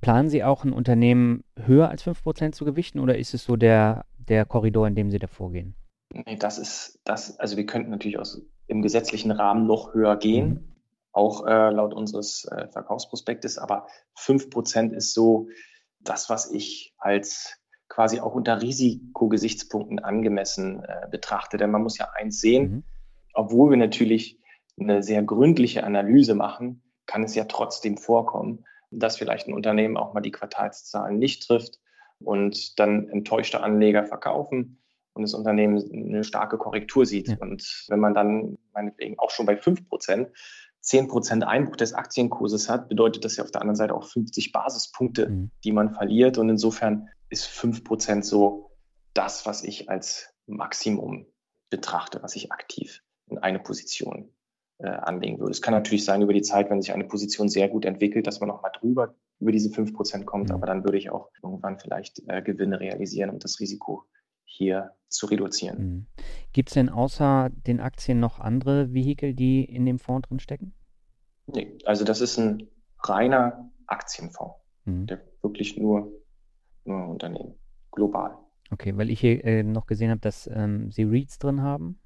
Planen 0.00 0.30
Sie 0.30 0.42
auch 0.42 0.64
ein 0.64 0.72
Unternehmen 0.72 1.44
höher 1.56 1.88
als 1.88 2.02
5 2.02 2.22
Prozent 2.22 2.54
zu 2.54 2.64
gewichten 2.64 2.98
oder 2.98 3.18
ist 3.18 3.34
es 3.34 3.44
so 3.44 3.56
der, 3.56 4.06
der 4.18 4.46
Korridor, 4.46 4.86
in 4.86 4.94
dem 4.94 5.10
Sie 5.10 5.18
da 5.18 5.26
vorgehen? 5.26 5.74
Nee, 6.12 6.36
das 6.36 6.58
ist 6.58 7.00
das, 7.04 7.38
also 7.38 7.56
wir 7.56 7.66
könnten 7.66 7.90
natürlich 7.90 8.18
aus, 8.18 8.42
im 8.66 8.82
gesetzlichen 8.82 9.30
Rahmen 9.30 9.66
noch 9.66 9.94
höher 9.94 10.16
gehen, 10.16 10.48
mhm. 10.48 10.64
Auch 11.12 11.46
äh, 11.46 11.70
laut 11.70 11.94
unseres 11.94 12.44
äh, 12.44 12.68
Verkaufsprospektes, 12.68 13.58
aber 13.58 13.86
5 14.16 14.50
Prozent 14.50 14.92
ist 14.92 15.14
so 15.14 15.48
das, 15.98 16.30
was 16.30 16.50
ich 16.50 16.94
als 16.98 17.60
quasi 17.88 18.20
auch 18.20 18.34
unter 18.34 18.62
Risikogesichtspunkten 18.62 19.98
angemessen 19.98 20.84
äh, 20.84 21.08
betrachte. 21.10 21.56
Denn 21.56 21.70
man 21.70 21.82
muss 21.82 21.98
ja 21.98 22.08
eins 22.14 22.40
sehen, 22.40 22.70
mhm. 22.70 22.84
obwohl 23.34 23.70
wir 23.70 23.76
natürlich 23.76 24.38
eine 24.78 25.02
sehr 25.02 25.22
gründliche 25.22 25.84
Analyse 25.84 26.34
machen, 26.34 26.82
kann 27.06 27.24
es 27.24 27.34
ja 27.34 27.44
trotzdem 27.44 27.98
vorkommen, 27.98 28.64
dass 28.90 29.16
vielleicht 29.16 29.48
ein 29.48 29.54
Unternehmen 29.54 29.96
auch 29.96 30.14
mal 30.14 30.20
die 30.20 30.30
Quartalszahlen 30.30 31.18
nicht 31.18 31.46
trifft 31.46 31.80
und 32.20 32.78
dann 32.78 33.08
enttäuschte 33.08 33.62
Anleger 33.62 34.04
verkaufen 34.04 34.80
und 35.12 35.22
das 35.22 35.34
Unternehmen 35.34 35.82
eine 35.92 36.24
starke 36.24 36.58
Korrektur 36.58 37.04
sieht. 37.06 37.28
Ja. 37.28 37.36
Und 37.40 37.86
wenn 37.88 38.00
man 38.00 38.14
dann 38.14 38.58
meinetwegen 38.72 39.18
auch 39.18 39.30
schon 39.30 39.46
bei 39.46 39.56
5 39.56 39.88
Prozent 39.88 40.30
10 40.82 41.08
Prozent 41.08 41.44
Einbruch 41.44 41.76
des 41.76 41.92
Aktienkurses 41.92 42.68
hat, 42.68 42.88
bedeutet 42.88 43.24
das 43.24 43.36
ja 43.36 43.44
auf 43.44 43.50
der 43.50 43.60
anderen 43.60 43.76
Seite 43.76 43.94
auch 43.94 44.06
50 44.06 44.52
Basispunkte, 44.52 45.28
mhm. 45.28 45.50
die 45.64 45.72
man 45.72 45.92
verliert. 45.94 46.38
Und 46.38 46.48
insofern 46.48 47.08
ist 47.28 47.46
5 47.46 47.84
Prozent 47.84 48.24
so 48.24 48.70
das, 49.14 49.46
was 49.46 49.62
ich 49.62 49.90
als 49.90 50.34
Maximum 50.46 51.26
betrachte, 51.68 52.22
was 52.22 52.34
ich 52.34 52.50
aktiv 52.50 53.02
in 53.26 53.38
eine 53.38 53.60
Position 53.60 54.32
äh, 54.78 54.88
anlegen 54.88 55.38
würde. 55.38 55.52
Es 55.52 55.62
kann 55.62 55.74
natürlich 55.74 56.04
sein 56.04 56.22
über 56.22 56.32
die 56.32 56.42
Zeit, 56.42 56.70
wenn 56.70 56.80
sich 56.80 56.92
eine 56.92 57.04
Position 57.04 57.48
sehr 57.48 57.68
gut 57.68 57.84
entwickelt, 57.84 58.26
dass 58.26 58.40
man 58.40 58.48
nochmal 58.48 58.72
drüber 58.78 59.14
über 59.38 59.52
diese 59.52 59.70
5 59.70 59.94
Prozent 59.94 60.26
kommt. 60.26 60.48
Mhm. 60.48 60.54
Aber 60.54 60.66
dann 60.66 60.84
würde 60.84 60.98
ich 60.98 61.10
auch 61.10 61.30
irgendwann 61.42 61.78
vielleicht 61.78 62.22
äh, 62.26 62.42
Gewinne 62.42 62.80
realisieren, 62.80 63.30
um 63.30 63.38
das 63.38 63.60
Risiko 63.60 64.04
hier 64.50 64.92
zu 65.08 65.26
reduzieren. 65.26 65.78
Mhm. 65.78 66.06
Gibt 66.52 66.70
es 66.70 66.74
denn 66.74 66.88
außer 66.88 67.50
den 67.50 67.80
Aktien 67.80 68.20
noch 68.20 68.40
andere 68.40 68.92
Vehikel, 68.92 69.34
die 69.34 69.64
in 69.64 69.86
dem 69.86 69.98
Fonds 69.98 70.28
drin 70.28 70.40
stecken? 70.40 70.74
Nee, 71.46 71.78
also 71.84 72.04
das 72.04 72.20
ist 72.20 72.38
ein 72.38 72.68
reiner 73.02 73.70
Aktienfonds, 73.86 74.56
mhm. 74.84 75.06
der 75.06 75.20
wirklich 75.42 75.76
nur, 75.76 76.12
nur 76.84 77.08
Unternehmen, 77.08 77.54
global. 77.92 78.36
Okay, 78.72 78.96
weil 78.96 79.10
ich 79.10 79.20
hier 79.20 79.44
äh, 79.44 79.62
noch 79.62 79.86
gesehen 79.86 80.10
habe, 80.10 80.20
dass 80.20 80.48
ähm, 80.52 80.90
Sie 80.92 81.04
REITs 81.04 81.38
drin 81.38 81.62
haben. 81.62 82.00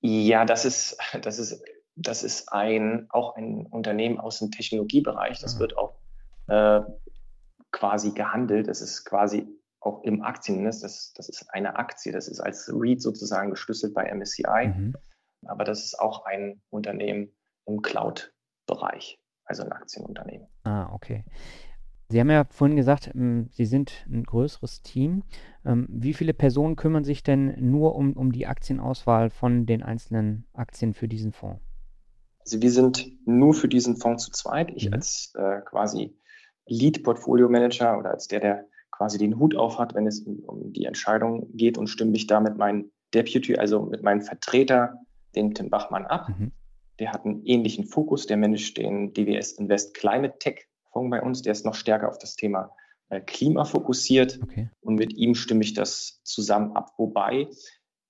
Ja, 0.00 0.44
das 0.44 0.64
ist, 0.64 0.96
das 1.22 1.38
ist, 1.38 1.62
das 1.96 2.22
ist 2.22 2.52
ein, 2.52 3.06
auch 3.10 3.36
ein 3.36 3.66
Unternehmen 3.66 4.18
aus 4.18 4.38
dem 4.38 4.50
Technologiebereich. 4.50 5.40
Das 5.40 5.56
ah. 5.56 5.60
wird 5.60 5.76
auch 5.76 5.94
äh, 6.48 6.80
quasi 7.70 8.12
gehandelt. 8.12 8.68
Das 8.68 8.80
ist 8.80 9.04
quasi 9.04 9.46
auch 9.80 10.02
im 10.04 10.22
Aktiennest, 10.22 10.84
das, 10.84 11.12
das 11.14 11.28
ist 11.28 11.46
eine 11.50 11.76
Aktie, 11.76 12.12
das 12.12 12.28
ist 12.28 12.40
als 12.40 12.70
REIT 12.72 13.02
sozusagen 13.02 13.50
geschlüsselt 13.50 13.94
bei 13.94 14.12
MSCI, 14.14 14.68
mhm. 14.68 14.94
aber 15.46 15.64
das 15.64 15.84
ist 15.84 15.98
auch 15.98 16.26
ein 16.26 16.60
Unternehmen 16.70 17.32
im 17.66 17.82
Cloud-Bereich, 17.82 19.18
also 19.44 19.62
ein 19.62 19.72
Aktienunternehmen. 19.72 20.48
Ah, 20.64 20.92
okay. 20.92 21.24
Sie 22.10 22.18
haben 22.18 22.30
ja 22.30 22.44
vorhin 22.50 22.76
gesagt, 22.76 23.12
ähm, 23.14 23.48
Sie 23.52 23.66
sind 23.66 24.04
ein 24.10 24.24
größeres 24.24 24.82
Team. 24.82 25.22
Ähm, 25.64 25.86
wie 25.88 26.12
viele 26.12 26.34
Personen 26.34 26.74
kümmern 26.74 27.04
sich 27.04 27.22
denn 27.22 27.54
nur 27.70 27.94
um, 27.94 28.14
um 28.14 28.32
die 28.32 28.48
Aktienauswahl 28.48 29.30
von 29.30 29.64
den 29.64 29.84
einzelnen 29.84 30.44
Aktien 30.52 30.92
für 30.92 31.06
diesen 31.06 31.32
Fonds? 31.32 31.62
Also 32.40 32.60
wir 32.60 32.72
sind 32.72 33.12
nur 33.26 33.54
für 33.54 33.68
diesen 33.68 33.96
Fonds 33.96 34.24
zu 34.24 34.32
zweit. 34.32 34.72
Ich 34.74 34.88
mhm. 34.88 34.94
als 34.94 35.32
äh, 35.36 35.60
quasi 35.60 36.18
Lead-Portfolio-Manager 36.66 37.96
oder 37.96 38.10
als 38.10 38.26
der, 38.26 38.40
der 38.40 38.64
quasi 39.00 39.16
den 39.16 39.38
Hut 39.38 39.56
auf 39.56 39.78
hat, 39.78 39.94
wenn 39.94 40.06
es 40.06 40.20
um 40.20 40.74
die 40.74 40.84
Entscheidung 40.84 41.48
geht 41.56 41.78
und 41.78 41.86
stimme 41.86 42.10
mich 42.10 42.26
da 42.26 42.38
mit 42.38 42.58
meinem 42.58 42.90
Deputy, 43.14 43.56
also 43.56 43.80
mit 43.86 44.02
meinem 44.02 44.20
Vertreter, 44.20 44.92
den 45.34 45.54
Tim 45.54 45.70
Bachmann 45.70 46.04
ab. 46.04 46.28
Mhm. 46.28 46.52
Der 46.98 47.10
hat 47.14 47.24
einen 47.24 47.42
ähnlichen 47.46 47.86
Fokus, 47.86 48.26
der 48.26 48.36
managt 48.36 48.76
den 48.76 49.14
DWS 49.14 49.52
Invest 49.52 49.94
Climate 49.94 50.36
Tech 50.38 50.66
Fonds 50.92 51.10
bei 51.10 51.22
uns, 51.22 51.40
der 51.40 51.52
ist 51.52 51.64
noch 51.64 51.72
stärker 51.72 52.10
auf 52.10 52.18
das 52.18 52.36
Thema 52.36 52.72
äh, 53.08 53.22
Klima 53.22 53.64
fokussiert 53.64 54.38
okay. 54.42 54.68
und 54.82 54.96
mit 54.96 55.14
ihm 55.14 55.34
stimme 55.34 55.62
ich 55.62 55.72
das 55.72 56.20
zusammen 56.22 56.76
ab. 56.76 56.90
Wobei, 56.98 57.48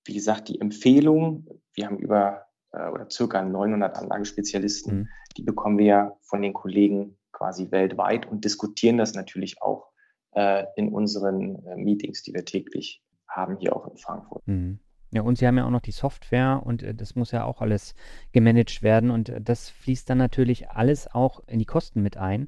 wie 0.03 0.13
gesagt, 0.13 0.49
die 0.49 0.59
Empfehlung, 0.59 1.47
wir 1.73 1.85
haben 1.85 1.99
über 1.99 2.47
äh, 2.73 2.89
oder 2.89 3.09
circa 3.09 3.41
900 3.41 3.95
Anlagespezialisten, 3.95 4.97
mhm. 4.97 5.07
die 5.37 5.43
bekommen 5.43 5.77
wir 5.77 6.17
von 6.21 6.41
den 6.41 6.51
Kollegen 6.51 7.17
quasi 7.31 7.71
weltweit 7.71 8.29
und 8.29 8.43
diskutieren 8.43 8.97
das 8.97 9.13
natürlich 9.13 9.61
auch 9.61 9.90
äh, 10.33 10.65
in 10.75 10.89
unseren 10.89 11.65
äh, 11.65 11.75
Meetings, 11.75 12.23
die 12.23 12.33
wir 12.33 12.45
täglich 12.45 13.01
haben, 13.27 13.57
hier 13.57 13.75
auch 13.75 13.87
in 13.87 13.97
Frankfurt. 13.97 14.47
Mhm. 14.47 14.79
Ja, 15.13 15.23
und 15.23 15.37
Sie 15.37 15.45
haben 15.45 15.57
ja 15.57 15.65
auch 15.65 15.71
noch 15.71 15.81
die 15.81 15.91
Software 15.91 16.61
und 16.63 16.83
äh, 16.83 16.95
das 16.95 17.15
muss 17.15 17.31
ja 17.31 17.43
auch 17.43 17.61
alles 17.61 17.95
gemanagt 18.31 18.81
werden 18.81 19.11
und 19.11 19.29
äh, 19.29 19.41
das 19.41 19.69
fließt 19.69 20.09
dann 20.09 20.17
natürlich 20.17 20.69
alles 20.69 21.13
auch 21.13 21.41
in 21.47 21.59
die 21.59 21.65
Kosten 21.65 22.01
mit 22.01 22.17
ein. 22.17 22.47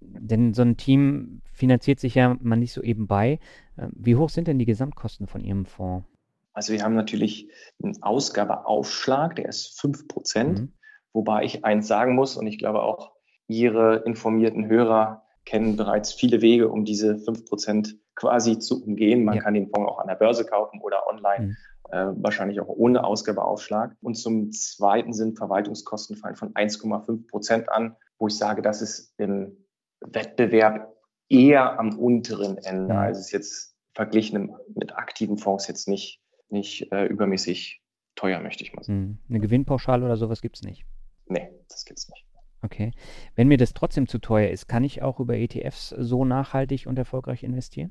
Denn 0.00 0.52
so 0.52 0.62
ein 0.62 0.76
Team 0.76 1.42
finanziert 1.52 2.00
sich 2.00 2.16
ja 2.16 2.36
man 2.40 2.58
nicht 2.58 2.72
so 2.72 2.82
eben 2.82 3.06
bei. 3.06 3.38
Äh, 3.76 3.88
wie 3.92 4.16
hoch 4.16 4.28
sind 4.28 4.48
denn 4.48 4.58
die 4.58 4.66
Gesamtkosten 4.66 5.26
von 5.26 5.42
Ihrem 5.42 5.64
Fonds? 5.64 6.06
Also 6.52 6.74
wir 6.74 6.82
haben 6.82 6.94
natürlich 6.94 7.50
einen 7.82 8.02
Ausgabeaufschlag, 8.02 9.36
der 9.36 9.46
ist 9.46 9.80
5 9.80 10.06
Prozent, 10.06 10.60
mhm. 10.60 10.72
wobei 11.14 11.44
ich 11.44 11.64
eins 11.64 11.88
sagen 11.88 12.14
muss 12.14 12.36
und 12.36 12.46
ich 12.46 12.58
glaube 12.58 12.82
auch 12.82 13.12
Ihre 13.46 14.02
informierten 14.04 14.66
Hörer 14.66 15.21
kennen 15.44 15.76
bereits 15.76 16.12
viele 16.12 16.40
Wege, 16.40 16.68
um 16.68 16.84
diese 16.84 17.14
5% 17.14 17.94
quasi 18.14 18.58
zu 18.58 18.82
umgehen. 18.82 19.24
Man 19.24 19.36
ja. 19.36 19.42
kann 19.42 19.54
den 19.54 19.68
Fonds 19.68 19.90
auch 19.90 19.98
an 19.98 20.08
der 20.08 20.14
Börse 20.14 20.44
kaufen 20.44 20.80
oder 20.80 21.06
online, 21.08 21.46
mhm. 21.46 21.56
äh, 21.90 22.22
wahrscheinlich 22.22 22.60
auch 22.60 22.68
ohne 22.68 23.04
Ausgabeaufschlag. 23.04 23.96
Und 24.00 24.14
zum 24.14 24.52
Zweiten 24.52 25.12
sind 25.12 25.38
Verwaltungskosten 25.38 26.16
fallen 26.16 26.36
von 26.36 26.54
1,5% 26.54 27.66
an, 27.66 27.96
wo 28.18 28.28
ich 28.28 28.36
sage, 28.36 28.62
das 28.62 28.82
ist 28.82 29.14
im 29.18 29.56
Wettbewerb 30.00 30.92
eher 31.28 31.78
am 31.78 31.98
unteren 31.98 32.58
Ende. 32.58 32.94
Mhm. 32.94 33.00
Also 33.00 33.20
es 33.20 33.26
ist 33.26 33.32
jetzt 33.32 33.76
verglichen 33.94 34.54
mit 34.74 34.96
aktiven 34.96 35.38
Fonds 35.38 35.66
jetzt 35.66 35.88
nicht, 35.88 36.20
nicht 36.48 36.90
äh, 36.92 37.06
übermäßig 37.06 37.82
teuer, 38.14 38.40
möchte 38.40 38.64
ich 38.64 38.74
mal 38.74 38.82
sagen. 38.82 38.98
Mhm. 38.98 39.18
Eine 39.28 39.40
Gewinnpauschale 39.40 40.04
oder 40.04 40.16
sowas 40.16 40.40
gibt 40.40 40.56
es 40.56 40.62
nicht? 40.62 40.84
Nee, 41.26 41.50
das 41.68 41.84
gibt 41.84 41.98
es 41.98 42.08
nicht. 42.08 42.26
Okay. 42.62 42.92
Wenn 43.34 43.48
mir 43.48 43.58
das 43.58 43.74
trotzdem 43.74 44.06
zu 44.06 44.18
teuer 44.18 44.50
ist, 44.50 44.68
kann 44.68 44.84
ich 44.84 45.02
auch 45.02 45.18
über 45.18 45.36
ETFs 45.36 45.90
so 45.98 46.24
nachhaltig 46.24 46.86
und 46.86 46.96
erfolgreich 46.96 47.42
investieren? 47.42 47.90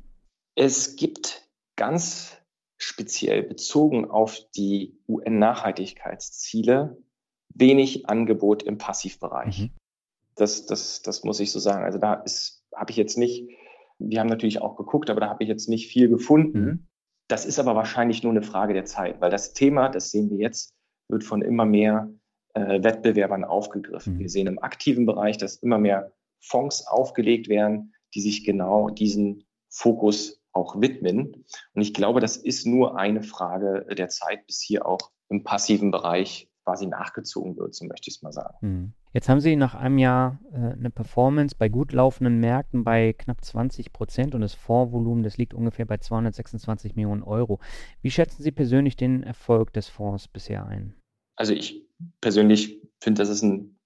Es 0.55 0.95
gibt 0.95 1.49
ganz 1.75 2.37
speziell 2.77 3.43
bezogen 3.43 4.09
auf 4.09 4.39
die 4.55 4.97
UN-Nachhaltigkeitsziele 5.07 6.97
wenig 7.53 8.09
Angebot 8.09 8.63
im 8.63 8.77
Passivbereich. 8.77 9.63
Mhm. 9.63 9.71
Das, 10.35 10.65
das, 10.65 11.01
das 11.01 11.23
muss 11.23 11.39
ich 11.39 11.51
so 11.51 11.59
sagen. 11.59 11.83
Also 11.83 11.99
da 11.99 12.23
habe 12.75 12.91
ich 12.91 12.97
jetzt 12.97 13.17
nicht, 13.17 13.49
wir 13.99 14.19
haben 14.19 14.29
natürlich 14.29 14.61
auch 14.61 14.77
geguckt, 14.77 15.09
aber 15.09 15.19
da 15.19 15.29
habe 15.29 15.43
ich 15.43 15.49
jetzt 15.49 15.69
nicht 15.69 15.87
viel 15.87 16.07
gefunden. 16.07 16.59
Mhm. 16.59 16.87
Das 17.27 17.45
ist 17.45 17.59
aber 17.59 17.75
wahrscheinlich 17.75 18.23
nur 18.23 18.31
eine 18.31 18.41
Frage 18.41 18.73
der 18.73 18.85
Zeit, 18.85 19.21
weil 19.21 19.29
das 19.31 19.53
Thema, 19.53 19.89
das 19.89 20.11
sehen 20.11 20.29
wir 20.29 20.37
jetzt, 20.37 20.73
wird 21.07 21.23
von 21.23 21.41
immer 21.41 21.65
mehr 21.65 22.09
äh, 22.53 22.83
Wettbewerbern 22.83 23.43
aufgegriffen. 23.43 24.15
Mhm. 24.15 24.19
Wir 24.19 24.29
sehen 24.29 24.47
im 24.47 24.59
aktiven 24.59 25.05
Bereich, 25.05 25.37
dass 25.37 25.57
immer 25.57 25.77
mehr 25.77 26.11
Fonds 26.39 26.87
aufgelegt 26.87 27.47
werden, 27.47 27.93
die 28.13 28.21
sich 28.21 28.43
genau 28.43 28.89
diesen 28.89 29.45
Fokus 29.69 30.41
auch 30.53 30.81
widmen. 30.81 31.45
Und 31.73 31.81
ich 31.81 31.93
glaube, 31.93 32.19
das 32.19 32.37
ist 32.37 32.65
nur 32.65 32.97
eine 32.97 33.23
Frage 33.23 33.85
der 33.95 34.09
Zeit, 34.09 34.45
bis 34.47 34.61
hier 34.61 34.85
auch 34.85 35.11
im 35.29 35.43
passiven 35.43 35.91
Bereich 35.91 36.49
quasi 36.63 36.85
nachgezogen 36.85 37.57
wird, 37.57 37.73
so 37.73 37.85
möchte 37.85 38.09
ich 38.09 38.17
es 38.17 38.21
mal 38.21 38.31
sagen. 38.31 38.55
Mhm. 38.61 38.93
Jetzt 39.13 39.27
haben 39.27 39.39
Sie 39.39 39.55
nach 39.55 39.75
einem 39.75 39.97
Jahr 39.97 40.39
äh, 40.53 40.73
eine 40.73 40.89
Performance 40.89 41.55
bei 41.57 41.69
gut 41.69 41.91
laufenden 41.91 42.39
Märkten 42.39 42.83
bei 42.83 43.13
knapp 43.13 43.43
20 43.43 43.91
Prozent 43.91 44.35
und 44.35 44.41
das 44.41 44.53
Fondsvolumen, 44.53 45.23
das 45.23 45.37
liegt 45.37 45.53
ungefähr 45.53 45.85
bei 45.85 45.97
226 45.97 46.95
Millionen 46.95 47.23
Euro. 47.23 47.59
Wie 48.01 48.11
schätzen 48.11 48.43
Sie 48.43 48.51
persönlich 48.51 48.95
den 48.95 49.23
Erfolg 49.23 49.73
des 49.73 49.87
Fonds 49.87 50.27
bisher 50.27 50.65
ein? 50.65 50.95
Also 51.35 51.53
ich 51.53 51.81
persönlich 52.21 52.81
finde, 52.99 53.21
das 53.21 53.29
ist 53.29 53.41
ein 53.41 53.77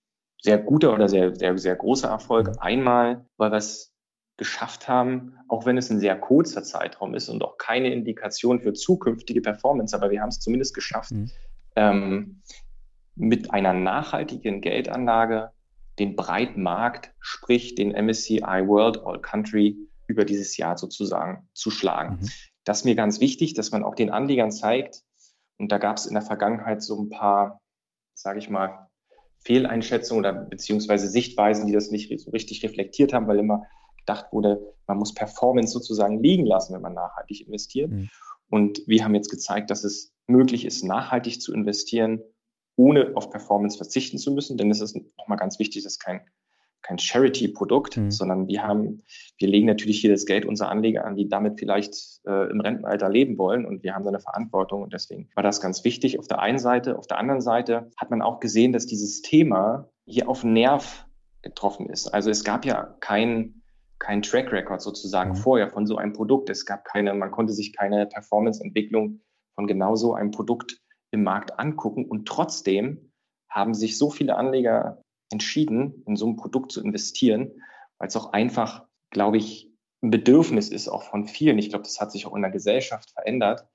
sehr 0.42 0.58
guter 0.58 0.94
oder 0.94 1.10
sehr, 1.10 1.36
sehr, 1.36 1.58
sehr 1.58 1.76
großer 1.76 2.10
Erfolg. 2.10 2.48
Mhm. 2.48 2.60
Einmal, 2.60 3.26
weil 3.38 3.52
wir 3.52 3.58
es 3.58 3.94
geschafft 4.38 4.88
haben, 4.88 5.38
auch 5.48 5.66
wenn 5.66 5.78
es 5.78 5.90
ein 5.90 6.00
sehr 6.00 6.20
kurzer 6.20 6.64
Zeitraum 6.64 7.16
ist 7.16 7.30
und 7.30 7.44
auch 7.44 7.58
keine 7.58 7.94
Indikation 7.94 8.60
für 8.60 8.74
zukünftige 8.74 9.42
Performance, 9.42 9.96
aber 9.96 10.12
wir 10.12 10.22
haben 10.22 10.30
es 10.30 10.40
zumindest 10.40 10.74
geschafft, 10.74 11.12
mhm. 11.12 11.32
ähm, 11.76 12.42
mit 13.16 13.52
einer 13.52 13.74
nachhaltigen 13.74 14.60
Geldanlage 14.60 15.52
den 16.00 16.18
breiten 16.18 16.62
Markt, 16.62 17.14
sprich 17.22 17.76
den 17.76 17.92
MSCI 17.92 18.42
World 18.42 19.06
All 19.06 19.22
Country 19.22 19.78
über 20.08 20.26
dieses 20.26 20.58
Jahr 20.58 20.78
sozusagen 20.78 21.48
zu 21.54 21.72
schlagen. 21.72 22.20
Mhm. 22.22 22.30
Das 22.66 22.80
ist 22.80 22.86
mir 22.86 22.96
ganz 22.96 23.22
wichtig, 23.22 23.54
dass 23.54 23.72
man 23.72 23.84
auch 23.84 23.96
den 23.96 24.10
Anlegern 24.10 24.52
zeigt, 24.52 25.04
und 25.58 25.72
da 25.72 25.78
gab 25.78 25.98
es 25.98 26.06
in 26.06 26.14
der 26.14 26.22
Vergangenheit 26.22 26.84
so 26.84 27.02
ein 27.02 27.10
paar, 27.10 27.62
sage 28.16 28.40
ich 28.40 28.50
mal, 28.50 28.90
Fehleinschätzungen 29.40 30.26
oder 30.26 30.34
beziehungsweise 30.34 31.08
Sichtweisen, 31.08 31.68
die 31.68 31.74
das 31.74 31.92
nicht 31.92 32.20
so 32.20 32.32
richtig 32.32 32.64
reflektiert 32.64 33.14
haben, 33.14 33.28
weil 33.28 33.38
immer 33.38 33.64
gedacht 33.98 34.32
wurde, 34.32 34.74
man 34.88 34.98
muss 34.98 35.14
Performance 35.14 35.72
sozusagen 35.72 36.22
liegen 36.22 36.46
lassen, 36.46 36.74
wenn 36.74 36.82
man 36.82 36.94
nachhaltig 36.94 37.46
investiert. 37.46 37.92
Mhm. 37.92 38.10
Und 38.50 38.82
wir 38.88 39.04
haben 39.04 39.16
jetzt 39.16 39.30
gezeigt, 39.30 39.70
dass 39.70 39.84
es 39.84 40.14
möglich 40.28 40.66
ist, 40.66 40.84
nachhaltig 40.84 41.42
zu 41.42 41.54
investieren 41.54 42.22
ohne 42.78 43.16
auf 43.16 43.30
Performance 43.30 43.78
verzichten 43.78 44.18
zu 44.18 44.32
müssen, 44.32 44.58
denn 44.58 44.70
es 44.70 44.82
ist 44.82 44.98
nochmal 45.18 45.38
ganz 45.38 45.60
wichtig, 45.60 45.84
das 45.84 45.94
ist 45.94 46.00
kein, 46.00 46.22
kein 46.86 47.00
Charity-Produkt, 47.00 47.98
mhm. 47.98 48.12
sondern 48.12 48.48
wir 48.48 48.62
haben, 48.62 49.04
wir 49.38 49.48
legen 49.48 49.66
natürlich 49.66 50.00
hier 50.00 50.12
das 50.12 50.26
Geld 50.26 50.46
unserer 50.46 50.70
Anleger 50.70 51.04
an, 51.04 51.16
die 51.16 51.28
damit 51.28 51.60
vielleicht 51.60 51.96
äh, 52.28 52.50
im 52.50 52.62
Rentenalter 52.62 53.10
leben 53.10 53.38
wollen 53.40 53.66
und 53.66 53.84
wir 53.84 53.96
haben 53.96 54.04
da 54.04 54.10
eine 54.10 54.20
Verantwortung 54.20 54.84
und 54.84 54.94
deswegen 54.94 55.30
war 55.34 55.44
das 55.44 55.62
ganz 55.62 55.84
wichtig 55.84 56.20
auf 56.20 56.28
der 56.28 56.40
einen 56.40 56.60
Seite. 56.60 56.98
Auf 56.98 57.08
der 57.08 57.18
anderen 57.18 57.42
Seite 57.42 57.90
hat 57.98 58.12
man 58.12 58.22
auch 58.22 58.40
gesehen, 58.40 58.72
dass 58.72 58.86
dieses 58.86 59.24
Thema 59.24 59.90
hier 60.06 60.30
auf 60.30 60.44
Nerv 60.44 61.08
getroffen 61.42 61.90
ist. 61.90 62.08
Also 62.08 62.30
es 62.30 62.44
gab 62.44 62.66
ja 62.66 62.96
kein 63.00 63.62
kein 63.98 64.22
Track 64.22 64.52
Record 64.52 64.82
sozusagen 64.82 65.32
mhm. 65.32 65.36
vorher 65.36 65.70
von 65.70 65.88
so 65.88 65.98
einem 65.98 66.14
Produkt. 66.14 66.50
Es 66.50 66.66
gab 66.66 66.84
keine, 66.86 67.14
man 67.14 67.32
konnte 67.32 67.54
sich 67.54 67.76
keine 67.76 68.06
Performance-Entwicklung 68.06 69.22
von 69.56 69.68
genau 69.68 69.96
so 69.96 70.14
einem 70.14 70.32
Produkt 70.32 70.82
im 71.12 71.24
Markt 71.24 71.58
angucken. 71.60 72.06
Und 72.06 72.28
trotzdem 72.28 73.12
haben 73.50 73.74
sich 73.74 73.98
so 73.98 74.10
viele 74.10 74.36
Anleger 74.36 75.02
entschieden, 75.32 76.04
in 76.06 76.16
so 76.16 76.28
ein 76.28 76.36
Produkt 76.36 76.72
zu 76.72 76.84
investieren, 76.84 77.52
weil 77.98 78.08
es 78.08 78.16
auch 78.16 78.34
einfach, 78.34 78.86
glaube 79.10 79.38
ich, 79.38 79.72
ein 80.02 80.12
Bedürfnis 80.12 80.70
ist 80.70 80.88
auch 80.88 81.04
von 81.04 81.26
vielen. 81.26 81.58
Ich 81.58 81.70
glaube, 81.70 81.84
das 81.84 82.00
hat 82.00 82.12
sich 82.12 82.26
auch 82.26 82.36
in 82.36 82.42
der 82.42 82.52
Gesellschaft 82.52 83.12
verändert, 83.12 83.68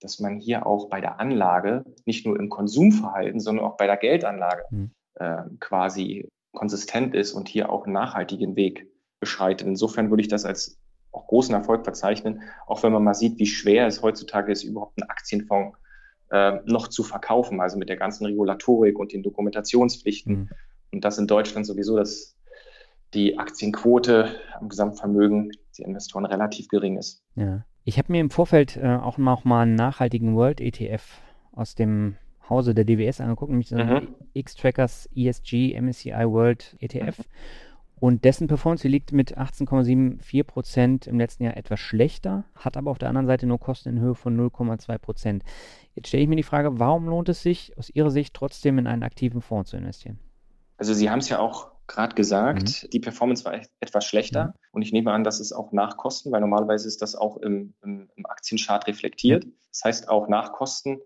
dass 0.00 0.20
man 0.20 0.38
hier 0.38 0.66
auch 0.66 0.88
bei 0.88 1.00
der 1.00 1.20
Anlage, 1.20 1.84
nicht 2.04 2.26
nur 2.26 2.38
im 2.38 2.48
Konsumverhalten, 2.48 3.40
sondern 3.40 3.64
auch 3.64 3.76
bei 3.76 3.86
der 3.86 3.96
Geldanlage 3.96 4.64
mhm. 4.70 4.90
äh, 5.14 5.42
quasi 5.60 6.28
konsistent 6.52 7.14
ist 7.14 7.32
und 7.32 7.48
hier 7.48 7.70
auch 7.70 7.84
einen 7.84 7.92
nachhaltigen 7.92 8.56
Weg 8.56 8.90
beschreitet. 9.20 9.66
Insofern 9.66 10.10
würde 10.10 10.22
ich 10.22 10.28
das 10.28 10.44
als 10.44 10.78
auch 11.12 11.26
großen 11.26 11.54
Erfolg 11.54 11.84
verzeichnen, 11.84 12.42
auch 12.66 12.82
wenn 12.82 12.92
man 12.92 13.04
mal 13.04 13.14
sieht, 13.14 13.38
wie 13.38 13.46
schwer 13.46 13.86
es 13.86 14.02
heutzutage 14.02 14.52
ist, 14.52 14.64
überhaupt 14.64 15.00
einen 15.00 15.08
Aktienfonds 15.08 15.78
äh, 16.30 16.60
noch 16.64 16.88
zu 16.88 17.02
verkaufen, 17.02 17.60
also 17.60 17.78
mit 17.78 17.88
der 17.88 17.96
ganzen 17.96 18.26
Regulatorik 18.26 18.98
und 18.98 19.12
den 19.12 19.22
Dokumentationspflichten. 19.22 20.34
Mhm. 20.34 20.48
Und 20.96 21.04
das 21.04 21.18
in 21.18 21.26
Deutschland 21.26 21.66
sowieso, 21.66 21.94
dass 21.94 22.34
die 23.12 23.38
Aktienquote 23.38 24.30
am 24.58 24.70
Gesamtvermögen 24.70 25.52
der 25.78 25.84
Investoren 25.84 26.24
relativ 26.24 26.68
gering 26.68 26.96
ist. 26.96 27.22
Ja. 27.34 27.66
Ich 27.84 27.98
habe 27.98 28.10
mir 28.10 28.22
im 28.22 28.30
Vorfeld 28.30 28.78
äh, 28.78 28.96
auch 28.96 29.18
noch 29.18 29.44
mal 29.44 29.64
einen 29.64 29.74
nachhaltigen 29.74 30.34
World 30.36 30.58
ETF 30.62 31.20
aus 31.52 31.74
dem 31.74 32.16
Hause 32.48 32.74
der 32.74 32.86
DWS 32.86 33.20
angeguckt, 33.20 33.50
nämlich 33.50 33.70
mhm. 33.72 34.14
X-Trackers 34.32 35.10
ESG 35.14 35.78
MSCI 35.78 36.12
World 36.12 36.78
ETF. 36.80 37.18
Mhm. 37.18 37.24
Und 37.98 38.24
dessen 38.24 38.46
Performance 38.46 38.88
liegt 38.88 39.12
mit 39.12 39.36
18,74% 39.36 41.08
im 41.08 41.18
letzten 41.18 41.44
Jahr 41.44 41.58
etwas 41.58 41.78
schlechter, 41.78 42.44
hat 42.54 42.78
aber 42.78 42.90
auf 42.90 42.98
der 42.98 43.10
anderen 43.10 43.26
Seite 43.26 43.46
nur 43.46 43.60
Kosten 43.60 43.90
in 43.90 44.00
Höhe 44.00 44.14
von 44.14 44.34
0,2% 44.34 45.42
Jetzt 45.94 46.08
stelle 46.08 46.22
ich 46.22 46.28
mir 46.28 46.36
die 46.36 46.42
Frage, 46.42 46.78
warum 46.78 47.06
lohnt 47.06 47.28
es 47.28 47.42
sich 47.42 47.76
aus 47.76 47.90
Ihrer 47.90 48.10
Sicht 48.10 48.32
trotzdem 48.32 48.78
in 48.78 48.86
einen 48.86 49.02
aktiven 49.02 49.42
Fonds 49.42 49.70
zu 49.70 49.76
investieren? 49.76 50.18
Also 50.76 50.94
Sie 50.94 51.10
haben 51.10 51.20
es 51.20 51.28
ja 51.28 51.38
auch 51.38 51.70
gerade 51.86 52.14
gesagt, 52.14 52.82
mhm. 52.82 52.90
die 52.90 53.00
Performance 53.00 53.44
war 53.44 53.54
etwas 53.80 54.04
schlechter 54.04 54.46
mhm. 54.46 54.52
und 54.72 54.82
ich 54.82 54.92
nehme 54.92 55.12
an, 55.12 55.24
dass 55.24 55.40
es 55.40 55.52
auch 55.52 55.72
nach 55.72 55.96
Kosten, 55.96 56.32
weil 56.32 56.40
normalerweise 56.40 56.88
ist 56.88 57.02
das 57.02 57.14
auch 57.14 57.36
im, 57.38 57.74
im, 57.82 58.10
im 58.16 58.26
Aktienchart 58.26 58.86
reflektiert. 58.86 59.46
Das 59.70 59.82
heißt, 59.84 60.08
auch 60.08 60.28
nach 60.28 60.52
Kosten 60.52 60.98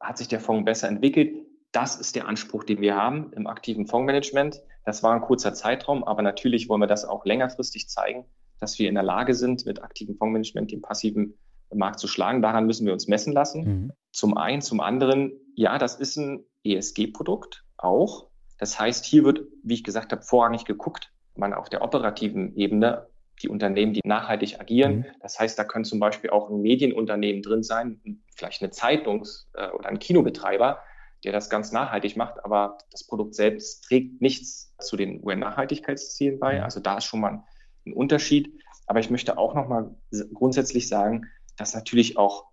hat 0.00 0.18
sich 0.18 0.28
der 0.28 0.40
Fonds 0.40 0.64
besser 0.64 0.88
entwickelt. 0.88 1.34
Das 1.72 1.96
ist 1.96 2.16
der 2.16 2.28
Anspruch, 2.28 2.64
den 2.64 2.80
wir 2.80 2.96
haben 2.96 3.32
im 3.32 3.46
aktiven 3.46 3.86
Fondsmanagement. 3.86 4.60
Das 4.84 5.02
war 5.02 5.14
ein 5.14 5.22
kurzer 5.22 5.54
Zeitraum, 5.54 6.04
aber 6.04 6.22
natürlich 6.22 6.68
wollen 6.68 6.80
wir 6.80 6.86
das 6.86 7.04
auch 7.04 7.24
längerfristig 7.24 7.88
zeigen, 7.88 8.26
dass 8.58 8.78
wir 8.78 8.88
in 8.88 8.94
der 8.94 9.04
Lage 9.04 9.34
sind, 9.34 9.64
mit 9.64 9.82
aktivem 9.82 10.16
Fondsmanagement 10.16 10.70
den 10.70 10.82
passiven 10.82 11.38
Markt 11.74 11.98
zu 11.98 12.08
schlagen. 12.08 12.42
Daran 12.42 12.66
müssen 12.66 12.86
wir 12.86 12.92
uns 12.92 13.08
messen 13.08 13.32
lassen. 13.32 13.64
Mhm. 13.64 13.92
Zum 14.12 14.36
einen, 14.36 14.60
zum 14.60 14.80
anderen, 14.80 15.32
ja, 15.54 15.78
das 15.78 15.96
ist 15.96 16.16
ein 16.16 16.44
ESG-Produkt 16.64 17.64
auch. 17.76 18.28
Das 18.62 18.78
heißt, 18.78 19.04
hier 19.04 19.24
wird, 19.24 19.40
wie 19.64 19.74
ich 19.74 19.82
gesagt 19.82 20.12
habe, 20.12 20.22
vorrangig 20.22 20.64
geguckt, 20.64 21.12
man 21.34 21.52
auf 21.52 21.68
der 21.68 21.82
operativen 21.82 22.54
Ebene 22.54 23.08
die 23.42 23.48
Unternehmen, 23.48 23.92
die 23.92 24.02
nachhaltig 24.04 24.60
agieren. 24.60 24.98
Mhm. 24.98 25.06
Das 25.20 25.40
heißt, 25.40 25.58
da 25.58 25.64
können 25.64 25.84
zum 25.84 25.98
Beispiel 25.98 26.30
auch 26.30 26.48
ein 26.48 26.60
Medienunternehmen 26.60 27.42
drin 27.42 27.64
sein, 27.64 28.00
vielleicht 28.36 28.62
eine 28.62 28.70
Zeitungs- 28.70 29.48
äh, 29.54 29.68
oder 29.70 29.88
ein 29.88 29.98
Kinobetreiber, 29.98 30.78
der 31.24 31.32
das 31.32 31.50
ganz 31.50 31.72
nachhaltig 31.72 32.16
macht, 32.16 32.44
aber 32.44 32.78
das 32.92 33.04
Produkt 33.04 33.34
selbst 33.34 33.82
trägt 33.82 34.22
nichts 34.22 34.72
zu 34.78 34.96
den 34.96 35.20
UN-Nachhaltigkeitszielen 35.24 36.38
bei. 36.38 36.58
Mhm. 36.58 36.62
Also 36.62 36.78
da 36.78 36.98
ist 36.98 37.06
schon 37.06 37.18
mal 37.18 37.42
ein 37.84 37.92
Unterschied. 37.92 38.56
Aber 38.86 39.00
ich 39.00 39.10
möchte 39.10 39.38
auch 39.38 39.54
noch 39.54 39.66
mal 39.66 39.92
grundsätzlich 40.32 40.86
sagen, 40.86 41.26
dass 41.56 41.74
natürlich 41.74 42.16
auch 42.16 42.44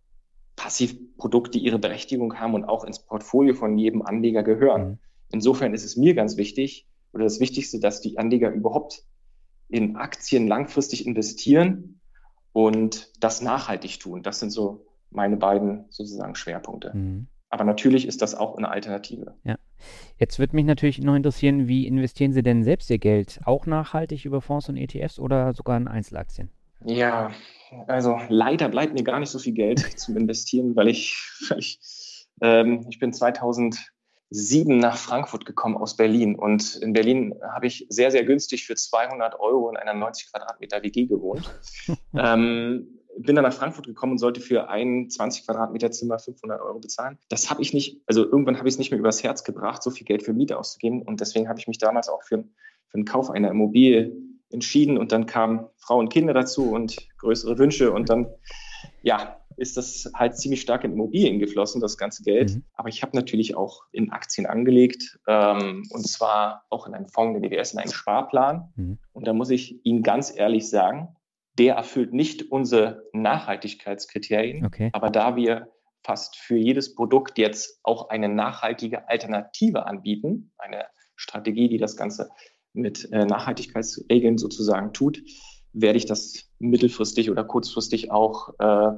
Passivprodukte 0.55 1.59
ihre 1.59 1.77
Berechtigung 1.77 2.39
haben 2.39 2.55
und 2.55 2.65
auch 2.65 2.83
ins 2.83 2.97
Portfolio 2.97 3.53
von 3.53 3.77
jedem 3.77 4.01
Anleger 4.01 4.41
gehören. 4.41 4.87
Mhm. 4.87 4.99
Insofern 5.31 5.73
ist 5.73 5.83
es 5.83 5.95
mir 5.95 6.13
ganz 6.13 6.37
wichtig 6.37 6.87
oder 7.13 7.23
das 7.23 7.39
Wichtigste, 7.39 7.79
dass 7.79 8.01
die 8.01 8.17
Anleger 8.17 8.51
überhaupt 8.51 9.03
in 9.67 9.95
Aktien 9.95 10.47
langfristig 10.47 11.05
investieren 11.05 11.99
und 12.53 13.11
das 13.19 13.41
nachhaltig 13.41 13.99
tun. 13.99 14.23
Das 14.23 14.39
sind 14.39 14.51
so 14.51 14.85
meine 15.11 15.37
beiden 15.37 15.85
sozusagen 15.89 16.35
Schwerpunkte. 16.35 16.91
Mhm. 16.93 17.27
Aber 17.49 17.63
natürlich 17.63 18.07
ist 18.07 18.21
das 18.21 18.35
auch 18.35 18.57
eine 18.57 18.69
Alternative. 18.69 19.35
Ja. 19.43 19.55
Jetzt 20.17 20.37
würde 20.39 20.55
mich 20.55 20.65
natürlich 20.65 20.99
noch 20.99 21.15
interessieren, 21.15 21.67
wie 21.67 21.87
investieren 21.87 22.33
Sie 22.33 22.43
denn 22.43 22.63
selbst 22.63 22.89
Ihr 22.89 22.99
Geld? 22.99 23.39
Auch 23.45 23.65
nachhaltig 23.65 24.25
über 24.25 24.41
Fonds 24.41 24.69
und 24.69 24.77
ETFs 24.77 25.19
oder 25.19 25.53
sogar 25.53 25.77
in 25.77 25.87
Einzelaktien? 25.87 26.51
Ja, 26.85 27.31
also 27.87 28.19
leider 28.29 28.69
bleibt 28.69 28.93
mir 28.93 29.03
gar 29.03 29.19
nicht 29.19 29.29
so 29.29 29.39
viel 29.39 29.53
Geld 29.53 29.79
zum 29.97 30.17
Investieren, 30.17 30.75
weil 30.75 30.89
ich, 30.89 31.17
weil 31.49 31.59
ich, 31.59 32.27
ähm, 32.41 32.85
ich 32.89 32.99
bin 32.99 33.13
2007 34.31 34.77
nach 34.77 34.97
Frankfurt 34.97 35.45
gekommen 35.45 35.75
aus 35.75 35.95
Berlin 35.97 36.35
und 36.35 36.75
in 36.77 36.93
Berlin 36.93 37.33
habe 37.53 37.67
ich 37.67 37.87
sehr, 37.89 38.11
sehr 38.11 38.23
günstig 38.23 38.65
für 38.65 38.75
200 38.75 39.39
Euro 39.39 39.69
in 39.69 39.77
einer 39.77 39.93
90 39.93 40.31
Quadratmeter 40.31 40.83
WG 40.83 41.07
gewohnt. 41.07 41.49
ähm, 42.13 42.99
bin 43.17 43.35
dann 43.35 43.43
nach 43.43 43.53
Frankfurt 43.53 43.87
gekommen 43.87 44.13
und 44.13 44.17
sollte 44.19 44.39
für 44.39 44.69
ein 44.69 45.09
20 45.09 45.45
Quadratmeter 45.45 45.91
Zimmer 45.91 46.19
500 46.19 46.61
Euro 46.61 46.79
bezahlen. 46.79 47.17
Das 47.29 47.49
habe 47.49 47.61
ich 47.61 47.73
nicht, 47.73 48.01
also 48.05 48.23
irgendwann 48.23 48.57
habe 48.57 48.67
ich 48.67 48.75
es 48.75 48.79
nicht 48.79 48.91
mehr 48.91 48.99
übers 48.99 49.23
Herz 49.23 49.43
gebracht, 49.43 49.83
so 49.83 49.89
viel 49.91 50.05
Geld 50.05 50.23
für 50.23 50.33
Miete 50.33 50.57
auszugeben. 50.57 51.01
Und 51.01 51.19
deswegen 51.19 51.49
habe 51.49 51.59
ich 51.59 51.67
mich 51.67 51.79
damals 51.79 52.07
auch 52.07 52.23
für, 52.23 52.43
für 52.87 52.97
den 52.97 53.05
Kauf 53.05 53.29
einer 53.29 53.49
Immobilie 53.49 54.15
entschieden. 54.51 54.97
Und 54.97 55.11
dann 55.11 55.25
kamen 55.25 55.67
Frauen 55.77 56.05
und 56.05 56.13
Kinder 56.13 56.33
dazu 56.33 56.71
und 56.71 56.95
größere 57.17 57.57
Wünsche. 57.57 57.91
Und 57.91 58.09
dann, 58.09 58.27
ja, 59.01 59.38
ist 59.59 59.77
das 59.77 60.11
halt 60.15 60.37
ziemlich 60.37 60.61
stark 60.61 60.83
in 60.83 60.93
Immobilien 60.93 61.39
geflossen, 61.39 61.81
das 61.81 61.97
ganze 61.97 62.23
Geld. 62.23 62.55
Mhm. 62.55 62.63
Aber 62.73 62.89
ich 62.89 63.01
habe 63.03 63.15
natürlich 63.15 63.55
auch 63.55 63.83
in 63.91 64.11
Aktien 64.11 64.47
angelegt 64.47 65.19
ähm, 65.27 65.83
und 65.91 66.07
zwar 66.07 66.65
auch 66.69 66.87
in 66.87 66.93
einen 66.93 67.07
Fonds 67.07 67.39
der 67.39 67.49
DWS, 67.49 67.73
in 67.73 67.79
einen 67.79 67.91
Sparplan. 67.91 68.71
Mhm. 68.75 68.99
Und 69.13 69.27
da 69.27 69.33
muss 69.33 69.49
ich 69.49 69.85
Ihnen 69.85 70.03
ganz 70.03 70.35
ehrlich 70.35 70.69
sagen, 70.69 71.15
der 71.57 71.75
erfüllt 71.75 72.13
nicht 72.13 72.51
unsere 72.51 73.03
Nachhaltigkeitskriterien. 73.13 74.65
Okay. 74.65 74.89
Aber 74.93 75.09
da 75.09 75.35
wir 75.35 75.67
fast 76.03 76.37
für 76.37 76.57
jedes 76.57 76.95
Produkt 76.95 77.37
jetzt 77.37 77.79
auch 77.83 78.09
eine 78.09 78.29
nachhaltige 78.29 79.09
Alternative 79.09 79.85
anbieten, 79.85 80.51
eine 80.57 80.85
Strategie, 81.15 81.67
die 81.67 81.77
das 81.77 81.97
Ganze 81.97 82.29
mit 82.73 83.11
äh, 83.11 83.25
Nachhaltigkeitsregeln 83.25 84.37
sozusagen 84.37 84.93
tut, 84.93 85.21
werde 85.73 85.97
ich 85.97 86.05
das 86.05 86.49
mittelfristig 86.59 87.29
oder 87.29 87.43
kurzfristig 87.43 88.11
auch 88.11 88.53
äh, 88.59 88.91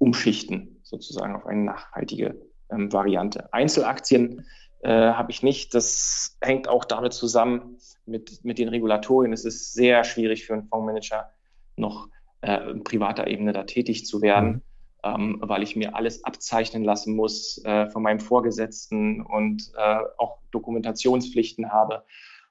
umschichten, 0.00 0.80
sozusagen 0.82 1.36
auf 1.36 1.46
eine 1.46 1.62
nachhaltige 1.62 2.40
ähm, 2.70 2.92
Variante. 2.92 3.52
Einzelaktien 3.52 4.46
äh, 4.80 4.88
habe 4.88 5.30
ich 5.30 5.42
nicht. 5.42 5.74
Das 5.74 6.38
hängt 6.40 6.68
auch 6.68 6.84
damit 6.84 7.12
zusammen 7.12 7.76
mit, 8.06 8.44
mit 8.44 8.58
den 8.58 8.68
Regulatorien. 8.68 9.32
Es 9.32 9.44
ist 9.44 9.74
sehr 9.74 10.02
schwierig 10.04 10.46
für 10.46 10.54
einen 10.54 10.64
Fondsmanager 10.64 11.30
noch 11.76 12.08
äh, 12.40 12.74
privater 12.76 13.26
Ebene 13.26 13.52
da 13.52 13.64
tätig 13.64 14.06
zu 14.06 14.22
werden. 14.22 14.48
Mhm. 14.48 14.62
Ähm, 15.02 15.38
weil 15.40 15.62
ich 15.62 15.76
mir 15.76 15.96
alles 15.96 16.24
abzeichnen 16.24 16.84
lassen 16.84 17.16
muss 17.16 17.62
äh, 17.64 17.88
von 17.88 18.02
meinem 18.02 18.20
Vorgesetzten 18.20 19.22
und 19.22 19.72
äh, 19.74 19.98
auch 20.18 20.40
Dokumentationspflichten 20.50 21.72
habe. 21.72 22.04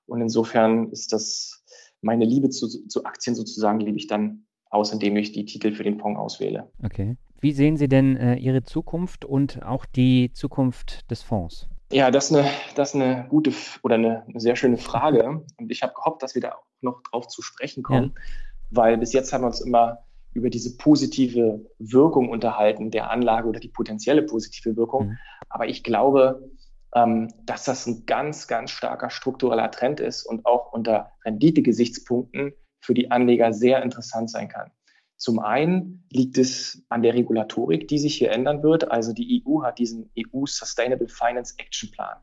Und 0.08 0.22
insofern 0.22 0.89
ist 0.89 1.14
das 1.14 1.64
meine 2.02 2.26
Liebe 2.26 2.50
zu, 2.50 2.68
zu 2.88 3.06
Aktien 3.06 3.36
sozusagen, 3.36 3.80
liebe 3.80 3.97
ich 3.97 4.08
dann 4.08 4.47
aus, 4.72 4.91
indem 4.91 5.16
ich 5.18 5.32
die 5.32 5.45
Titel 5.45 5.74
für 5.74 5.84
den 5.84 6.00
Fonds 6.00 6.20
auswähle. 6.20 6.72
Okay. 6.84 7.18
Wie 7.42 7.54
sehen 7.54 7.78
Sie 7.78 7.88
denn 7.88 8.18
äh, 8.18 8.36
Ihre 8.36 8.64
Zukunft 8.64 9.26
und 9.26 9.64
auch 9.64 9.86
die 9.86 10.32
Zukunft 10.34 11.10
des 11.10 11.22
Fonds? 11.22 11.70
Ja, 11.92 12.12
das 12.12 12.30
ist 12.30 12.38
eine, 12.38 12.50
das 12.76 12.90
ist 12.90 12.96
eine 12.96 13.26
gute 13.30 13.52
oder 13.82 13.96
eine, 13.96 14.24
eine 14.28 14.40
sehr 14.40 14.56
schöne 14.56 14.78
Frage. 14.78 15.44
Und 15.58 15.72
ich 15.72 15.82
habe 15.82 15.94
gehofft, 15.94 16.22
dass 16.22 16.36
wir 16.36 16.42
da 16.42 16.52
auch 16.52 16.64
noch 16.82 17.02
drauf 17.04 17.28
zu 17.28 17.42
sprechen 17.42 17.82
kommen, 17.82 18.14
ja. 18.16 18.22
weil 18.70 18.98
bis 18.98 19.14
jetzt 19.14 19.34
haben 19.34 19.42
wir 19.42 19.48
uns 19.48 19.62
immer 19.62 20.00
über 20.34 20.50
diese 20.50 20.78
positive 20.78 21.66
Wirkung 21.80 22.30
unterhalten 22.30 22.92
der 22.92 23.10
Anlage 23.10 23.48
oder 23.48 23.60
die 23.60 23.70
potenzielle 23.70 24.22
positive 24.22 24.76
Wirkung. 24.76 25.08
Mhm. 25.08 25.18
Aber 25.50 25.68
ich 25.68 25.84
glaube, 25.84 26.52
ähm, 26.94 27.34
dass 27.46 27.64
das 27.64 27.88
ein 27.88 28.06
ganz, 28.06 28.48
ganz 28.48 28.72
starker 28.72 29.10
struktureller 29.10 29.72
Trend 29.72 30.00
ist 30.00 30.26
und 30.26 30.46
auch 30.46 30.72
unter 30.72 31.12
Renditegesichtspunkten 31.26 32.54
für 32.82 32.94
die 32.94 33.12
Anleger 33.12 33.54
sehr 33.54 33.82
interessant 33.82 34.30
sein 34.30 34.48
kann. 34.48 34.72
Zum 35.20 35.40
einen 35.40 36.06
liegt 36.10 36.38
es 36.38 36.82
an 36.88 37.04
der 37.04 37.14
Regulatorik, 37.14 37.90
die 37.90 37.98
sich 37.98 38.16
hier 38.16 38.32
ändern 38.32 38.64
wird. 38.64 38.90
Also 38.90 39.12
die 39.12 39.44
EU 39.46 39.64
hat 39.64 39.78
diesen 39.78 40.10
EU 40.18 40.46
Sustainable 40.46 41.10
Finance 41.10 41.56
Action 41.58 41.92
Plan. 41.92 42.16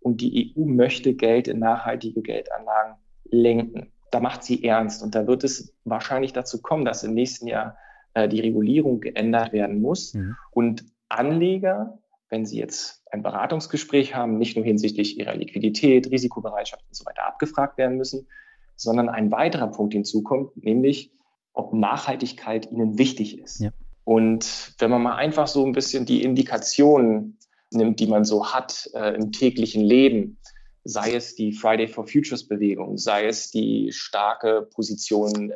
Und 0.00 0.20
die 0.20 0.52
EU 0.56 0.64
möchte 0.64 1.14
Geld 1.14 1.46
in 1.46 1.60
nachhaltige 1.60 2.20
Geldanlagen 2.20 2.96
lenken. 3.30 3.92
Da 4.10 4.18
macht 4.18 4.42
sie 4.42 4.64
ernst. 4.64 5.04
Und 5.04 5.14
da 5.14 5.28
wird 5.28 5.44
es 5.44 5.72
wahrscheinlich 5.84 6.32
dazu 6.32 6.60
kommen, 6.60 6.84
dass 6.84 7.04
im 7.04 7.14
nächsten 7.14 7.46
Jahr 7.46 7.78
äh, 8.14 8.28
die 8.28 8.40
Regulierung 8.40 8.98
geändert 8.98 9.52
werden 9.52 9.80
muss. 9.80 10.12
Mhm. 10.14 10.36
Und 10.50 10.84
Anleger, 11.08 12.00
wenn 12.28 12.44
sie 12.44 12.58
jetzt 12.58 13.04
ein 13.12 13.22
Beratungsgespräch 13.22 14.16
haben, 14.16 14.38
nicht 14.38 14.56
nur 14.56 14.64
hinsichtlich 14.64 15.16
ihrer 15.16 15.36
Liquidität, 15.36 16.10
Risikobereitschaft 16.10 16.84
und 16.88 16.96
so 16.96 17.06
weiter 17.06 17.24
abgefragt 17.24 17.78
werden 17.78 17.98
müssen, 17.98 18.26
sondern 18.74 19.08
ein 19.08 19.30
weiterer 19.30 19.68
Punkt 19.68 19.92
hinzukommt, 19.92 20.56
nämlich 20.56 21.12
ob 21.52 21.72
Nachhaltigkeit 21.72 22.70
ihnen 22.70 22.98
wichtig 22.98 23.38
ist. 23.38 23.60
Ja. 23.60 23.70
Und 24.04 24.74
wenn 24.78 24.90
man 24.90 25.02
mal 25.02 25.16
einfach 25.16 25.46
so 25.46 25.64
ein 25.64 25.72
bisschen 25.72 26.06
die 26.06 26.22
Indikationen 26.22 27.38
nimmt, 27.70 28.00
die 28.00 28.06
man 28.06 28.24
so 28.24 28.52
hat 28.52 28.90
äh, 28.94 29.14
im 29.14 29.32
täglichen 29.32 29.82
Leben, 29.82 30.38
sei 30.84 31.14
es 31.14 31.34
die 31.34 31.52
Friday 31.52 31.86
for 31.86 32.06
Futures 32.06 32.46
Bewegung, 32.46 32.98
sei 32.98 33.26
es 33.26 33.50
die 33.50 33.92
starke 33.92 34.68
Position 34.74 35.50
äh, 35.50 35.54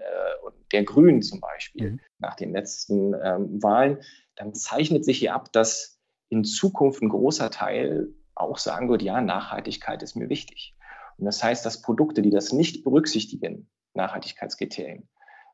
der 0.72 0.84
Grünen 0.84 1.22
zum 1.22 1.40
Beispiel 1.40 1.92
mhm. 1.92 2.01
nach 2.18 2.36
den 2.36 2.53
letzten 2.53 3.14
ähm, 3.14 3.62
Wahlen, 3.62 3.99
dann 4.36 4.55
zeichnet 4.55 5.05
sich 5.05 5.18
hier 5.18 5.34
ab, 5.34 5.53
dass 5.53 5.99
in 6.28 6.44
Zukunft 6.44 7.03
ein 7.03 7.09
großer 7.09 7.51
Teil 7.51 8.09
auch 8.34 8.59
sagen 8.59 8.88
wird, 8.88 9.03
ja, 9.03 9.20
Nachhaltigkeit 9.20 10.03
ist 10.03 10.14
mir 10.14 10.28
wichtig. 10.28 10.74
Und 11.18 11.24
das 11.24 11.42
heißt, 11.42 11.64
dass 11.64 11.82
Produkte, 11.82 12.22
die 12.22 12.30
das 12.30 12.53
nicht 12.53 12.84
berücksichtigen, 12.84 13.68
Nachhaltigkeitskriterien, 13.94 15.09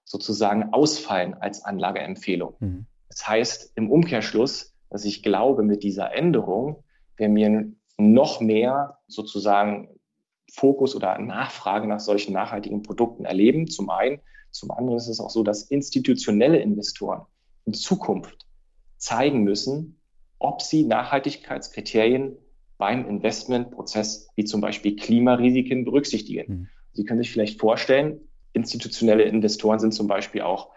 sozusagen 0.05 0.73
ausfallen 0.73 1.35
als 1.35 1.65
Anlageempfehlung. 1.65 2.55
Mhm. 2.61 2.87
Das 3.09 3.27
heißt 3.27 3.73
im 3.77 3.91
Umkehrschluss, 3.91 4.75
dass 4.91 5.05
ich 5.05 5.23
glaube, 5.23 5.63
mit 5.63 5.83
dieser 5.83 6.15
Änderung 6.15 6.85
werden 7.17 7.37
wir 7.37 7.73
noch 7.99 8.41
mehr 8.41 8.99
sozusagen 9.07 9.89
Fokus 10.53 10.95
oder 10.95 11.19
Nachfrage 11.19 11.87
nach 11.87 12.01
solchen 12.01 12.33
nachhaltigen 12.33 12.83
Produkten 12.83 13.25
erleben. 13.25 13.69
Zum 13.69 13.91
einen. 13.91 14.21
Zum 14.51 14.71
anderen 14.71 14.99
ist 14.99 15.09
es 15.09 15.19
auch 15.19 15.31
so, 15.31 15.43
dass 15.43 15.63
institutionelle 15.63 16.59
Investoren 16.59 17.23
in 17.65 17.73
Zukunft 17.73 18.47
zeigen 18.99 19.45
müssen, 19.45 19.99
ob 20.39 20.61
sie 20.61 20.85
Nachhaltigkeitskriterien 20.85 22.37
beim 22.77 23.09
Investmentprozess 23.09 24.29
wie 24.35 24.45
zum 24.45 24.61
Beispiel 24.61 24.97
Klimarisiken 24.97 25.85
berücksichtigen. 25.85 26.53
Mhm. 26.53 26.69
Sie 26.93 27.05
können 27.05 27.23
sich 27.23 27.33
vielleicht 27.33 27.61
vorstellen, 27.61 28.21
institutionelle 28.53 29.25
Investoren 29.25 29.79
sind 29.79 29.93
zum 29.93 30.07
Beispiel 30.07 30.43
auch 30.43 30.71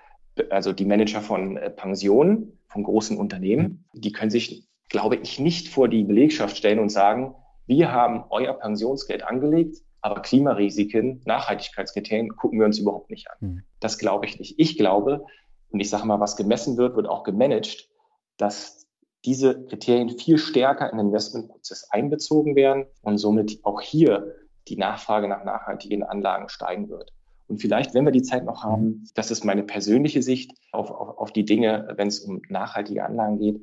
also 0.50 0.74
die 0.74 0.86
Manager 0.86 1.22
von 1.22 1.58
äh, 1.58 1.70
Pensionen, 1.70 2.60
von 2.68 2.84
großen 2.84 3.18
Unternehmen. 3.18 3.86
Die 3.94 4.12
können 4.12 4.32
sich, 4.32 4.68
glaube 4.90 5.16
ich, 5.18 5.40
nicht 5.40 5.70
vor 5.70 5.88
die 5.88 6.04
Belegschaft 6.04 6.58
stellen 6.58 6.80
und 6.80 6.90
sagen, 6.90 7.36
wir 7.68 7.92
haben 7.92 8.26
euer 8.30 8.54
Pensionsgeld 8.54 9.24
angelegt, 9.24 9.78
aber 10.02 10.22
Klimarisiken, 10.22 11.22
Nachhaltigkeitskriterien 11.26 12.36
gucken 12.36 12.60
wir 12.60 12.66
uns 12.66 12.78
überhaupt 12.78 13.10
nicht 13.10 13.30
an. 13.32 13.38
Mhm. 13.40 13.64
Das 13.80 13.98
glaube 13.98 14.26
ich 14.26 14.40
nicht. 14.40 14.56
Ich 14.60 14.78
glaube, 14.78 15.26
und 15.70 15.80
ich 15.80 15.90
sage 15.90 16.06
mal, 16.06 16.20
was 16.20 16.36
gemessen 16.36 16.78
wird, 16.78 16.96
wird 16.96 17.08
auch 17.08 17.24
gemanagt, 17.24 17.90
dass 18.38 18.86
diese 19.24 19.66
Kriterien 19.66 20.10
viel 20.10 20.38
stärker 20.38 20.92
in 20.92 20.98
den 20.98 21.08
Investmentprozess 21.08 21.90
einbezogen 21.90 22.56
werden 22.56 22.86
und 23.02 23.18
somit 23.18 23.60
auch 23.64 23.82
hier 23.82 24.36
die 24.68 24.78
Nachfrage 24.78 25.28
nach 25.28 25.44
nachhaltigen 25.44 26.04
Anlagen 26.04 26.50
steigen 26.50 26.90
wird. 26.90 27.15
Und 27.48 27.62
vielleicht, 27.62 27.94
wenn 27.94 28.06
wir 28.06 28.12
die 28.12 28.24
Zeit 28.24 28.46
noch 28.46 28.64
haben, 28.64 29.08
das 29.14 29.30
ist 29.32 29.46
meine 29.46 29.64
persönliche 29.64 30.24
Sicht 30.24 30.54
auf, 30.72 30.90
auf, 30.90 31.18
auf 31.18 31.32
die 31.32 31.46
Dinge, 31.46 31.94
wenn 31.96 32.08
es 32.08 32.20
um 32.20 32.42
nachhaltige 32.50 33.06
Anlagen 33.06 33.38
geht, 33.38 33.62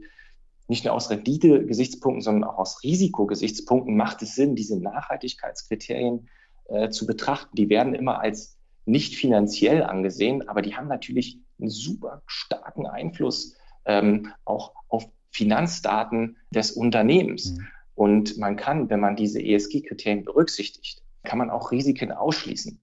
nicht 0.68 0.84
nur 0.84 0.94
aus 0.94 1.10
Rendite-Gesichtspunkten, 1.10 2.22
sondern 2.22 2.48
auch 2.48 2.58
aus 2.58 2.82
Risikogesichtspunkten 2.82 3.96
macht 3.96 4.22
es 4.22 4.34
Sinn, 4.34 4.54
diese 4.54 4.80
Nachhaltigkeitskriterien 4.80 6.28
äh, 6.66 6.90
zu 6.90 7.06
betrachten. 7.06 7.56
Die 7.56 7.68
werden 7.68 7.94
immer 7.94 8.20
als 8.20 8.56
nicht 8.84 9.16
finanziell 9.16 9.82
angesehen, 9.82 10.48
aber 10.48 10.62
die 10.62 10.76
haben 10.76 10.88
natürlich 10.88 11.38
einen 11.60 11.70
super 11.70 12.22
starken 12.26 12.86
Einfluss 12.86 13.56
ähm, 13.84 14.32
auch 14.44 14.72
auf 14.88 15.08
Finanzdaten 15.30 16.36
des 16.50 16.72
Unternehmens. 16.72 17.52
Mhm. 17.52 17.66
Und 17.94 18.38
man 18.38 18.56
kann, 18.56 18.88
wenn 18.90 19.00
man 19.00 19.16
diese 19.16 19.42
ESG-Kriterien 19.42 20.24
berücksichtigt, 20.24 21.02
kann 21.24 21.38
man 21.38 21.50
auch 21.50 21.70
Risiken 21.70 22.12
ausschließen. 22.12 22.80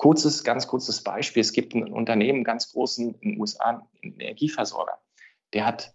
Kurzes, 0.00 0.44
ganz 0.44 0.66
kurzes 0.66 1.02
Beispiel. 1.02 1.42
Es 1.42 1.52
gibt 1.52 1.74
ein 1.74 1.92
Unternehmen, 1.92 2.42
ganz 2.42 2.72
großen 2.72 3.16
in 3.20 3.32
den 3.32 3.38
USA, 3.38 3.86
einen 4.02 4.18
Energieversorger. 4.18 4.94
Der 5.52 5.66
hat 5.66 5.92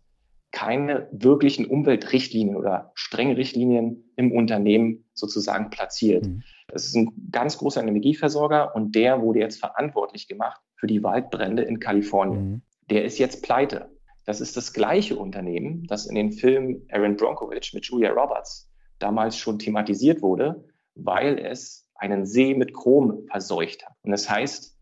keine 0.52 1.10
wirklichen 1.12 1.66
Umweltrichtlinien 1.66 2.56
oder 2.56 2.92
strenge 2.94 3.36
Richtlinien 3.36 4.14
im 4.16 4.32
Unternehmen 4.32 5.06
sozusagen 5.16 5.72
platziert. 5.72 6.28
Mhm. 6.28 6.44
Das 6.68 6.86
ist 6.86 6.96
ein 6.96 7.30
ganz 7.32 7.58
großer 7.58 7.82
Energieversorger 7.82 8.76
und 8.76 8.94
der 8.94 9.24
wurde 9.24 9.40
jetzt 9.40 9.60
verantwortlich 9.60 10.28
gemacht 10.28 10.62
für 10.76 10.86
die 10.86 11.02
Waldbrände 11.02 11.64
in 11.64 11.80
Kalifornien. 11.80 12.48
Mhm. 12.48 12.62
Der 12.92 13.06
ist 13.06 13.18
jetzt 13.18 13.42
pleite. 13.42 13.90
Das 14.24 14.40
ist 14.40 14.56
das 14.56 14.72
gleiche 14.72 15.16
Unternehmen, 15.16 15.88
das 15.88 16.06
in 16.06 16.14
den 16.14 16.32
Film 16.32 16.86
Aaron 16.92 17.16
Bronkovich 17.16 17.74
mit 17.74 17.88
Julia 17.88 18.12
Roberts 18.12 18.70
damals 19.00 19.36
schon 19.36 19.58
thematisiert 19.58 20.22
wurde, 20.22 20.64
weil 20.94 21.40
es 21.40 21.85
einen 21.96 22.26
See 22.26 22.54
mit 22.54 22.74
Chrom 22.74 23.26
verseucht 23.30 23.86
hat. 23.86 23.96
Und 24.04 24.12
das 24.12 24.30
heißt, 24.30 24.76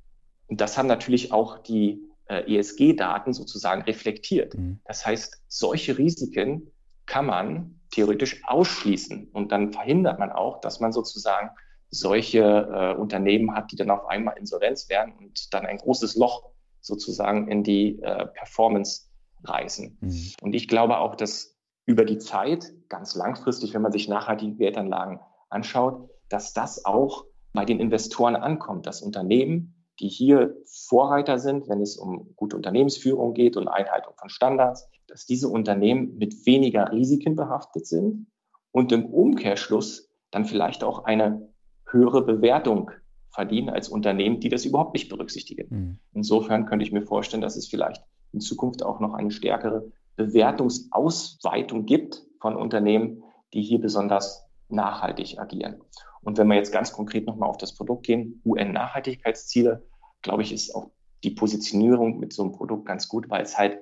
das 0.49 0.77
haben 0.77 0.87
natürlich 0.87 1.31
auch 1.31 1.59
die 1.59 2.01
äh, 2.27 2.57
ESG-Daten 2.57 3.33
sozusagen 3.33 3.83
reflektiert. 3.83 4.55
Mhm. 4.55 4.79
Das 4.85 5.05
heißt, 5.05 5.43
solche 5.47 5.97
Risiken 5.97 6.71
kann 7.05 7.25
man 7.25 7.79
theoretisch 7.91 8.41
ausschließen 8.45 9.29
und 9.33 9.51
dann 9.51 9.71
verhindert 9.71 10.19
man 10.19 10.31
auch, 10.31 10.61
dass 10.61 10.79
man 10.79 10.91
sozusagen 10.91 11.51
solche 11.89 12.39
äh, 12.39 12.99
Unternehmen 12.99 13.53
hat, 13.53 13.71
die 13.71 13.75
dann 13.75 13.91
auf 13.91 14.07
einmal 14.07 14.37
Insolvenz 14.37 14.89
werden 14.89 15.13
und 15.19 15.53
dann 15.53 15.65
ein 15.65 15.77
großes 15.77 16.15
Loch 16.15 16.49
sozusagen 16.81 17.47
in 17.49 17.63
die 17.63 18.01
äh, 18.01 18.25
Performance 18.27 19.03
reißen. 19.43 19.97
Mhm. 20.01 20.31
Und 20.41 20.53
ich 20.55 20.67
glaube 20.67 20.97
auch, 20.97 21.15
dass 21.15 21.55
über 21.85 22.05
die 22.05 22.17
Zeit, 22.17 22.73
ganz 22.89 23.15
langfristig, 23.15 23.73
wenn 23.73 23.81
man 23.81 23.91
sich 23.91 24.07
nachhaltige 24.07 24.55
Geldanlagen 24.55 25.19
anschaut, 25.49 26.09
dass 26.33 26.51
das 26.51 26.83
auch 26.83 27.25
bei 27.53 27.63
den 27.63 27.79
Investoren 27.79 28.35
ankommt, 28.35 28.87
dass 28.87 29.03
Unternehmen, 29.03 29.75
die 29.99 30.07
hier 30.07 30.55
Vorreiter 30.65 31.37
sind, 31.37 31.69
wenn 31.69 31.79
es 31.79 31.95
um 31.95 32.33
gute 32.35 32.55
Unternehmensführung 32.55 33.35
geht 33.35 33.55
und 33.55 33.67
Einhaltung 33.67 34.13
von 34.17 34.29
Standards, 34.29 34.89
dass 35.07 35.27
diese 35.27 35.47
Unternehmen 35.47 36.17
mit 36.17 36.47
weniger 36.47 36.91
Risiken 36.91 37.35
behaftet 37.35 37.85
sind 37.85 38.25
und 38.71 38.91
im 38.91 39.05
Umkehrschluss 39.05 40.09
dann 40.31 40.45
vielleicht 40.45 40.83
auch 40.83 41.05
eine 41.05 41.49
höhere 41.87 42.25
Bewertung 42.25 42.89
verdienen 43.29 43.69
als 43.69 43.87
Unternehmen, 43.87 44.39
die 44.39 44.49
das 44.49 44.65
überhaupt 44.65 44.95
nicht 44.95 45.09
berücksichtigen. 45.09 45.67
Mhm. 45.69 45.99
Insofern 46.13 46.65
könnte 46.65 46.83
ich 46.83 46.91
mir 46.91 47.03
vorstellen, 47.03 47.41
dass 47.41 47.55
es 47.55 47.67
vielleicht 47.67 48.03
in 48.31 48.39
Zukunft 48.39 48.83
auch 48.83 48.99
noch 48.99 49.13
eine 49.13 49.29
stärkere 49.29 49.91
Bewertungsausweitung 50.15 51.85
gibt 51.85 52.23
von 52.39 52.55
Unternehmen, 52.55 53.21
die 53.53 53.61
hier 53.61 53.79
besonders 53.79 54.47
nachhaltig 54.69 55.39
agieren. 55.39 55.75
Und 56.23 56.37
wenn 56.37 56.47
wir 56.47 56.55
jetzt 56.55 56.71
ganz 56.71 56.91
konkret 56.93 57.25
nochmal 57.25 57.49
auf 57.49 57.57
das 57.57 57.75
Produkt 57.75 58.05
gehen, 58.05 58.41
UN-Nachhaltigkeitsziele, 58.45 59.85
glaube 60.21 60.43
ich, 60.43 60.53
ist 60.53 60.73
auch 60.73 60.91
die 61.23 61.31
Positionierung 61.31 62.19
mit 62.19 62.33
so 62.33 62.43
einem 62.43 62.53
Produkt 62.53 62.85
ganz 62.85 63.07
gut, 63.07 63.29
weil 63.29 63.43
es 63.43 63.57
halt 63.57 63.79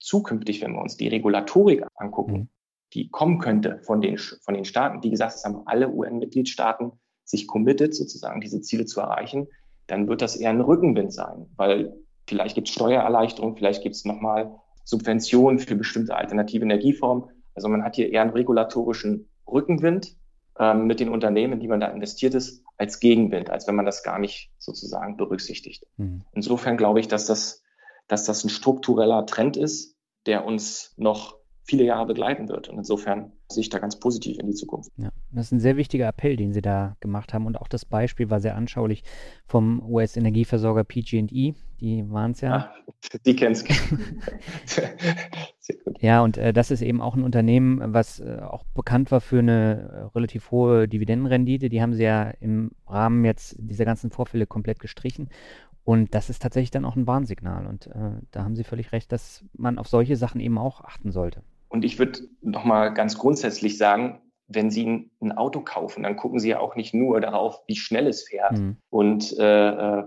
zukünftig, 0.00 0.60
wenn 0.62 0.72
wir 0.72 0.82
uns 0.82 0.96
die 0.96 1.08
Regulatorik 1.08 1.84
angucken, 1.96 2.32
mhm. 2.32 2.48
die 2.92 3.08
kommen 3.10 3.38
könnte 3.38 3.80
von 3.84 4.00
den, 4.00 4.18
von 4.18 4.54
den 4.54 4.64
Staaten, 4.64 5.02
wie 5.02 5.10
gesagt, 5.10 5.34
es 5.34 5.44
haben 5.44 5.62
alle 5.66 5.90
UN-Mitgliedstaaten 5.90 6.92
sich 7.24 7.46
committed, 7.46 7.94
sozusagen 7.94 8.40
diese 8.40 8.60
Ziele 8.60 8.84
zu 8.84 9.00
erreichen, 9.00 9.48
dann 9.86 10.08
wird 10.08 10.22
das 10.22 10.36
eher 10.36 10.50
ein 10.50 10.60
Rückenwind 10.60 11.12
sein, 11.12 11.46
weil 11.56 11.94
vielleicht 12.26 12.54
gibt 12.54 12.68
es 12.68 12.74
Steuererleichterungen, 12.74 13.56
vielleicht 13.56 13.82
gibt 13.82 13.94
es 13.94 14.04
nochmal 14.04 14.54
Subventionen 14.84 15.58
für 15.58 15.74
bestimmte 15.74 16.14
alternative 16.14 16.64
Energieformen. 16.64 17.30
Also 17.54 17.68
man 17.68 17.82
hat 17.82 17.96
hier 17.96 18.12
eher 18.12 18.22
einen 18.22 18.30
regulatorischen 18.30 19.28
Rückenwind 19.46 20.16
ähm, 20.58 20.86
mit 20.86 21.00
den 21.00 21.08
Unternehmen, 21.08 21.54
in 21.54 21.60
die 21.60 21.68
man 21.68 21.80
da 21.80 21.88
investiert 21.88 22.34
ist, 22.34 22.62
als 22.76 23.00
Gegenwind, 23.00 23.50
als 23.50 23.66
wenn 23.66 23.74
man 23.74 23.86
das 23.86 24.02
gar 24.02 24.18
nicht 24.18 24.50
sozusagen 24.58 25.16
berücksichtigt. 25.16 25.86
Mhm. 25.96 26.22
Insofern 26.32 26.76
glaube 26.76 27.00
ich, 27.00 27.08
dass 27.08 27.26
das, 27.26 27.62
dass 28.08 28.24
das 28.24 28.44
ein 28.44 28.50
struktureller 28.50 29.26
Trend 29.26 29.56
ist, 29.56 29.96
der 30.26 30.44
uns 30.44 30.94
noch 30.96 31.36
viele 31.64 31.84
Jahre 31.84 32.06
begleiten 32.06 32.48
wird. 32.48 32.68
Und 32.68 32.78
insofern 32.78 33.32
sehe 33.54 33.62
ich 33.62 33.70
da 33.70 33.78
ganz 33.78 33.98
positiv 33.98 34.38
in 34.38 34.46
die 34.46 34.54
Zukunft. 34.54 34.90
Ja, 34.96 35.10
das 35.32 35.46
ist 35.46 35.52
ein 35.52 35.60
sehr 35.60 35.76
wichtiger 35.76 36.08
Appell, 36.08 36.36
den 36.36 36.52
Sie 36.52 36.62
da 36.62 36.96
gemacht 37.00 37.32
haben. 37.32 37.46
Und 37.46 37.60
auch 37.60 37.68
das 37.68 37.84
Beispiel 37.84 38.30
war 38.30 38.40
sehr 38.40 38.56
anschaulich 38.56 39.02
vom 39.46 39.82
US-Energieversorger 39.88 40.84
PG&E. 40.84 41.54
Die 41.80 42.10
waren 42.10 42.32
es 42.32 42.40
ja. 42.40 42.54
Ah, 42.54 42.74
die 43.24 43.36
kennst 43.36 43.68
Ja, 46.00 46.22
und 46.22 46.36
äh, 46.36 46.52
das 46.52 46.70
ist 46.70 46.82
eben 46.82 47.00
auch 47.00 47.16
ein 47.16 47.22
Unternehmen, 47.22 47.80
was 47.94 48.20
äh, 48.20 48.40
auch 48.42 48.64
bekannt 48.74 49.10
war 49.10 49.20
für 49.20 49.38
eine 49.38 49.90
äh, 49.90 50.02
relativ 50.14 50.50
hohe 50.50 50.86
Dividendenrendite. 50.86 51.68
Die 51.68 51.80
haben 51.80 51.94
sie 51.94 52.02
ja 52.02 52.30
im 52.40 52.72
Rahmen 52.86 53.24
jetzt 53.24 53.56
dieser 53.58 53.84
ganzen 53.84 54.10
Vorfälle 54.10 54.46
komplett 54.46 54.80
gestrichen. 54.80 55.30
Und 55.84 56.14
das 56.14 56.30
ist 56.30 56.42
tatsächlich 56.42 56.70
dann 56.70 56.84
auch 56.84 56.96
ein 56.96 57.06
Warnsignal. 57.06 57.66
Und 57.66 57.86
äh, 57.88 58.20
da 58.30 58.44
haben 58.44 58.56
Sie 58.56 58.64
völlig 58.64 58.92
recht, 58.92 59.12
dass 59.12 59.44
man 59.52 59.78
auf 59.78 59.88
solche 59.88 60.16
Sachen 60.16 60.40
eben 60.40 60.58
auch 60.58 60.80
achten 60.82 61.12
sollte. 61.12 61.42
Und 61.74 61.84
ich 61.84 61.98
würde 61.98 62.20
nochmal 62.40 62.94
ganz 62.94 63.18
grundsätzlich 63.18 63.78
sagen, 63.78 64.20
wenn 64.46 64.70
Sie 64.70 65.10
ein, 65.20 65.32
Auto 65.32 65.60
kaufen, 65.60 66.04
dann 66.04 66.14
gucken 66.14 66.38
Sie 66.38 66.50
ja 66.50 66.60
auch 66.60 66.76
nicht 66.76 66.94
nur 66.94 67.20
darauf, 67.20 67.64
wie 67.66 67.74
schnell 67.74 68.06
es 68.06 68.28
fährt 68.28 68.52
mhm. 68.52 68.76
und 68.90 69.36
äh, 69.40 69.70
äh, 69.70 70.04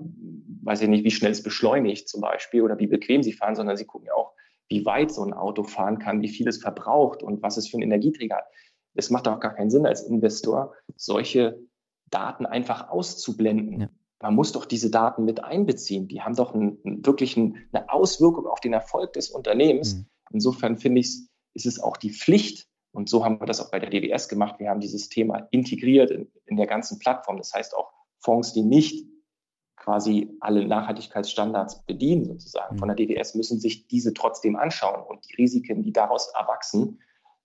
weiß 0.63 0.83
ich 0.83 0.87
nicht, 0.87 1.03
wie 1.03 1.11
schnell 1.11 1.33
es 1.33 1.43
beschleunigt 1.43 2.07
zum 2.07 2.21
Beispiel 2.21 2.61
oder 2.61 2.79
wie 2.79 2.87
bequem 2.87 3.21
Sie 3.21 3.33
fahren, 3.33 3.55
sondern 3.55 3.75
Sie 3.75 3.83
gucken 3.83 4.07
ja 4.07 4.13
auch, 4.13 4.31
wie 4.69 4.85
weit 4.85 5.11
so 5.11 5.25
ein 5.25 5.33
Auto 5.33 5.63
fahren 5.63 5.99
kann, 5.99 6.21
wie 6.21 6.29
viel 6.29 6.47
es 6.47 6.57
verbraucht 6.57 7.21
und 7.21 7.43
was 7.43 7.57
es 7.57 7.67
für 7.67 7.75
einen 7.75 7.91
Energieträger 7.91 8.37
hat. 8.37 8.45
Es 8.93 9.09
macht 9.09 9.27
auch 9.27 9.41
gar 9.41 9.53
keinen 9.53 9.69
Sinn 9.69 9.85
als 9.85 10.03
Investor, 10.03 10.73
solche 10.95 11.59
Daten 12.09 12.45
einfach 12.45 12.89
auszublenden. 12.89 13.81
Ja. 13.81 13.89
Man 14.21 14.35
muss 14.35 14.53
doch 14.53 14.63
diese 14.63 14.89
Daten 14.89 15.25
mit 15.25 15.43
einbeziehen. 15.43 16.07
Die 16.07 16.21
haben 16.21 16.33
doch 16.33 16.53
einen, 16.53 16.79
wirklich 17.05 17.35
einen, 17.35 17.57
eine 17.73 17.89
Auswirkung 17.89 18.47
auf 18.47 18.61
den 18.61 18.71
Erfolg 18.71 19.11
des 19.11 19.29
Unternehmens. 19.29 19.95
Mhm. 19.95 20.05
Insofern 20.31 20.77
finde 20.77 21.01
ich 21.01 21.07
es 21.07 21.26
ist 21.57 21.65
es 21.65 21.79
auch 21.79 21.97
die 21.97 22.11
Pflicht, 22.11 22.67
und 22.91 23.09
so 23.09 23.25
haben 23.25 23.39
wir 23.39 23.45
das 23.45 23.59
auch 23.59 23.69
bei 23.69 23.79
der 23.79 23.89
DWS 23.89 24.29
gemacht, 24.29 24.59
wir 24.59 24.69
haben 24.69 24.79
dieses 24.79 25.09
Thema 25.09 25.47
integriert 25.51 26.09
in, 26.09 26.31
in 26.45 26.55
der 26.55 26.67
ganzen 26.67 26.99
Plattform. 26.99 27.37
Das 27.37 27.53
heißt 27.53 27.75
auch 27.75 27.91
Fonds, 28.19 28.53
die 28.53 28.63
nicht 28.63 29.05
quasi 29.75 30.35
alle 30.39 30.65
Nachhaltigkeitsstandards 30.67 31.85
bedienen, 31.85 32.25
sozusagen 32.25 32.77
von 32.77 32.87
der 32.87 32.95
DWS, 32.95 33.35
müssen 33.35 33.59
sich 33.59 33.87
diese 33.87 34.13
trotzdem 34.13 34.55
anschauen 34.55 35.03
und 35.03 35.27
die 35.29 35.35
Risiken, 35.35 35.83
die 35.83 35.93
daraus 35.93 36.31
erwachsen, 36.35 36.99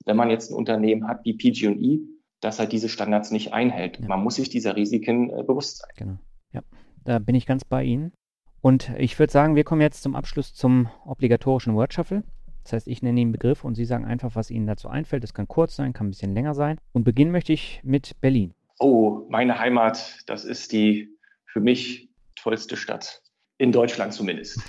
wenn 0.05 0.17
man 0.17 0.31
jetzt 0.31 0.51
ein 0.51 0.55
Unternehmen 0.55 1.07
hat 1.07 1.25
wie 1.25 1.35
PG&E, 1.35 2.01
das 2.41 2.59
halt 2.59 2.73
diese 2.73 2.89
Standards 2.89 3.31
nicht 3.31 3.53
einhält. 3.53 4.01
Ja. 4.01 4.09
Man 4.09 4.23
muss 4.23 4.37
sich 4.37 4.49
dieser 4.49 4.75
Risiken 4.75 5.31
äh, 5.31 5.43
bewusst 5.43 5.79
sein. 5.79 5.91
Genau. 5.97 6.19
Ja, 6.53 6.63
da 7.05 7.19
bin 7.19 7.35
ich 7.35 7.47
ganz 7.47 7.65
bei 7.65 7.85
Ihnen. 7.85 8.13
Und 8.61 8.93
ich 8.97 9.19
würde 9.19 9.33
sagen, 9.33 9.55
wir 9.55 9.65
kommen 9.65 9.81
jetzt 9.81 10.03
zum 10.03 10.15
Abschluss 10.17 10.55
zum 10.55 10.89
obligatorischen 11.05 11.75
Word 11.75 11.93
Shuffle. 11.95 12.25
Das 12.65 12.73
heißt, 12.73 12.89
ich 12.89 13.03
nenne 13.03 13.21
Ihnen 13.21 13.33
Begriffe 13.33 13.67
und 13.67 13.75
Sie 13.75 13.85
sagen 13.85 14.05
einfach, 14.05 14.35
was 14.35 14.51
Ihnen 14.51 14.67
dazu 14.67 14.89
einfällt. 14.89 15.23
Das 15.23 15.35
kann 15.35 15.49
kurz 15.49 15.77
sein, 15.77 15.93
kann 15.93 16.07
ein 16.07 16.11
bisschen 16.11 16.35
länger 16.35 16.55
sein. 16.55 16.79
Und 16.93 17.05
beginnen 17.05 17.33
möchte 17.33 17.53
ich 17.53 17.81
mit 17.83 18.21
Berlin. 18.21 18.55
Oh, 18.79 19.27
meine 19.29 19.59
Heimat, 19.59 20.21
das 20.27 20.45
ist 20.45 20.73
die 20.73 21.17
für 21.47 21.61
mich 21.61 22.11
tollste 22.37 22.77
Stadt. 22.77 23.23
In 23.59 23.73
Deutschland 23.73 24.13
zumindest. 24.13 24.61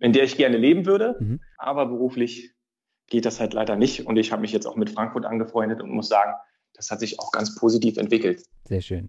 In 0.00 0.12
der 0.12 0.24
ich 0.24 0.36
gerne 0.36 0.56
leben 0.56 0.86
würde, 0.86 1.16
mhm. 1.18 1.40
aber 1.56 1.86
beruflich 1.86 2.52
geht 3.08 3.24
das 3.24 3.40
halt 3.40 3.54
leider 3.54 3.76
nicht. 3.76 4.06
Und 4.06 4.16
ich 4.16 4.30
habe 4.30 4.42
mich 4.42 4.52
jetzt 4.52 4.66
auch 4.66 4.76
mit 4.76 4.90
Frankfurt 4.90 5.24
angefreundet 5.24 5.82
und 5.82 5.90
muss 5.90 6.08
sagen, 6.08 6.32
das 6.74 6.90
hat 6.90 7.00
sich 7.00 7.18
auch 7.18 7.32
ganz 7.32 7.54
positiv 7.54 7.96
entwickelt. 7.96 8.42
Sehr 8.64 8.82
schön. 8.82 9.08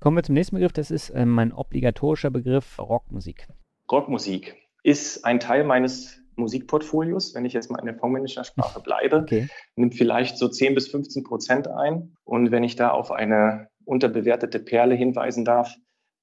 Kommen 0.00 0.16
wir 0.16 0.22
zum 0.22 0.34
nächsten 0.34 0.56
Begriff. 0.56 0.72
Das 0.72 0.90
ist 0.90 1.10
äh, 1.10 1.26
mein 1.26 1.52
obligatorischer 1.52 2.30
Begriff 2.30 2.78
Rockmusik. 2.78 3.48
Rockmusik 3.90 4.56
ist 4.82 5.24
ein 5.24 5.40
Teil 5.40 5.64
meines 5.64 6.20
Musikportfolios, 6.36 7.34
wenn 7.34 7.44
ich 7.44 7.52
jetzt 7.52 7.70
mal 7.70 7.78
in 7.78 7.86
der 7.86 7.96
Fondsmanagersprache 7.96 8.80
bleibe, 8.80 9.18
okay. 9.18 9.48
nimmt 9.74 9.94
vielleicht 9.94 10.38
so 10.38 10.48
10 10.48 10.74
bis 10.74 10.88
15 10.88 11.24
Prozent 11.24 11.68
ein. 11.68 12.14
Und 12.24 12.50
wenn 12.50 12.62
ich 12.62 12.76
da 12.76 12.90
auf 12.90 13.10
eine 13.10 13.68
unterbewertete 13.84 14.58
Perle 14.58 14.94
hinweisen 14.94 15.44
darf, 15.44 15.74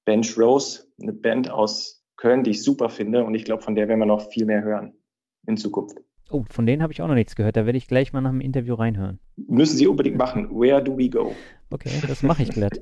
Bench 0.04 0.38
Rose, 0.38 0.84
eine 1.00 1.12
Band 1.12 1.50
aus 1.50 2.04
Köln, 2.16 2.44
die 2.44 2.50
ich 2.50 2.62
super 2.62 2.88
finde. 2.88 3.24
Und 3.24 3.34
ich 3.34 3.44
glaube, 3.44 3.62
von 3.62 3.74
der 3.74 3.88
werden 3.88 4.00
wir 4.00 4.06
noch 4.06 4.30
viel 4.30 4.46
mehr 4.46 4.62
hören 4.62 4.94
in 5.46 5.56
Zukunft. 5.56 5.98
Oh, 6.30 6.44
von 6.48 6.66
denen 6.66 6.82
habe 6.82 6.92
ich 6.92 7.02
auch 7.02 7.08
noch 7.08 7.14
nichts 7.14 7.36
gehört. 7.36 7.56
Da 7.56 7.66
werde 7.66 7.76
ich 7.76 7.86
gleich 7.86 8.12
mal 8.12 8.20
nach 8.20 8.30
dem 8.30 8.40
Interview 8.40 8.74
reinhören. 8.74 9.20
Müssen 9.36 9.76
Sie 9.76 9.86
unbedingt 9.86 10.16
machen. 10.16 10.48
Where 10.50 10.82
do 10.82 10.96
we 10.96 11.08
go? 11.08 11.34
Okay, 11.70 11.90
das 12.06 12.22
mache 12.22 12.42
ich 12.42 12.50
glatt. 12.50 12.80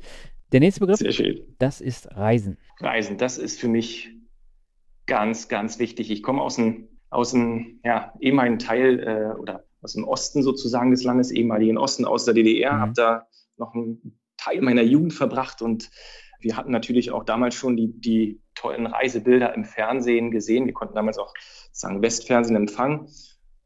Der 0.53 0.61
nächste 0.61 0.81
Begriff, 0.81 0.99
Sehr 0.99 1.13
schön. 1.13 1.41
das 1.59 1.81
ist 1.81 2.15
Reisen. 2.15 2.59
Reisen, 2.81 3.17
das 3.17 3.39
ist 3.39 3.59
für 3.59 3.69
mich 3.69 4.11
ganz, 5.07 5.49
ganz 5.49 5.79
wichtig. 5.79 6.11
Ich 6.11 6.23
komme 6.23 6.43
aus 6.43 6.59
einem 6.59 6.89
aus 7.13 7.33
dem 7.33 7.81
ja, 7.85 8.13
ehemaligen 8.21 8.59
Teil 8.59 9.01
äh, 9.01 9.39
oder 9.39 9.65
aus 9.83 9.93
dem 9.93 10.05
Osten 10.05 10.43
sozusagen 10.43 10.91
des 10.91 11.05
Landes, 11.05 11.31
ehemaligen 11.31 11.79
Osten 11.79 12.05
aus 12.05 12.25
der 12.25 12.35
DDR, 12.35 12.73
mhm. 12.73 12.81
habe 12.81 12.93
da 12.95 13.27
noch 13.57 13.75
einen 13.75 14.19
Teil 14.37 14.61
meiner 14.63 14.83
Jugend 14.83 15.13
verbracht 15.13 15.63
und 15.63 15.91
wir 16.41 16.57
hatten 16.57 16.73
natürlich 16.73 17.13
auch 17.13 17.25
damals 17.25 17.55
schon 17.55 17.77
die, 17.77 17.93
die 18.01 18.41
tollen 18.55 18.87
Reisebilder 18.87 19.55
im 19.55 19.65
Fernsehen 19.65 20.31
gesehen. 20.31 20.67
Wir 20.67 20.73
konnten 20.73 20.95
damals 20.95 21.19
auch 21.19 21.33
sagen 21.71 22.03
Westfernsehen 22.03 22.57
empfangen. 22.57 23.09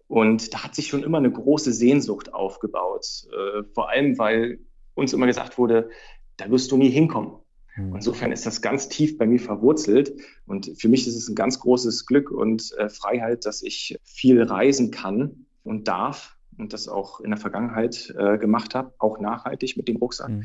Und 0.09 0.53
da 0.53 0.63
hat 0.63 0.75
sich 0.75 0.89
schon 0.89 1.03
immer 1.03 1.19
eine 1.19 1.33
große 1.33 1.73
Sehnsucht 1.73 2.35
aufgebaut. 2.35 3.07
Äh, 3.33 3.63
vor 3.75 3.89
allem, 3.89 4.19
weil 4.19 4.61
uns 4.95 5.13
immer 5.13 5.27
gesagt 5.27 5.57
wurde, 5.57 5.89
da 6.37 6.51
wirst 6.51 6.71
du 6.71 6.77
nie 6.77 6.91
hinkommen. 6.91 7.39
Mhm. 7.77 7.97
Insofern 7.97 8.33
ist 8.33 8.47
das 8.47 8.63
ganz 8.63 8.89
tief 8.89 9.19
bei 9.19 9.27
mir 9.27 9.41
verwurzelt. 9.41 10.13
Und 10.47 10.73
für 10.79 10.89
mich 10.89 11.07
ist 11.07 11.17
es 11.17 11.29
ein 11.29 11.35
ganz 11.35 11.61
großes 11.61 12.07
Glück 12.07 12.31
und 12.31 12.73
äh, 12.79 12.89
Freiheit, 12.89 13.47
dass 13.47 13.63
ich 13.63 13.99
viel 14.05 14.43
reisen 14.43 14.91
kann 14.91 15.47
und 15.63 15.89
darf 15.89 16.37
und 16.59 16.73
das 16.73 16.89
auch 16.89 17.21
in 17.21 17.31
der 17.31 17.39
Vergangenheit 17.39 18.15
äh, 18.19 18.39
gemacht 18.39 18.75
habe, 18.75 18.95
auch 18.99 19.19
nachhaltig 19.21 19.77
mit 19.77 19.89
dem 19.89 19.97
Rucksack. 19.97 20.31
Mhm. 20.31 20.45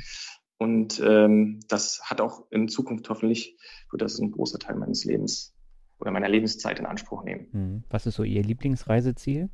Und 0.57 1.01
ähm, 1.03 1.59
das 1.69 2.01
hat 2.03 2.21
auch 2.21 2.45
in 2.51 2.67
Zukunft 2.67 3.09
hoffentlich, 3.09 3.57
wird 3.89 4.01
das 4.01 4.19
ein 4.19 4.31
großer 4.31 4.59
Teil 4.59 4.75
meines 4.75 5.05
Lebens 5.05 5.55
oder 5.99 6.11
meiner 6.11 6.29
Lebenszeit 6.29 6.79
in 6.79 6.85
Anspruch 6.85 7.23
nehmen. 7.23 7.47
Mhm. 7.51 7.83
Was 7.89 8.05
ist 8.05 8.15
so 8.15 8.23
Ihr 8.23 8.43
Lieblingsreiseziel? 8.43 9.49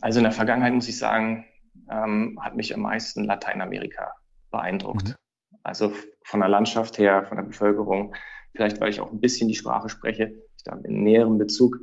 Also 0.00 0.20
in 0.20 0.24
der 0.24 0.32
Vergangenheit 0.32 0.74
muss 0.74 0.88
ich 0.88 0.98
sagen, 0.98 1.46
ähm, 1.90 2.38
hat 2.40 2.54
mich 2.54 2.74
am 2.74 2.82
meisten 2.82 3.24
Lateinamerika 3.24 4.12
beeindruckt. 4.50 5.08
Mhm. 5.08 5.14
Also 5.62 5.92
von 6.22 6.40
der 6.40 6.48
Landschaft 6.48 6.98
her, 6.98 7.24
von 7.24 7.36
der 7.36 7.44
Bevölkerung, 7.44 8.14
vielleicht 8.52 8.80
weil 8.80 8.90
ich 8.90 9.00
auch 9.00 9.12
ein 9.12 9.20
bisschen 9.20 9.48
die 9.48 9.54
Sprache 9.54 9.88
spreche, 9.88 10.34
ich 10.56 10.64
da 10.64 10.72
einen 10.72 11.02
näheren 11.02 11.38
Bezug. 11.38 11.78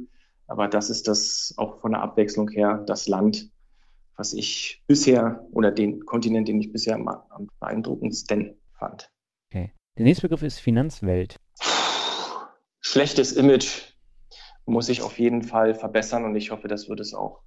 Aber 0.48 0.68
das 0.68 0.90
ist 0.90 1.08
das 1.08 1.54
auch 1.58 1.80
von 1.82 1.92
der 1.92 2.02
Abwechslung 2.02 2.50
her 2.50 2.84
das 2.86 3.08
Land, 3.08 3.50
was 4.16 4.34
ich 4.34 4.84
bisher 4.88 5.46
oder 5.52 5.72
den 5.72 6.06
Kontinent, 6.06 6.48
den 6.48 6.60
ich 6.60 6.72
bisher 6.72 6.96
am 6.96 7.50
beeindruckendsten 7.60 8.58
fand. 8.74 9.10
Okay. 9.50 9.72
Der 9.98 10.06
nächste 10.06 10.24
Begriff 10.24 10.44
ist 10.44 10.60
Finanzwelt. 10.60 11.38
Schlechtes 12.82 13.34
Image 13.34 13.96
muss 14.66 14.90
ich 14.90 15.02
auf 15.02 15.20
jeden 15.20 15.42
Fall 15.42 15.76
verbessern 15.76 16.26
und 16.26 16.36
ich 16.36 16.52
hoffe, 16.52 16.68
das 16.68 16.90
wird 16.90 17.00
es 17.00 17.14
auch 17.14 17.42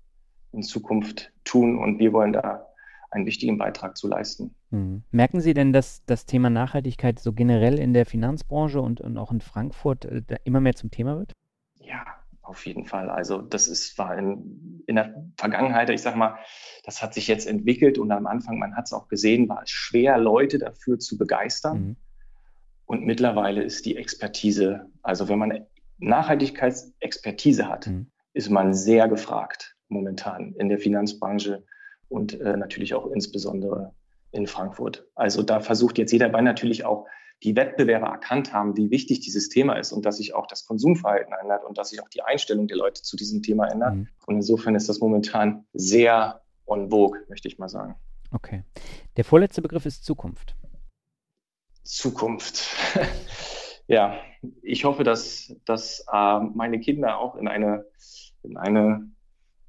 in 0.52 0.62
Zukunft 0.62 1.32
tun 1.44 1.78
und 1.78 1.98
wir 1.98 2.12
wollen 2.12 2.32
da 2.32 2.67
einen 3.11 3.26
wichtigen 3.26 3.59
Beitrag 3.59 3.96
zu 3.96 4.09
leisten. 4.09 4.54
Hm. 4.70 5.02
Merken 5.11 5.40
Sie 5.40 5.54
denn, 5.54 5.72
dass 5.72 6.04
das 6.04 6.26
Thema 6.26 6.50
Nachhaltigkeit 6.50 7.18
so 7.18 7.32
generell 7.32 7.78
in 7.78 7.94
der 7.94 8.06
Finanzbranche 8.06 8.80
und, 8.80 9.00
und 9.00 9.16
auch 9.16 9.32
in 9.32 9.40
Frankfurt 9.40 10.04
äh, 10.04 10.22
immer 10.44 10.61
mehr 10.61 10.74
zum 10.74 10.90
Thema 10.90 11.18
wird? 11.18 11.32
Ja, 11.80 12.04
auf 12.42 12.66
jeden 12.66 12.84
Fall. 12.84 13.11
Also 13.11 13.40
das 13.40 13.68
ist 13.68 13.96
war 13.98 14.16
in, 14.16 14.82
in 14.86 14.96
der 14.96 15.14
Vergangenheit, 15.36 15.90
ich 15.90 16.02
sag 16.02 16.16
mal, 16.16 16.38
das 16.84 17.02
hat 17.02 17.14
sich 17.14 17.28
jetzt 17.28 17.46
entwickelt 17.46 17.98
und 17.98 18.11
am 18.11 18.26
Anfang, 18.26 18.59
man 18.59 18.76
hat 18.76 18.86
es 18.86 18.92
auch 18.92 19.09
gesehen, 19.09 19.48
war 19.48 19.62
es 19.62 19.70
schwer, 19.70 20.18
Leute 20.18 20.59
dafür 20.59 20.98
zu 20.98 21.16
begeistern. 21.16 21.78
Mhm. 21.80 21.96
Und 22.86 23.04
mittlerweile 23.04 23.62
ist 23.62 23.84
die 23.84 23.96
Expertise, 23.96 24.86
also 25.02 25.28
wenn 25.28 25.38
man 25.38 25.66
Nachhaltigkeitsexpertise 25.98 27.68
hat, 27.68 27.86
mhm. 27.86 28.11
ist 28.32 28.50
man 28.50 28.72
sehr 28.72 29.09
gefragt 29.09 29.76
momentan 29.88 30.54
in 30.59 30.68
der 30.68 30.78
Finanzbranche 30.78 31.64
und 32.09 32.40
äh, 32.40 32.56
natürlich 32.56 32.94
auch 32.94 33.11
insbesondere 33.11 33.92
in 34.30 34.46
Frankfurt. 34.46 35.06
Also 35.14 35.42
da 35.42 35.61
versucht 35.61 35.98
jetzt 35.98 36.12
jeder, 36.12 36.32
weil 36.32 36.42
natürlich 36.42 36.84
auch 36.84 37.06
die 37.42 37.54
Wettbewerber 37.54 38.09
erkannt 38.09 38.52
haben, 38.52 38.76
wie 38.76 38.90
wichtig 38.90 39.20
dieses 39.20 39.48
Thema 39.48 39.74
ist 39.74 39.92
und 39.92 40.04
dass 40.04 40.16
sich 40.16 40.34
auch 40.34 40.46
das 40.46 40.66
Konsumverhalten 40.66 41.32
ändert 41.40 41.64
und 41.64 41.78
dass 41.78 41.90
sich 41.90 42.02
auch 42.02 42.09
die 42.09 42.22
Einstellung 42.22 42.66
der 42.66 42.76
Leute 42.76 43.02
zu 43.02 43.16
diesem 43.16 43.42
Thema 43.42 43.68
ändert. 43.68 43.94
Mhm. 43.94 44.09
Und 44.26 44.36
insofern 44.36 44.74
ist 44.74 44.88
das 44.88 44.98
momentan 44.98 45.64
sehr 45.72 46.42
on 46.66 46.90
vogue, 46.90 47.20
möchte 47.28 47.48
ich 47.48 47.59
mal 47.59 47.68
sagen. 47.68 47.94
Okay. 48.32 48.64
Der 49.16 49.24
vorletzte 49.24 49.62
Begriff 49.62 49.86
ist 49.86 50.04
Zukunft. 50.04 50.56
Zukunft. 51.84 52.66
ja, 53.86 54.18
ich 54.62 54.84
hoffe, 54.84 55.04
dass, 55.04 55.54
dass 55.64 56.04
äh, 56.12 56.40
meine 56.40 56.80
Kinder 56.80 57.18
auch 57.18 57.36
in 57.36 57.48
eine, 57.48 57.86
in 58.42 58.56
eine 58.56 59.09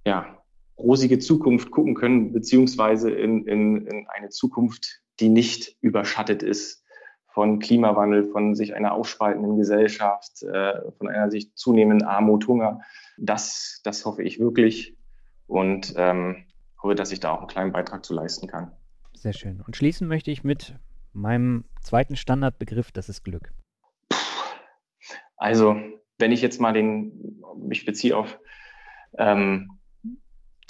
ja, 0.05 0.38
rosige 0.79 1.19
Zukunft 1.19 1.71
gucken 1.71 1.95
können, 1.95 2.31
beziehungsweise 2.31 3.11
in, 3.11 3.45
in, 3.45 3.85
in 3.85 4.07
eine 4.07 4.29
Zukunft, 4.29 5.01
die 5.19 5.29
nicht 5.29 5.77
überschattet 5.81 6.41
ist 6.41 6.83
von 7.27 7.59
Klimawandel, 7.59 8.25
von 8.31 8.55
sich 8.55 8.75
einer 8.75 8.93
aufspaltenden 8.93 9.57
Gesellschaft, 9.57 10.41
äh, 10.43 10.91
von 10.97 11.07
einer 11.07 11.29
sich 11.29 11.53
zunehmenden 11.55 12.07
Armut, 12.07 12.47
Hunger. 12.47 12.81
Das, 13.17 13.81
das 13.83 14.05
hoffe 14.05 14.23
ich 14.23 14.39
wirklich 14.39 14.97
und 15.47 15.93
ähm, 15.97 16.45
hoffe, 16.81 16.95
dass 16.95 17.11
ich 17.11 17.19
da 17.19 17.31
auch 17.31 17.39
einen 17.39 17.47
kleinen 17.47 17.71
Beitrag 17.71 18.03
zu 18.05 18.13
leisten 18.13 18.47
kann. 18.47 18.71
Sehr 19.13 19.33
schön. 19.33 19.61
Und 19.61 19.75
schließen 19.75 20.07
möchte 20.07 20.31
ich 20.31 20.43
mit 20.43 20.75
meinem 21.13 21.65
zweiten 21.81 22.15
Standardbegriff, 22.15 22.91
das 22.91 23.09
ist 23.09 23.23
Glück. 23.23 23.53
Also, 25.37 25.75
wenn 26.17 26.31
ich 26.31 26.41
jetzt 26.41 26.59
mal 26.59 26.73
den, 26.73 27.41
mich 27.57 27.85
beziehe 27.85 28.15
auf 28.15 28.39
ähm, 29.17 29.78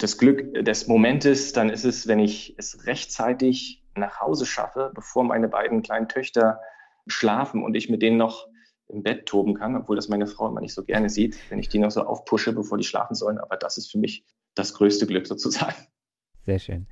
das 0.02 0.18
Glück 0.18 0.54
des 0.64 0.86
Momentes, 0.86 1.52
dann 1.52 1.70
ist 1.70 1.84
es, 1.84 2.08
wenn 2.08 2.18
ich 2.18 2.54
es 2.58 2.86
rechtzeitig 2.86 3.84
nach 3.94 4.20
Hause 4.20 4.46
schaffe, 4.46 4.90
bevor 4.94 5.24
meine 5.24 5.48
beiden 5.48 5.82
kleinen 5.82 6.08
Töchter 6.08 6.60
schlafen 7.06 7.62
und 7.62 7.74
ich 7.74 7.88
mit 7.90 8.02
denen 8.02 8.16
noch 8.16 8.46
im 8.88 9.02
Bett 9.02 9.26
toben 9.26 9.54
kann, 9.54 9.76
obwohl 9.76 9.96
das 9.96 10.08
meine 10.08 10.26
Frau 10.26 10.48
immer 10.48 10.60
nicht 10.60 10.74
so 10.74 10.84
gerne 10.84 11.10
sieht, 11.10 11.38
wenn 11.50 11.58
ich 11.58 11.68
die 11.68 11.78
noch 11.78 11.90
so 11.90 12.02
aufpushe, 12.02 12.52
bevor 12.52 12.78
die 12.78 12.84
schlafen 12.84 13.14
sollen. 13.14 13.38
Aber 13.38 13.56
das 13.56 13.76
ist 13.76 13.90
für 13.90 13.98
mich 13.98 14.24
das 14.54 14.74
größte 14.74 15.06
Glück 15.06 15.26
sozusagen. 15.26 15.76
Sehr 16.46 16.58
schön. 16.58 16.86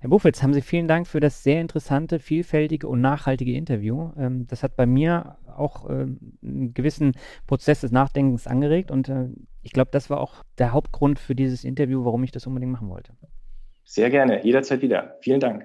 Herr 0.00 0.08
Buchwitz, 0.08 0.42
haben 0.42 0.54
Sie 0.54 0.62
vielen 0.62 0.88
Dank 0.88 1.06
für 1.06 1.20
das 1.20 1.42
sehr 1.42 1.60
interessante, 1.60 2.18
vielfältige 2.18 2.88
und 2.88 3.00
nachhaltige 3.02 3.52
Interview. 3.52 4.10
Ähm, 4.16 4.46
das 4.46 4.62
hat 4.62 4.76
bei 4.76 4.86
mir 4.86 5.36
auch 5.54 5.88
ähm, 5.90 6.38
einen 6.42 6.72
gewissen 6.72 7.12
Prozess 7.46 7.82
des 7.82 7.92
Nachdenkens 7.92 8.46
angeregt 8.46 8.90
und 8.90 9.08
äh, 9.10 9.28
ich 9.64 9.72
glaube, 9.72 9.90
das 9.90 10.10
war 10.10 10.20
auch 10.20 10.44
der 10.58 10.72
Hauptgrund 10.72 11.18
für 11.18 11.34
dieses 11.34 11.64
Interview, 11.64 12.04
warum 12.04 12.22
ich 12.22 12.30
das 12.30 12.46
unbedingt 12.46 12.72
machen 12.72 12.90
wollte. 12.90 13.14
Sehr 13.84 14.10
gerne, 14.10 14.44
jederzeit 14.44 14.82
wieder. 14.82 15.16
Vielen 15.20 15.40
Dank. 15.40 15.64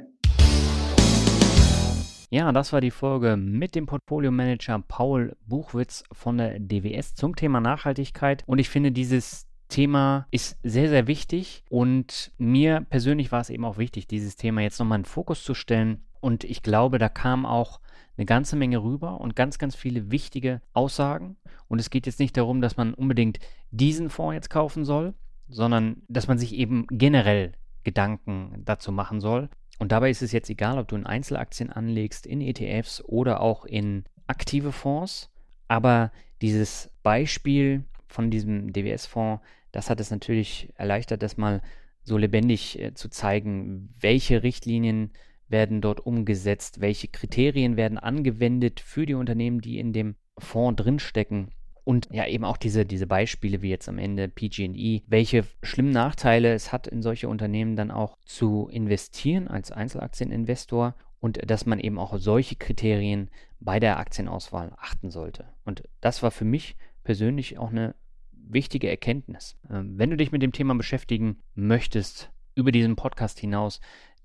Ja, 2.32 2.52
das 2.52 2.72
war 2.74 2.80
die 2.80 2.91
Folge 2.91 3.38
mit 3.38 3.76
dem 3.76 3.88
Portfolio-Manager 3.88 4.84
Paul 4.88 5.36
Buchwitz 5.45 6.04
von 6.12 6.38
der 6.38 6.60
DWS 6.60 7.16
zum 7.16 7.36
Thema 7.36 7.60
Nachhaltigkeit. 7.60 8.43
Und 8.45 8.60
ich 8.60 8.70
finde, 8.70 8.91
dieses 8.91 9.47
Thema 9.68 10.28
ist 10.32 10.58
sehr, 10.64 10.89
sehr 10.89 11.08
wichtig 11.08 11.64
und 11.70 12.32
mir 12.38 12.86
persönlich 12.89 13.32
war 13.32 13.41
es 13.41 13.50
eben 13.50 13.66
auch 13.66 13.78
wichtig, 13.78 14.08
dieses 14.08 14.36
Thema 14.36 14.62
jetzt 14.62 14.80
nochmal 14.80 15.00
in 15.00 15.04
den 15.04 15.10
Fokus 15.10 15.43
zu 15.43 15.54
stellen. 15.54 16.06
Und 16.22 16.43
ich 16.43 16.64
glaube, 16.64 17.00
da 17.00 17.10
kam 17.10 17.45
auch 17.45 17.80
eine 18.20 18.26
ganze 18.26 18.55
Menge 18.55 18.84
rüber 18.84 19.22
und 19.22 19.36
ganz, 19.36 19.57
ganz 19.57 19.76
viele 19.76 20.11
wichtige 20.11 20.61
Aussagen. 20.74 21.38
Und 21.67 21.80
es 21.80 21.89
geht 21.89 22.05
jetzt 22.05 22.20
nicht 22.20 22.36
darum, 22.36 22.61
dass 22.61 22.78
man 22.78 22.93
unbedingt 22.93 23.39
diesen 23.72 24.09
Fonds 24.09 24.36
jetzt 24.36 24.49
kaufen 24.49 24.86
soll, 24.86 25.13
sondern 25.47 26.03
dass 26.07 26.28
man 26.28 26.38
sich 26.38 26.53
eben 26.53 26.86
generell 26.91 27.53
Gedanken 27.84 28.61
dazu 28.65 28.91
machen 28.91 29.22
soll. 29.22 29.49
Und 29.80 29.93
dabei 29.93 30.09
ist 30.09 30.22
es 30.22 30.34
jetzt 30.34 30.49
egal, 30.49 30.78
ob 30.78 30.89
du 30.89 30.97
in 30.97 31.05
Einzelaktien 31.05 31.72
anlegst, 31.72 32.28
in 32.28 32.41
ETFs 32.41 33.01
oder 33.05 33.39
auch 33.39 33.65
in 33.65 34.03
aktive 34.28 34.74
Fonds. 34.74 35.32
Aber 35.70 36.11
dieses 36.41 36.91
Beispiel 37.01 37.86
von 38.07 38.30
diesem 38.30 38.74
DWS-Fonds 38.74 39.41
das 39.72 39.89
hat 39.89 39.99
es 39.99 40.11
natürlich 40.11 40.74
erleichtert, 40.76 41.22
das 41.24 41.38
mal 41.38 41.61
so 42.03 42.17
lebendig 42.17 42.80
äh, 42.80 42.93
zu 42.93 43.09
zeigen, 43.09 43.93
welche 43.99 44.41
Richtlinien 44.43 45.11
werden 45.50 45.82
dort 45.82 46.00
umgesetzt, 46.06 46.82
welche 46.82 47.08
Kriterien 47.08 47.78
werden 47.78 47.97
angewendet 47.97 48.80
für 48.80 49.06
die 49.06 49.14
Unternehmen, 49.14 49.62
die 49.62 49.80
in 49.80 49.93
dem 49.93 50.16
Fonds 50.38 50.82
drinstecken. 50.82 51.52
Und 51.84 52.08
ja, 52.12 52.28
eben 52.28 52.45
auch 52.45 52.58
diese, 52.58 52.86
diese 52.86 53.08
Beispiele 53.08 53.62
wie 53.62 53.70
jetzt 53.70 53.89
am 53.89 53.97
Ende 53.97 54.28
PG&E, 54.28 55.02
welche 55.08 55.43
schlimmen 55.64 55.91
Nachteile 55.91 56.54
es 56.54 56.72
hat, 56.72 56.88
in 56.88 57.02
solche 57.02 57.28
Unternehmen 57.28 57.76
dann 57.76 57.89
auch 57.89 58.18
zu 58.26 58.70
investieren 58.72 59.47
als 59.47 59.72
Einzelaktieninvestor 59.72 60.95
und 61.20 61.39
dass 61.50 61.66
man 61.66 61.80
eben 61.80 61.97
auch 61.97 62.18
solche 62.18 62.56
Kriterien 62.56 63.30
bei 63.60 63.80
der 63.80 63.97
Aktienauswahl 63.97 64.74
achten 64.78 65.10
sollte. 65.10 65.45
Und 65.66 65.84
das 66.00 66.22
war 66.22 66.32
für 66.32 66.45
mich 66.45 66.78
persönlich 67.04 67.58
auch 67.58 67.72
eine 67.72 67.95
wichtige 68.32 68.89
Erkenntnis. 68.89 69.58
Ähm, 69.70 69.97
wenn 69.97 70.10
du 70.10 70.18
dich 70.18 70.32
mit 70.32 70.41
dem 70.41 70.52
Thema 70.52 70.76
beschäftigen 70.76 71.39
möchtest, 71.56 72.32
über 72.56 72.72
diesen 72.72 72.95
Podcast 72.95 73.39
hinaus, 73.39 73.80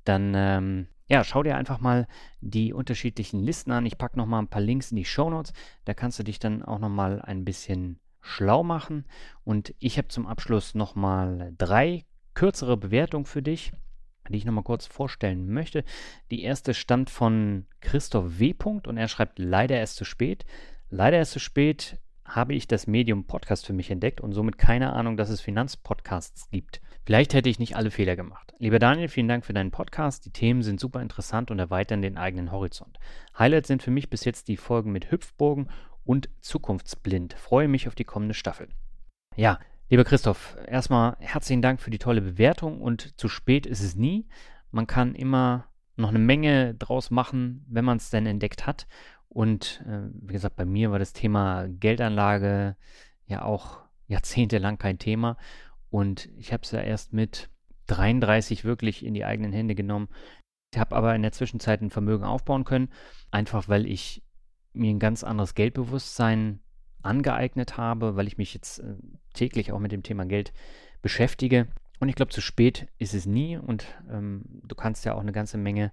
dann 0.05 0.33
ähm, 0.37 0.87
ja, 1.07 1.23
schau 1.23 1.43
dir 1.43 1.57
einfach 1.57 1.81
mal 1.81 2.07
die 2.41 2.73
unterschiedlichen 2.73 3.41
Listen 3.41 3.73
an. 3.73 3.87
Ich 3.87 3.99
packe 3.99 4.19
nochmal 4.19 4.43
ein 4.43 4.49
paar 4.49 4.63
Links 4.63 4.91
in 4.91 4.97
die 4.97 5.05
Show 5.05 5.29
Notes. 5.29 5.53
Da 5.85 5.95
kannst 5.95 6.19
du 6.19 6.23
dich 6.23 6.39
dann 6.39 6.63
auch 6.63 6.79
nochmal 6.79 7.21
ein 7.21 7.45
bisschen 7.45 7.99
schlau 8.21 8.63
machen. 8.63 9.05
Und 9.45 9.75
ich 9.79 9.99
habe 9.99 10.09
zum 10.09 10.27
Abschluss 10.27 10.75
nochmal 10.75 11.53
drei 11.59 12.07
kürzere 12.33 12.77
Bewertungen 12.77 13.27
für 13.27 13.43
dich, 13.43 13.73
die 14.29 14.39
ich 14.39 14.47
nochmal 14.47 14.65
kurz 14.65 14.87
vorstellen 14.87 15.53
möchte. 15.53 15.85
Die 16.31 16.43
erste 16.43 16.73
stammt 16.73 17.11
von 17.11 17.67
Christoph 17.81 18.39
W. 18.39 18.55
und 18.87 18.97
er 18.97 19.09
schreibt 19.09 19.39
leider 19.39 19.77
erst 19.77 19.97
zu 19.97 20.05
spät. 20.05 20.47
Leider 20.89 21.19
erst 21.19 21.33
zu 21.33 21.39
spät 21.39 21.99
habe 22.25 22.55
ich 22.55 22.67
das 22.67 22.87
Medium 22.87 23.27
Podcast 23.27 23.67
für 23.67 23.75
mich 23.75 23.91
entdeckt 23.91 24.23
und 24.23 24.33
somit 24.33 24.57
keine 24.57 24.95
Ahnung, 24.95 25.19
dass 25.19 25.29
es 25.29 25.43
Finanzpodcasts 25.43 26.49
gibt. 26.51 26.81
Vielleicht 27.07 27.35
hätte 27.35 27.51
ich 27.51 27.59
nicht 27.59 27.77
alle 27.77 27.91
Fehler 27.91 28.17
gemacht. 28.17 28.55
Lieber 28.59 28.79
Daniel, 28.79 29.09
vielen 29.09 29.29
Dank 29.29 29.45
für 29.45 29.53
deinen 29.53 29.71
Podcast. 29.71 30.25
Die 30.25 30.31
Themen 30.31 30.63
sind 30.63 30.81
super 30.81 31.03
interessant 31.03 31.51
und 31.51 31.59
erweitern 31.59 32.01
den 32.01 32.17
eigenen 32.17 32.51
Horizont. 32.51 32.99
Highlights 33.39 33.69
sind 33.69 33.83
für 33.83 33.91
mich 33.91 34.09
bis 34.09 34.25
jetzt 34.25 34.49
die 34.49 34.57
Folgen 34.57 34.91
mit 34.91 35.11
Hüpfbogen 35.11 35.69
und 36.05 36.31
Zukunftsblind. 36.41 37.35
Freue 37.35 37.69
mich 37.69 37.89
auf 37.89 37.95
die 37.95 38.05
kommende 38.05 38.33
Staffel. 38.33 38.69
Ja, 39.37 39.59
lieber 39.91 40.05
Christoph, 40.05 40.57
erstmal 40.67 41.17
herzlichen 41.21 41.61
Dank 41.61 41.83
für 41.83 41.91
die 41.91 41.99
tolle 41.99 42.23
Bewertung 42.23 42.81
und 42.81 43.21
zu 43.21 43.29
spät 43.29 43.67
ist 43.67 43.83
es 43.83 43.97
nie. 43.97 44.27
Man 44.71 44.87
kann 44.87 45.15
immer 45.15 45.67
noch 45.97 46.09
eine 46.09 46.19
Menge 46.19 46.75
draus 46.75 47.11
machen, 47.11 47.67
wenn 47.69 47.85
man 47.85 47.99
es 47.99 48.09
denn 48.09 48.25
entdeckt 48.25 48.67
hat. 48.67 48.87
Und 49.29 49.85
äh, 49.87 50.09
wie 50.23 50.33
gesagt, 50.33 50.57
bei 50.57 50.65
mir 50.65 50.91
war 50.91 50.99
das 50.99 51.13
Thema 51.13 51.67
Geldanlage 51.69 52.77
ja 53.27 53.43
auch 53.43 53.81
jahrzehntelang 54.07 54.79
kein 54.79 54.99
Thema. 54.99 55.37
Und 55.95 56.29
ich 56.37 56.53
habe 56.53 56.65
es 56.65 56.73
ja 56.73 56.81
erst 56.81 57.13
mit 57.13 57.51
33 57.87 58.65
wirklich 58.65 59.05
in 59.05 59.15
die 59.15 59.25
eigenen 59.25 59.53
Hände 59.53 59.77
genommen. 59.77 60.09
Ich 60.73 60.81
habe 60.81 60.97
aber 60.97 61.15
in 61.15 61.23
der 61.23 61.31
Zwischenzeit 61.31 61.83
ein 61.83 61.91
Vermögen 61.91 62.25
aufbauen 62.25 62.65
können, 62.65 62.89
einfach 63.31 63.69
weil 63.69 63.87
ich 63.87 64.25
mir 64.73 64.91
ein 64.91 64.99
ganz 64.99 65.23
anderes 65.23 65.55
Geldbewusstsein 65.55 66.59
angeeignet 67.03 67.77
habe, 67.77 68.17
weil 68.17 68.27
ich 68.27 68.39
mich 68.39 68.55
jetzt 68.55 68.81
äh, 68.81 68.97
täglich 69.35 69.71
auch 69.71 69.79
mit 69.79 69.93
dem 69.93 70.03
Thema 70.03 70.25
Geld 70.25 70.53
beschäftige. 71.01 71.69
Und 72.01 72.09
ich 72.09 72.17
glaube, 72.17 72.33
zu 72.33 72.41
spät 72.41 72.89
ist 72.99 73.15
es 73.15 73.25
nie 73.25 73.57
und 73.57 73.87
ähm, 74.11 74.43
du 74.65 74.75
kannst 74.75 75.05
ja 75.05 75.15
auch 75.15 75.21
eine 75.21 75.31
ganze 75.31 75.59
Menge 75.59 75.93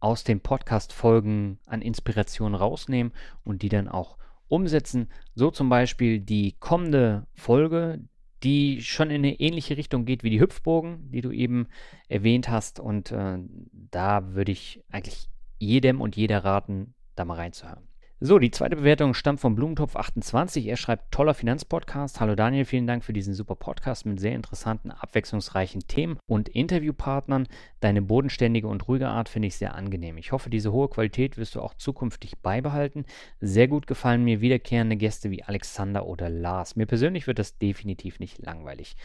aus 0.00 0.22
den 0.22 0.40
Podcast-Folgen 0.40 1.60
an 1.64 1.80
Inspiration 1.80 2.54
rausnehmen 2.54 3.14
und 3.42 3.62
die 3.62 3.70
dann 3.70 3.88
auch 3.88 4.18
umsetzen. 4.48 5.08
So 5.34 5.50
zum 5.50 5.70
Beispiel 5.70 6.20
die 6.20 6.56
kommende 6.60 7.26
Folge, 7.32 8.00
die 8.42 8.82
schon 8.82 9.10
in 9.10 9.16
eine 9.16 9.38
ähnliche 9.40 9.76
Richtung 9.76 10.04
geht 10.04 10.22
wie 10.22 10.30
die 10.30 10.40
Hüpfbogen, 10.40 11.10
die 11.10 11.20
du 11.20 11.30
eben 11.30 11.68
erwähnt 12.08 12.48
hast. 12.48 12.80
Und 12.80 13.12
äh, 13.12 13.38
da 13.72 14.34
würde 14.34 14.52
ich 14.52 14.82
eigentlich 14.90 15.28
jedem 15.58 16.00
und 16.00 16.16
jeder 16.16 16.44
raten, 16.44 16.94
da 17.14 17.24
mal 17.24 17.34
reinzuhören. 17.34 17.89
So, 18.22 18.38
die 18.38 18.50
zweite 18.50 18.76
Bewertung 18.76 19.14
stammt 19.14 19.40
von 19.40 19.56
Blumentopf28. 19.56 20.66
Er 20.66 20.76
schreibt, 20.76 21.10
toller 21.10 21.32
Finanzpodcast. 21.32 22.20
Hallo 22.20 22.34
Daniel, 22.34 22.66
vielen 22.66 22.86
Dank 22.86 23.02
für 23.02 23.14
diesen 23.14 23.32
super 23.32 23.54
Podcast 23.54 24.04
mit 24.04 24.20
sehr 24.20 24.34
interessanten, 24.34 24.90
abwechslungsreichen 24.90 25.86
Themen 25.88 26.18
und 26.26 26.50
Interviewpartnern. 26.50 27.48
Deine 27.80 28.02
bodenständige 28.02 28.68
und 28.68 28.86
ruhige 28.88 29.08
Art 29.08 29.30
finde 29.30 29.48
ich 29.48 29.56
sehr 29.56 29.74
angenehm. 29.74 30.18
Ich 30.18 30.32
hoffe, 30.32 30.50
diese 30.50 30.70
hohe 30.70 30.90
Qualität 30.90 31.38
wirst 31.38 31.54
du 31.54 31.62
auch 31.62 31.72
zukünftig 31.72 32.40
beibehalten. 32.40 33.06
Sehr 33.40 33.68
gut 33.68 33.86
gefallen 33.86 34.22
mir 34.22 34.42
wiederkehrende 34.42 34.96
Gäste 34.96 35.30
wie 35.30 35.42
Alexander 35.42 36.04
oder 36.04 36.28
Lars. 36.28 36.76
Mir 36.76 36.84
persönlich 36.84 37.26
wird 37.26 37.38
das 37.38 37.56
definitiv 37.56 38.20
nicht 38.20 38.44
langweilig. 38.44 38.96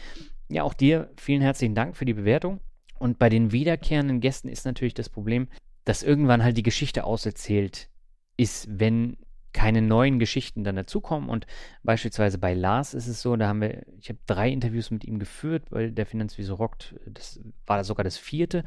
Ja, 0.50 0.62
auch 0.62 0.74
dir 0.74 1.08
vielen 1.16 1.40
herzlichen 1.40 1.74
Dank 1.74 1.96
für 1.96 2.04
die 2.04 2.12
Bewertung. 2.12 2.60
Und 2.98 3.18
bei 3.18 3.30
den 3.30 3.50
wiederkehrenden 3.50 4.20
Gästen 4.20 4.48
ist 4.48 4.66
natürlich 4.66 4.92
das 4.92 5.08
Problem, 5.08 5.48
dass 5.86 6.02
irgendwann 6.02 6.44
halt 6.44 6.58
die 6.58 6.62
Geschichte 6.62 7.04
auserzählt 7.04 7.88
ist, 8.36 8.66
wenn 8.70 9.16
keine 9.52 9.80
neuen 9.80 10.18
Geschichten 10.18 10.64
dann 10.64 10.76
dazukommen. 10.76 11.30
Und 11.30 11.46
beispielsweise 11.82 12.36
bei 12.36 12.52
Lars 12.52 12.92
ist 12.92 13.06
es 13.06 13.22
so, 13.22 13.36
da 13.36 13.48
haben 13.48 13.62
wir, 13.62 13.86
ich 13.98 14.10
habe 14.10 14.18
drei 14.26 14.50
Interviews 14.50 14.90
mit 14.90 15.04
ihm 15.04 15.18
geführt, 15.18 15.70
weil 15.70 15.92
der 15.92 16.04
Finanzvisor 16.04 16.58
rockt, 16.58 16.94
das 17.06 17.40
war 17.66 17.82
sogar 17.82 18.04
das 18.04 18.18
vierte. 18.18 18.64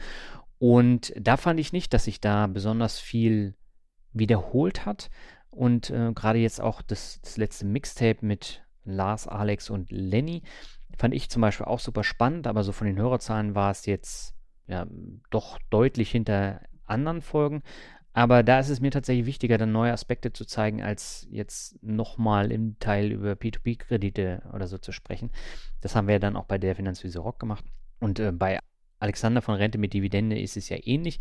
Und 0.57 1.13
da 1.15 1.37
fand 1.37 1.59
ich 1.59 1.73
nicht, 1.73 1.93
dass 1.93 2.05
sich 2.05 2.19
da 2.19 2.47
besonders 2.47 2.99
viel 2.99 3.53
wiederholt 4.13 4.87
hat. 4.87 5.11
Und 5.51 5.91
äh, 5.91 6.11
gerade 6.13 6.39
jetzt 6.39 6.59
auch 6.59 6.81
das, 6.81 7.19
das 7.21 7.37
letzte 7.37 7.65
Mixtape 7.65 8.25
mit 8.25 8.63
Lars, 8.83 9.27
Alex 9.27 9.69
und 9.69 9.91
Lenny 9.91 10.41
fand 10.97 11.13
ich 11.13 11.29
zum 11.29 11.41
Beispiel 11.41 11.65
auch 11.65 11.79
super 11.79 12.03
spannend, 12.03 12.47
aber 12.47 12.63
so 12.63 12.71
von 12.71 12.87
den 12.87 12.97
Hörerzahlen 12.97 13.55
war 13.55 13.71
es 13.71 13.85
jetzt 13.85 14.35
ja 14.67 14.85
doch 15.29 15.59
deutlich 15.69 16.11
hinter 16.11 16.61
anderen 16.85 17.21
Folgen. 17.21 17.61
Aber 18.13 18.43
da 18.43 18.59
ist 18.59 18.69
es 18.69 18.81
mir 18.81 18.91
tatsächlich 18.91 19.25
wichtiger, 19.25 19.57
dann 19.57 19.71
neue 19.71 19.93
Aspekte 19.93 20.33
zu 20.33 20.45
zeigen, 20.45 20.81
als 20.81 21.27
jetzt 21.29 21.81
nochmal 21.83 22.51
im 22.51 22.77
Teil 22.79 23.11
über 23.11 23.33
P2P-Kredite 23.33 24.41
oder 24.53 24.67
so 24.67 24.77
zu 24.77 24.91
sprechen. 24.91 25.31
Das 25.81 25.95
haben 25.95 26.07
wir 26.07 26.13
ja 26.13 26.19
dann 26.19 26.35
auch 26.35 26.45
bei 26.45 26.57
der 26.57 26.75
Finanzwiese 26.75 27.19
Rock 27.19 27.39
gemacht. 27.39 27.63
Und 27.99 28.19
äh, 28.19 28.31
bei 28.31 28.59
Alexander 28.99 29.41
von 29.41 29.55
Rente 29.55 29.77
mit 29.77 29.93
Dividende 29.93 30.39
ist 30.39 30.57
es 30.57 30.69
ja 30.69 30.77
ähnlich. 30.81 31.19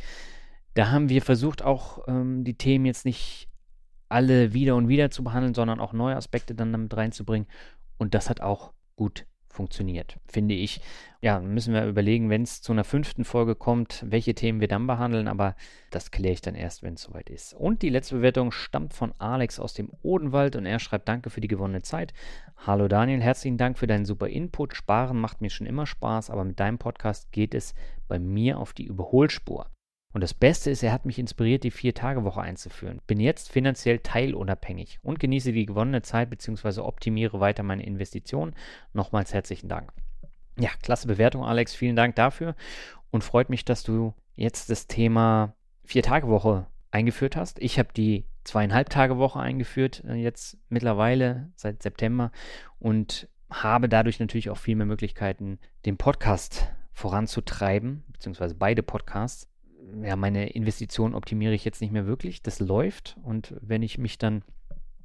Da 0.75 0.91
haben 0.91 1.09
wir 1.09 1.23
versucht, 1.23 1.63
auch 1.63 2.07
ähm, 2.09 2.45
die 2.45 2.55
Themen 2.55 2.87
jetzt 2.87 3.05
nicht 3.05 3.49
alle 4.09 4.55
wieder 4.55 4.75
und 4.77 4.89
wieder 4.89 5.11
zu 5.11 5.23
behandeln, 5.23 5.55
sondern 5.55 5.81
auch 5.81 5.93
neue 5.93 6.17
Aspekte 6.17 6.55
dann 6.55 6.73
damit 6.73 6.97
reinzubringen. 6.97 7.49
Und 7.99 8.15
das 8.15 8.31
hat 8.31 8.41
auch 8.41 8.73
gut 8.97 9.27
funktioniert, 9.59 10.19
finde 10.29 10.55
ich. 10.55 10.81
Ja, 11.21 11.41
müssen 11.41 11.75
wir 11.75 11.85
überlegen, 11.85 12.31
wenn 12.31 12.43
es 12.43 12.63
zu 12.63 12.71
einer 12.71 12.85
fünften 12.85 13.25
Folge 13.25 13.57
kommt, 13.57 14.05
welche 14.07 14.33
Themen 14.33 14.61
wir 14.61 14.69
dann 14.69 14.87
behandeln, 14.87 15.27
aber 15.27 15.57
das 15.91 16.13
kläre 16.13 16.35
ich 16.35 16.41
dann 16.41 16.55
erst, 16.55 16.85
wenn 16.85 16.95
es 16.95 17.03
soweit 17.03 17.29
ist. 17.29 17.55
Und 17.55 17.83
die 17.83 17.89
letzte 17.89 18.15
Bewertung 18.15 18.53
stammt 18.53 18.95
von 18.95 19.13
Alex 19.19 19.59
aus 19.59 19.75
dem 19.75 19.91
Odenwald 20.03 20.55
und 20.55 20.65
er 20.65 20.79
schreibt 20.79 21.09
Danke 21.09 21.29
für 21.29 21.41
die 21.41 21.49
gewonnene 21.49 21.83
Zeit. 21.83 22.15
Hallo 22.57 22.87
Daniel, 22.87 23.21
herzlichen 23.21 23.59
Dank 23.59 23.79
für 23.79 23.89
deinen 23.89 24.05
super 24.05 24.29
Input. 24.29 24.77
Sparen 24.77 25.21
macht 25.21 25.41
mir 25.41 25.51
schon 25.51 25.67
immer 25.67 25.87
Spaß, 25.87 26.31
aber 26.31 26.45
mit 26.45 26.61
deinem 26.61 26.79
Podcast 26.79 27.33
geht 27.33 27.53
es 27.53 27.75
bei 28.07 28.21
mir 28.21 28.61
auf 28.61 28.73
die 28.73 28.87
Überholspur. 28.87 29.67
Und 30.13 30.23
das 30.23 30.33
Beste 30.33 30.71
ist, 30.71 30.83
er 30.83 30.93
hat 30.93 31.05
mich 31.05 31.19
inspiriert, 31.19 31.65
die 31.65 31.71
Vier-Tage-Woche 31.71 32.41
einzuführen. 32.41 33.01
Bin 33.07 33.21
jetzt 33.21 33.53
finanziell 33.53 33.99
teilunabhängig 33.99 34.99
und 35.03 35.21
genieße 35.21 35.53
die 35.53 35.67
gewonnene 35.67 36.03
Zeit 36.03 36.31
bzw. 36.31 36.81
optimiere 36.81 37.41
weiter 37.41 37.63
meine 37.63 37.85
Investitionen. 37.85 38.55
Nochmals 38.95 39.35
herzlichen 39.35 39.69
Dank. 39.69 39.93
Ja, 40.59 40.71
klasse 40.83 41.07
Bewertung, 41.07 41.45
Alex. 41.45 41.75
Vielen 41.75 41.97
Dank 41.97 42.17
dafür. 42.17 42.57
Und 43.11 43.23
freut 43.23 43.51
mich, 43.51 43.65
dass 43.65 43.83
du 43.83 44.15
jetzt 44.35 44.71
das 44.71 44.87
Thema 44.87 45.55
Vier-Tage-Woche 45.85 46.67
eingeführt 46.91 47.37
hast. 47.37 47.59
Ich 47.61 47.79
habe 47.79 47.91
die 47.95 48.25
zweieinhalb 48.45 48.89
Tage 48.89 49.19
Woche 49.19 49.41
eingeführt, 49.41 50.03
äh, 50.07 50.15
jetzt 50.15 50.57
mittlerweile 50.71 51.53
seit 51.55 51.83
September 51.83 52.33
und 52.79 53.29
habe 53.51 53.89
dadurch 53.89 54.21
natürlich 54.21 54.51
auch 54.51 54.57
viel 54.57 54.77
mehr 54.77 54.87
Möglichkeiten, 54.87 55.59
den 55.85 55.97
Podcast 55.97 56.71
voranzutreiben, 56.93 58.05
beziehungsweise 58.09 58.55
beide 58.55 58.83
Podcasts 58.83 59.49
ja, 60.03 60.17
meine 60.17 60.51
Investitionen 60.51 61.15
optimiere 61.15 61.55
ich 61.55 61.65
jetzt 61.65 61.81
nicht 61.81 61.93
mehr 61.93 62.07
wirklich. 62.07 62.43
Das 62.43 62.61
läuft. 62.61 63.17
Und 63.23 63.55
wenn 63.61 63.83
ich 63.83 63.99
mich 63.99 64.19
dann 64.19 64.43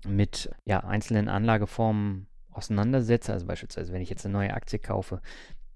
mit 0.06 0.50
ja, 0.66 0.82
einzelnen 0.82 1.30
Anlageformen 1.30 2.28
auseinandersetze, 2.52 3.34
also 3.34 3.46
beispielsweise 3.46 3.94
wenn 3.94 4.02
ich 4.02 4.10
jetzt 4.10 4.26
eine 4.26 4.34
neue 4.34 4.54
Aktie 4.54 4.80
kaufe, 4.80 5.22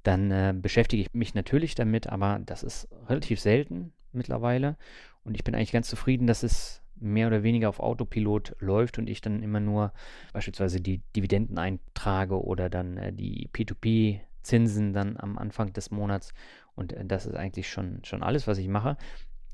dann 0.04 0.32
äh, 0.32 0.54
beschäftige 0.56 1.02
ich 1.02 1.14
mich 1.14 1.34
natürlich 1.34 1.76
damit, 1.76 2.08
aber 2.08 2.40
das 2.46 2.64
ist 2.64 2.88
relativ 3.08 3.40
selten 3.40 3.94
mittlerweile. 4.14 4.78
Und 5.24 5.36
ich 5.36 5.44
bin 5.44 5.56
eigentlich 5.56 5.72
ganz 5.72 5.90
zufrieden, 5.90 6.28
dass 6.28 6.44
es 6.44 6.82
mehr 7.00 7.28
oder 7.28 7.44
weniger 7.44 7.70
auf 7.70 7.80
Autopilot 7.80 8.56
läuft 8.60 8.98
und 8.98 9.10
ich 9.10 9.22
dann 9.22 9.44
immer 9.44 9.60
nur 9.60 9.94
beispielsweise 10.34 10.82
die 10.82 11.02
Dividenden 11.16 11.58
eintrage 11.58 12.42
oder 12.44 12.70
dann 12.70 12.98
äh, 12.98 13.14
die 13.14 13.50
P2P-Zinsen 13.54 14.94
dann 14.94 15.18
am 15.18 15.38
Anfang 15.38 15.74
des 15.74 15.92
Monats 15.92 16.34
und 16.78 16.94
äh, 16.94 17.04
das 17.06 17.26
ist 17.26 17.36
eigentlich 17.36 17.70
schon, 17.70 18.00
schon 18.04 18.24
alles, 18.24 18.48
was 18.48 18.58
ich 18.58 18.68
mache. 18.68 18.98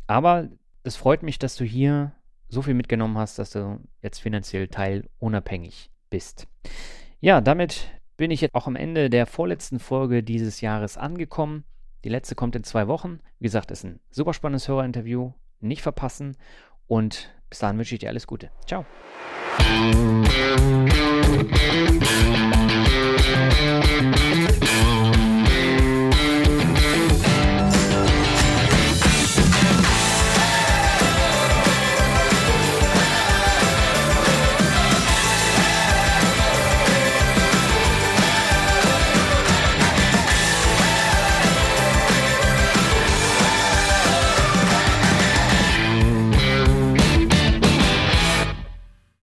Aber 0.05 0.49
es 0.83 0.95
freut 0.95 1.23
mich, 1.23 1.39
dass 1.39 1.55
du 1.55 1.63
hier 1.63 2.11
so 2.49 2.61
viel 2.61 2.75
mitgenommen 2.75 3.17
hast, 3.17 3.39
dass 3.39 3.51
du 3.51 3.79
jetzt 4.01 4.19
finanziell 4.19 4.67
teilunabhängig 4.67 5.89
bist. 6.09 6.47
Ja, 7.19 7.41
damit 7.41 7.89
bin 8.17 8.29
ich 8.29 8.41
jetzt 8.41 8.53
auch 8.53 8.67
am 8.67 8.75
Ende 8.75 9.09
der 9.09 9.25
vorletzten 9.25 9.79
Folge 9.79 10.21
dieses 10.21 10.61
Jahres 10.61 10.97
angekommen. 10.97 11.63
Die 12.03 12.09
letzte 12.09 12.35
kommt 12.35 12.55
in 12.55 12.63
zwei 12.63 12.87
Wochen. 12.87 13.19
Wie 13.39 13.45
gesagt, 13.45 13.71
ist 13.71 13.85
ein 13.85 13.99
super 14.11 14.33
spannendes 14.33 14.67
Hörerinterview. 14.67 15.31
Nicht 15.61 15.81
verpassen. 15.81 16.37
Und 16.85 17.33
bis 17.49 17.59
dahin 17.59 17.77
wünsche 17.77 17.95
ich 17.95 17.99
dir 17.99 18.09
alles 18.09 18.27
Gute. 18.27 18.51
Ciao. 18.67 18.85